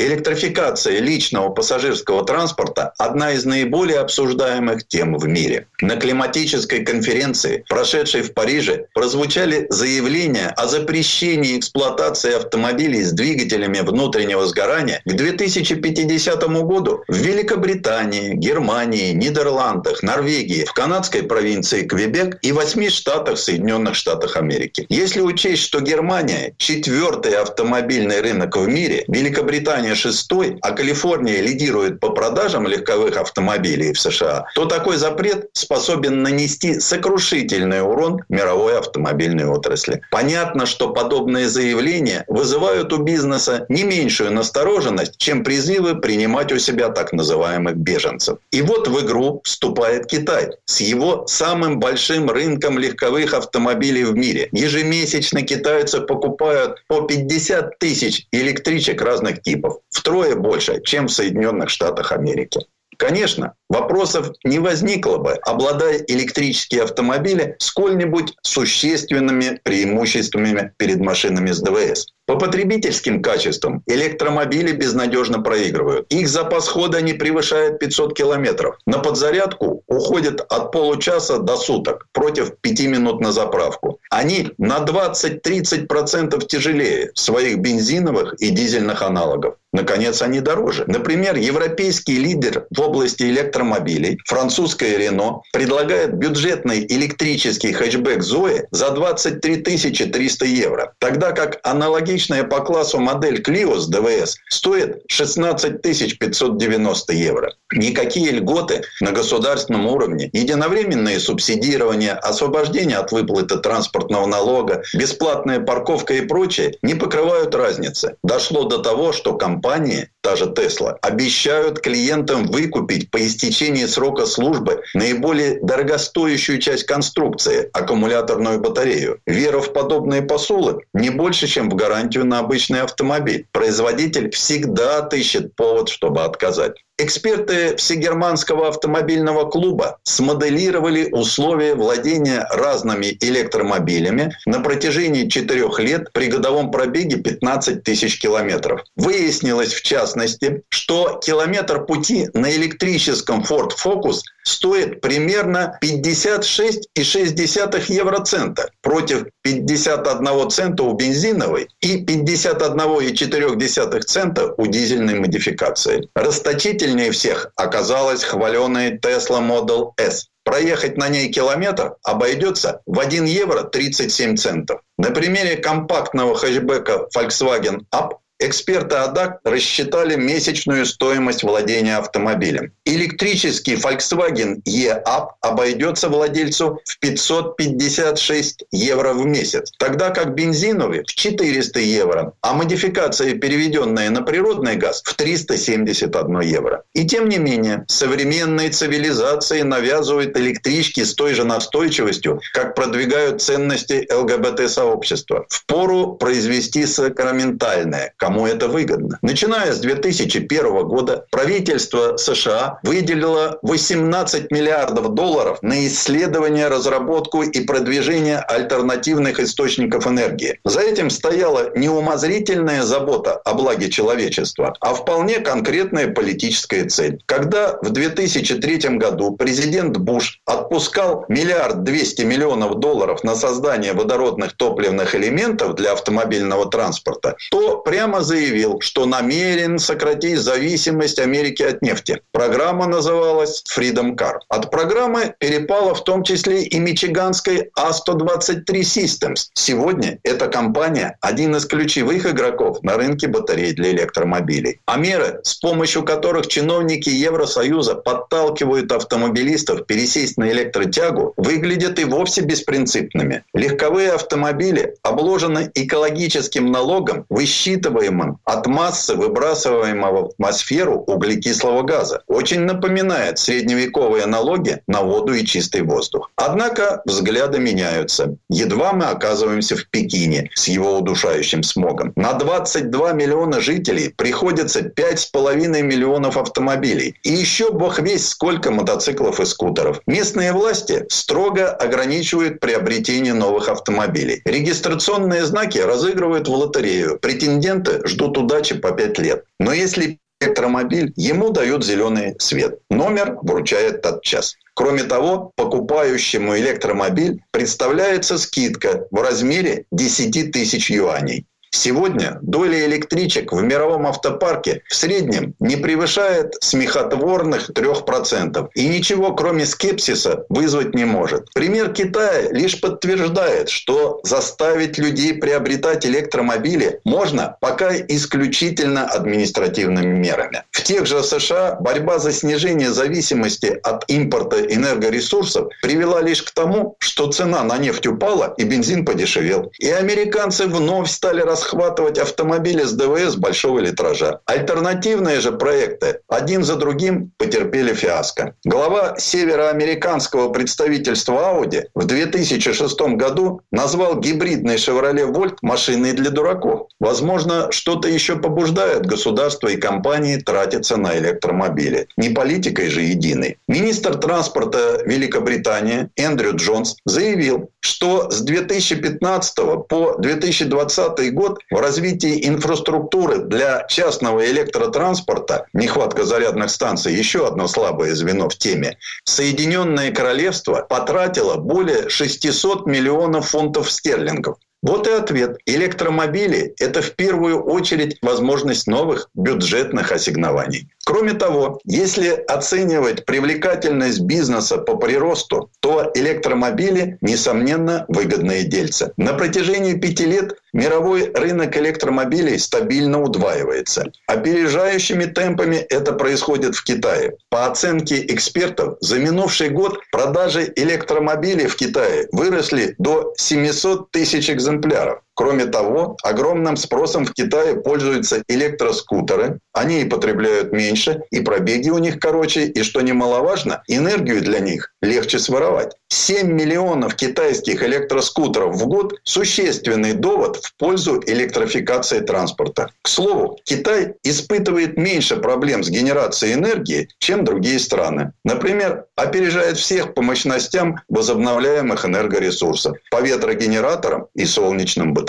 Электрификация 0.00 1.00
личного 1.00 1.48
пассажирского 1.48 2.24
транспорта– 2.24 2.92
одна 2.98 3.32
из 3.32 3.44
наиболее 3.44 3.98
обсуждаемых 3.98 4.86
тем 4.86 5.18
в 5.18 5.26
мире. 5.26 5.66
На 5.80 5.96
климатической 5.96 6.84
конференции, 6.84 7.64
прошедшей 7.68 8.22
в 8.22 8.32
Париже, 8.32 8.86
прозвучали 8.94 9.66
заявления 9.70 10.54
о 10.56 10.68
запрещении 10.68 11.58
эксплуатации 11.58 12.34
автомобилей 12.34 13.02
с 13.02 13.10
двигателями 13.10 13.80
внутреннего 13.80 14.46
сгорания 14.46 15.02
к 15.04 15.12
2050 15.12 16.44
году 16.62 17.02
в 17.08 17.16
Великобритании, 17.16 18.34
Германии, 18.34 19.12
Нидерландах, 19.12 20.04
Норвегии, 20.04 20.64
в 20.64 20.74
канадской 20.74 21.24
провинции 21.24 21.82
Квебек 21.82 22.38
и 22.42 22.52
восьми 22.52 22.88
штатах 22.88 23.36
Соединенных 23.36 23.96
Штатов 23.96 24.36
Америки. 24.36 24.86
Если 24.88 25.20
учесть, 25.20 25.64
что 25.64 25.80
Германия– 25.80 26.54
четвертый 26.58 27.34
автомобильный 27.34 28.20
рынок 28.20 28.56
в 28.56 28.68
мире, 28.68 29.04
Великобритания 29.08 29.87
Калифорния 29.88 29.94
шестой, 29.94 30.58
а 30.62 30.72
Калифорния 30.72 31.40
лидирует 31.40 32.00
по 32.00 32.10
продажам 32.10 32.66
легковых 32.66 33.16
автомобилей 33.16 33.92
в 33.92 34.00
США, 34.00 34.46
то 34.54 34.66
такой 34.66 34.96
запрет 34.96 35.48
способен 35.52 36.22
нанести 36.22 36.80
сокрушительный 36.80 37.82
урон 37.82 38.20
мировой 38.28 38.78
автомобильной 38.78 39.46
отрасли. 39.46 40.02
Понятно, 40.10 40.66
что 40.66 40.90
подобные 40.90 41.48
заявления 41.48 42.24
вызывают 42.28 42.92
у 42.92 42.98
бизнеса 42.98 43.66
не 43.68 43.84
меньшую 43.84 44.32
настороженность, 44.32 45.16
чем 45.18 45.44
призывы 45.44 46.00
принимать 46.00 46.52
у 46.52 46.58
себя 46.58 46.88
так 46.88 47.12
называемых 47.12 47.76
беженцев. 47.76 48.38
И 48.50 48.62
вот 48.62 48.88
в 48.88 49.06
игру 49.06 49.40
вступает 49.44 50.06
Китай 50.06 50.50
с 50.66 50.80
его 50.80 51.26
самым 51.26 51.78
большим 51.78 52.30
рынком 52.30 52.78
легковых 52.78 53.34
автомобилей 53.34 54.04
в 54.04 54.14
мире. 54.14 54.48
Ежемесячно 54.52 55.42
китайцы 55.42 56.00
покупают 56.00 56.82
по 56.88 57.02
50 57.02 57.78
тысяч 57.78 58.26
электричек 58.32 59.00
разных 59.02 59.42
типов 59.42 59.77
втрое 59.90 60.36
больше, 60.36 60.80
чем 60.82 61.08
в 61.08 61.12
Соединенных 61.12 61.70
Штатах 61.70 62.12
Америки. 62.12 62.60
Конечно, 62.98 63.54
вопросов 63.68 64.32
не 64.42 64.58
возникло 64.58 65.18
бы, 65.18 65.34
обладая 65.34 66.04
электрические 66.08 66.82
автомобили 66.82 67.54
сколь-нибудь 67.60 68.34
существенными 68.42 69.60
преимуществами 69.62 70.72
перед 70.78 70.98
машинами 70.98 71.52
с 71.52 71.60
ДВС. 71.60 72.06
По 72.26 72.36
потребительским 72.36 73.22
качествам 73.22 73.82
электромобили 73.86 74.72
безнадежно 74.72 75.40
проигрывают. 75.40 76.12
Их 76.12 76.28
запас 76.28 76.68
хода 76.68 77.00
не 77.00 77.14
превышает 77.14 77.78
500 77.78 78.16
километров. 78.16 78.76
На 78.84 78.98
подзарядку 78.98 79.84
уходит 79.86 80.40
от 80.40 80.72
получаса 80.72 81.38
до 81.38 81.56
суток 81.56 82.06
против 82.12 82.56
5 82.60 82.80
минут 82.80 83.20
на 83.20 83.30
заправку. 83.30 83.97
Они 84.10 84.50
на 84.58 84.78
20-30% 84.78 86.46
тяжелее 86.46 87.10
своих 87.14 87.58
бензиновых 87.58 88.34
и 88.40 88.50
дизельных 88.50 89.02
аналогов. 89.02 89.56
Наконец, 89.72 90.22
они 90.22 90.40
дороже. 90.40 90.84
Например, 90.86 91.36
европейский 91.36 92.16
лидер 92.16 92.66
в 92.74 92.80
области 92.80 93.24
электромобилей, 93.24 94.18
французская 94.24 94.96
Рено, 94.96 95.42
предлагает 95.52 96.14
бюджетный 96.14 96.86
электрический 96.88 97.72
хэтчбэк 97.72 98.20
Zoe 98.20 98.66
за 98.70 98.90
23 98.90 99.58
300 99.58 100.44
евро, 100.46 100.94
тогда 100.98 101.32
как 101.32 101.58
аналогичная 101.62 102.44
по 102.44 102.60
классу 102.60 102.98
модель 102.98 103.42
Clio 103.42 103.78
с 103.78 103.86
ДВС 103.88 104.38
стоит 104.48 105.02
16 105.08 105.82
590 105.82 107.12
евро. 107.12 107.52
Никакие 107.72 108.30
льготы 108.30 108.82
на 109.02 109.12
государственном 109.12 109.86
уровне, 109.86 110.30
единовременное 110.32 111.20
субсидирование, 111.20 112.12
освобождение 112.12 112.96
от 112.96 113.12
выплаты 113.12 113.58
транспортного 113.98 114.26
налога, 114.26 114.82
бесплатная 114.94 115.60
парковка 115.60 116.14
и 116.14 116.20
прочее 116.22 116.74
не 116.82 116.94
покрывают 116.94 117.54
разницы. 117.54 118.16
Дошло 118.22 118.64
до 118.64 118.78
того, 118.78 119.12
что 119.12 119.34
компании, 119.34 120.10
та 120.20 120.36
же 120.36 120.46
Tesla, 120.46 120.96
обещают 121.02 121.80
клиентам 121.80 122.46
выкупить 122.46 123.10
по 123.10 123.18
истечении 123.18 123.86
срока 123.86 124.26
службы 124.26 124.82
наиболее 124.94 125.58
дорогостоящую 125.62 126.58
часть 126.58 126.84
конструкции– 126.84 127.68
аккумуляторную 127.72 128.60
батарею. 128.60 129.20
Вера 129.26 129.60
в 129.60 129.72
подобные 129.72 130.22
посулы 130.22 130.80
не 130.94 131.10
больше, 131.10 131.46
чем 131.46 131.68
в 131.70 131.74
гарантию 131.74 132.24
на 132.24 132.38
обычный 132.38 132.82
автомобиль. 132.82 133.46
Производитель 133.52 134.30
всегда 134.30 134.98
отыщет 134.98 135.54
повод, 135.56 135.88
чтобы 135.88 136.22
отказать. 136.22 136.84
Эксперты 137.00 137.76
Всегерманского 137.76 138.66
автомобильного 138.66 139.48
клуба 139.48 140.00
смоделировали 140.02 141.08
условия 141.12 141.76
владения 141.76 142.44
разными 142.50 143.16
электромобилями 143.20 144.36
на 144.46 144.58
протяжении 144.58 145.28
четырех 145.28 145.78
лет 145.78 146.12
при 146.12 146.26
годовом 146.26 146.72
пробеге 146.72 147.18
15 147.18 147.84
тысяч 147.84 148.18
километров. 148.18 148.82
Выяснилось, 148.96 149.74
в 149.74 149.82
частности, 149.82 150.64
что 150.70 151.20
километр 151.24 151.86
пути 151.86 152.30
на 152.34 152.50
электрическом 152.50 153.42
Ford 153.42 153.70
Focus 153.80 154.22
стоит 154.48 155.00
примерно 155.00 155.78
56,6 155.82 157.92
евроцента 157.92 158.70
против 158.82 159.26
51 159.42 160.50
цента 160.50 160.82
у 160.82 160.94
бензиновой 160.94 161.68
и 161.80 162.04
51,4 162.04 164.00
цента 164.00 164.52
у 164.56 164.66
дизельной 164.66 165.20
модификации. 165.20 166.08
Расточительнее 166.14 167.12
всех 167.12 167.52
оказалась 167.56 168.24
хваленая 168.24 168.98
Tesla 168.98 169.40
Model 169.40 169.92
S. 169.98 170.26
Проехать 170.44 170.96
на 170.96 171.10
ней 171.10 171.30
километр 171.30 171.96
обойдется 172.02 172.80
в 172.86 172.98
1 172.98 173.26
евро 173.26 173.64
37 173.64 174.36
центов. 174.36 174.80
На 174.96 175.10
примере 175.10 175.56
компактного 175.56 176.34
хэтчбека 176.34 177.08
Volkswagen 177.14 177.82
Up 177.94 178.12
Эксперты 178.40 178.94
АДАК 178.94 179.40
рассчитали 179.42 180.14
месячную 180.14 180.86
стоимость 180.86 181.42
владения 181.42 181.96
автомобилем. 181.96 182.72
Электрический 182.84 183.74
Volkswagen 183.74 184.62
E-Up 184.64 185.30
обойдется 185.40 186.08
владельцу 186.08 186.80
в 186.84 186.98
556 187.00 188.64
евро 188.70 189.12
в 189.12 189.26
месяц, 189.26 189.72
тогда 189.78 190.10
как 190.10 190.34
бензиновый 190.34 191.02
в 191.02 191.12
400 191.12 191.80
евро, 191.80 192.32
а 192.40 192.54
модификация, 192.54 193.34
переведенная 193.34 194.10
на 194.10 194.22
природный 194.22 194.76
газ, 194.76 195.02
в 195.04 195.14
371 195.14 196.40
евро. 196.42 196.84
И 196.94 197.06
тем 197.06 197.28
не 197.28 197.38
менее, 197.38 197.84
современные 197.88 198.70
цивилизации 198.70 199.62
навязывают 199.62 200.36
электрички 200.36 201.02
с 201.02 201.14
той 201.14 201.34
же 201.34 201.42
настойчивостью, 201.42 202.40
как 202.52 202.76
продвигают 202.76 203.42
ценности 203.42 204.06
ЛГБТ-сообщества. 204.12 205.46
Впору 205.48 206.14
произвести 206.14 206.86
сакраментальное– 206.86 208.12
кому 208.28 208.46
это 208.46 208.68
выгодно. 208.68 209.18
Начиная 209.22 209.72
с 209.72 209.78
2001 209.78 210.86
года 210.86 211.24
правительство 211.30 212.18
США 212.18 212.78
выделило 212.82 213.58
18 213.62 214.50
миллиардов 214.50 215.14
долларов 215.14 215.62
на 215.62 215.86
исследование, 215.86 216.68
разработку 216.68 217.42
и 217.42 217.60
продвижение 217.64 218.36
альтернативных 218.36 219.40
источников 219.40 220.06
энергии. 220.06 220.60
За 220.64 220.80
этим 220.80 221.08
стояла 221.08 221.74
не 221.74 221.88
умозрительная 221.88 222.82
забота 222.82 223.40
о 223.46 223.54
благе 223.54 223.88
человечества, 223.88 224.74
а 224.80 224.92
вполне 224.92 225.40
конкретная 225.40 226.08
политическая 226.08 226.86
цель. 226.86 227.22
Когда 227.24 227.78
в 227.80 227.88
2003 227.88 228.98
году 228.98 229.36
президент 229.36 229.96
Буш 229.96 230.42
отпускал 230.44 231.24
миллиард 231.28 231.82
двести 231.82 232.22
миллионов 232.22 232.74
долларов 232.74 233.24
на 233.24 233.34
создание 233.34 233.94
водородных 233.94 234.54
топливных 234.54 235.14
элементов 235.14 235.76
для 235.76 235.92
автомобильного 235.92 236.66
транспорта, 236.66 237.34
то 237.50 237.78
прямо 237.78 238.17
прямо 238.18 238.22
заявил, 238.22 238.80
что 238.80 239.06
намерен 239.06 239.78
сократить 239.78 240.38
зависимость 240.38 241.18
Америки 241.18 241.62
от 241.62 241.82
нефти. 241.82 242.20
Программа 242.32 242.86
называлась 242.86 243.62
Freedom 243.76 244.16
Car. 244.16 244.38
От 244.48 244.70
программы 244.70 245.34
перепала 245.38 245.94
в 245.94 246.04
том 246.04 246.22
числе 246.22 246.62
и 246.62 246.78
мичиганской 246.78 247.70
А123 247.78 248.64
Systems. 248.82 249.48
Сегодня 249.54 250.18
эта 250.24 250.48
компания 250.48 251.16
один 251.20 251.56
из 251.56 251.66
ключевых 251.66 252.26
игроков 252.26 252.82
на 252.82 252.96
рынке 252.96 253.28
батарей 253.28 253.72
для 253.72 253.90
электромобилей. 253.90 254.80
А 254.86 254.96
меры, 254.96 255.40
с 255.42 255.54
помощью 255.54 256.02
которых 256.04 256.46
чиновники 256.46 257.10
Евросоюза 257.10 257.94
подталкивают 257.94 258.92
автомобилистов 258.92 259.86
пересесть 259.86 260.38
на 260.38 260.50
электротягу, 260.50 261.34
выглядят 261.36 261.98
и 261.98 262.04
вовсе 262.04 262.42
беспринципными. 262.42 263.42
Легковые 263.54 264.12
автомобили 264.12 264.94
обложены 265.02 265.70
экологическим 265.74 266.70
налогом, 266.70 267.24
высчитывая 267.28 268.07
требуемым 268.08 268.38
от 268.44 268.66
массы 268.66 269.14
выбрасываемого 269.14 270.22
в 270.22 270.28
атмосферу 270.30 271.04
углекислого 271.06 271.82
газа. 271.82 272.22
Очень 272.26 272.60
напоминает 272.60 273.38
средневековые 273.38 274.26
налоги 274.26 274.80
на 274.86 275.02
воду 275.02 275.34
и 275.34 275.44
чистый 275.44 275.82
воздух. 275.82 276.30
Однако 276.36 277.02
взгляды 277.04 277.58
меняются. 277.58 278.36
Едва 278.48 278.92
мы 278.92 279.06
оказываемся 279.06 279.76
в 279.76 279.86
Пекине 279.88 280.50
с 280.54 280.68
его 280.68 280.98
удушающим 280.98 281.62
смогом. 281.62 282.12
На 282.16 282.32
22 282.34 283.12
миллиона 283.12 283.60
жителей 283.60 284.10
приходится 284.16 284.80
5,5 284.80 285.82
миллионов 285.82 286.36
автомобилей. 286.36 287.16
И 287.22 287.30
еще 287.30 287.70
бог 287.70 287.98
весь 288.00 288.28
сколько 288.28 288.70
мотоциклов 288.70 289.40
и 289.40 289.44
скутеров. 289.44 290.00
Местные 290.06 290.52
власти 290.52 291.04
строго 291.08 291.70
ограничивают 291.70 292.60
приобретение 292.60 293.34
новых 293.34 293.68
автомобилей. 293.68 294.42
Регистрационные 294.44 295.44
знаки 295.44 295.78
разыгрывают 295.78 296.48
в 296.48 296.52
лотерею. 296.52 297.18
Претенденты 297.20 297.97
ждут 298.06 298.38
удачи 298.38 298.76
по 298.76 298.92
5 298.92 299.18
лет. 299.18 299.44
Но 299.58 299.72
если 299.72 300.18
электромобиль, 300.40 301.12
ему 301.16 301.50
дают 301.50 301.84
зеленый 301.84 302.36
свет. 302.38 302.78
Номер 302.90 303.38
вручает 303.42 304.02
тотчас. 304.02 304.56
Кроме 304.74 305.02
того, 305.02 305.52
покупающему 305.56 306.56
электромобиль 306.56 307.42
представляется 307.50 308.38
скидка 308.38 309.06
в 309.10 309.20
размере 309.20 309.84
10 309.90 310.52
тысяч 310.52 310.90
юаней. 310.90 311.46
Сегодня 311.70 312.38
доля 312.42 312.86
электричек 312.86 313.52
в 313.52 313.62
мировом 313.62 314.06
автопарке 314.06 314.82
в 314.88 314.94
среднем 314.94 315.54
не 315.60 315.76
превышает 315.76 316.54
смехотворных 316.60 317.70
3% 317.70 318.68
и 318.74 318.88
ничего 318.88 319.34
кроме 319.34 319.66
скепсиса 319.66 320.44
вызвать 320.48 320.94
не 320.94 321.04
может. 321.04 321.52
Пример 321.54 321.92
Китая 321.92 322.50
лишь 322.50 322.80
подтверждает, 322.80 323.68
что 323.68 324.20
заставить 324.22 324.98
людей 324.98 325.34
приобретать 325.34 326.06
электромобили 326.06 327.00
можно 327.04 327.56
пока 327.60 327.94
исключительно 327.96 329.04
административными 329.06 330.18
мерами. 330.18 330.64
В 330.70 330.82
тех 330.82 331.06
же 331.06 331.22
США 331.22 331.76
борьба 331.80 332.18
за 332.18 332.32
снижение 332.32 332.90
зависимости 332.90 333.78
от 333.82 334.04
импорта 334.08 334.62
энергоресурсов 334.62 335.68
привела 335.82 336.20
лишь 336.22 336.42
к 336.42 336.50
тому, 336.50 336.96
что 336.98 337.30
цена 337.30 337.62
на 337.62 337.78
нефть 337.78 338.06
упала 338.06 338.54
и 338.56 338.64
бензин 338.64 339.04
подешевел. 339.04 339.70
И 339.78 339.90
американцы 339.90 340.66
вновь 340.66 341.10
стали 341.10 341.40
расходовать 341.40 341.57
расхватывать 341.58 342.18
автомобили 342.18 342.84
с 342.84 342.92
ДВС 342.92 343.34
большого 343.34 343.80
литража. 343.80 344.40
Альтернативные 344.46 345.40
же 345.40 345.52
проекты 345.52 346.20
один 346.28 346.62
за 346.62 346.76
другим 346.76 347.32
потерпели 347.36 347.92
фиаско. 347.94 348.54
Глава 348.64 349.16
североамериканского 349.18 350.50
представительства 350.50 351.34
Audi 351.34 351.86
в 351.94 352.04
2006 352.04 353.00
году 353.16 353.60
назвал 353.72 354.20
гибридный 354.20 354.76
Chevrolet 354.76 355.32
Volt 355.32 355.56
машиной 355.62 356.12
для 356.12 356.30
дураков. 356.30 356.88
Возможно, 357.00 357.72
что-то 357.72 358.08
еще 358.08 358.36
побуждает 358.36 359.06
государство 359.06 359.66
и 359.68 359.76
компании 359.76 360.36
тратиться 360.36 360.96
на 360.96 361.18
электромобили. 361.18 362.06
Не 362.16 362.30
политикой 362.30 362.88
же 362.88 363.00
единой. 363.00 363.58
Министр 363.66 364.14
транспорта 364.16 365.02
Великобритании 365.04 366.08
Эндрю 366.16 366.54
Джонс 366.54 366.96
заявил, 367.04 367.70
что 367.80 368.30
с 368.30 368.42
2015 368.42 369.56
по 369.88 370.16
2020 370.18 371.34
год 371.34 371.47
год 371.48 371.60
в 371.70 371.80
развитии 371.80 372.46
инфраструктуры 372.46 373.38
для 373.38 373.86
частного 373.88 374.44
электротранспорта, 374.46 375.66
нехватка 375.72 376.24
зарядных 376.24 376.70
станций, 376.70 377.14
еще 377.14 377.46
одно 377.46 377.68
слабое 377.68 378.14
звено 378.14 378.48
в 378.48 378.56
теме, 378.56 378.98
Соединенное 379.24 380.12
Королевство 380.12 380.86
потратило 380.88 381.56
более 381.56 382.08
600 382.08 382.86
миллионов 382.86 383.48
фунтов 383.48 383.90
стерлингов. 383.90 384.58
Вот 384.82 385.08
и 385.08 385.10
ответ. 385.10 385.58
Электромобили– 385.66 386.74
это 386.78 387.02
в 387.02 387.16
первую 387.16 387.62
очередь 387.62 388.18
возможность 388.22 388.86
новых 388.86 389.28
бюджетных 389.34 390.12
ассигнований. 390.12 390.88
Кроме 391.04 391.32
того, 391.32 391.80
если 391.84 392.28
оценивать 392.28 393.24
привлекательность 393.24 394.20
бизнеса 394.20 394.76
по 394.76 394.96
приросту, 394.96 395.70
то 395.80 396.10
электромобили, 396.14 397.16
несомненно, 397.22 398.04
выгодные 398.08 398.64
дельцы. 398.64 399.12
На 399.16 399.32
протяжении 399.32 399.94
пяти 399.94 400.26
лет 400.26 400.58
мировой 400.74 401.32
рынок 401.32 401.74
электромобилей 401.78 402.58
стабильно 402.58 403.22
удваивается. 403.22 404.12
Опережающими 404.26 405.24
темпами 405.24 405.76
это 405.76 406.12
происходит 406.12 406.76
в 406.76 406.84
Китае. 406.84 407.36
По 407.48 407.66
оценке 407.66 408.26
экспертов, 408.26 408.98
за 409.00 409.18
минувший 409.18 409.70
год 409.70 410.00
продажи 410.12 410.70
электромобилей 410.76 411.68
в 411.68 411.76
Китае 411.76 412.28
выросли 412.32 412.94
до 412.98 413.32
700 413.38 414.10
тысяч 414.10 414.50
экземпляров 414.50 414.67
экземпляров. 414.68 415.22
Кроме 415.38 415.66
того, 415.66 416.16
огромным 416.24 416.76
спросом 416.76 417.24
в 417.24 417.32
Китае 417.32 417.76
пользуются 417.76 418.42
электроскутеры. 418.48 419.60
Они 419.72 420.00
и 420.00 420.04
потребляют 420.04 420.72
меньше, 420.72 421.22
и 421.30 421.38
пробеги 421.38 421.90
у 421.90 421.98
них 421.98 422.18
короче, 422.18 422.64
и, 422.64 422.82
что 422.82 423.02
немаловажно, 423.02 423.84
энергию 423.86 424.42
для 424.42 424.58
них 424.58 424.92
легче 425.00 425.38
своровать. 425.38 425.94
7 426.08 426.52
миллионов 426.52 427.14
китайских 427.14 427.84
электроскутеров 427.84 428.74
в 428.74 428.86
год– 428.88 429.14
существенный 429.24 430.14
довод 430.14 430.56
в 430.56 430.74
пользу 430.76 431.22
электрификации 431.24 432.18
транспорта. 432.18 432.88
К 433.02 433.08
слову, 433.08 433.58
Китай 433.62 434.14
испытывает 434.24 434.96
меньше 434.96 435.36
проблем 435.36 435.84
с 435.84 435.90
генерацией 435.90 436.54
энергии, 436.54 437.10
чем 437.20 437.44
другие 437.44 437.78
страны. 437.78 438.32
Например, 438.42 439.04
опережает 439.14 439.76
всех 439.76 440.14
по 440.14 440.22
мощностям 440.22 441.00
возобновляемых 441.08 442.04
энергоресурсов, 442.04 442.96
по 443.10 443.20
ветрогенераторам 443.20 444.26
и 444.34 444.44
солнечным 444.44 445.14
батареям. 445.14 445.27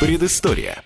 Предыстория. 0.00 0.82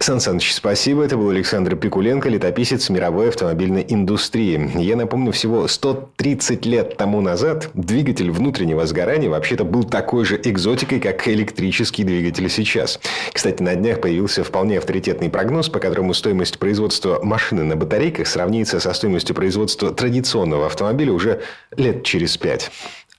Сан 0.00 0.20
Саныч, 0.20 0.52
спасибо. 0.52 1.02
Это 1.02 1.16
был 1.16 1.30
Александр 1.30 1.76
Пикуленко, 1.76 2.28
летописец 2.28 2.90
мировой 2.90 3.30
автомобильной 3.30 3.86
индустрии. 3.88 4.70
Я 4.78 4.96
напомню, 4.96 5.32
всего 5.32 5.66
130 5.66 6.66
лет 6.66 6.98
тому 6.98 7.22
назад 7.22 7.70
двигатель 7.72 8.30
внутреннего 8.30 8.84
сгорания 8.84 9.30
вообще-то 9.30 9.64
был 9.64 9.84
такой 9.84 10.26
же 10.26 10.38
экзотикой, 10.44 11.00
как 11.00 11.26
электрический 11.26 12.04
двигатель 12.04 12.50
сейчас. 12.50 13.00
Кстати, 13.32 13.62
на 13.62 13.76
днях 13.76 14.02
появился 14.02 14.44
вполне 14.44 14.76
авторитетный 14.76 15.30
прогноз, 15.30 15.70
по 15.70 15.78
которому 15.78 16.12
стоимость 16.12 16.58
производства 16.58 17.18
машины 17.22 17.64
на 17.64 17.76
батарейках 17.76 18.26
сравнится 18.26 18.78
со 18.78 18.92
стоимостью 18.92 19.34
производства 19.34 19.90
традиционного 19.90 20.66
автомобиля 20.66 21.12
уже 21.14 21.40
лет 21.78 22.04
через 22.04 22.36
пять. 22.36 22.70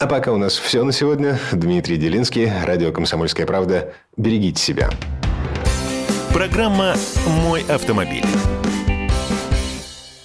А 0.01 0.07
пока 0.07 0.31
у 0.31 0.37
нас 0.37 0.57
все 0.57 0.85
на 0.85 0.93
сегодня. 0.93 1.37
Дмитрий 1.51 1.97
Делинский, 1.97 2.49
радио 2.65 2.93
«Комсомольская 2.93 3.45
правда». 3.45 3.93
Берегите 4.15 4.63
себя. 4.63 4.89
Программа 6.33 6.95
«Мой 7.43 7.65
автомобиль». 7.67 8.23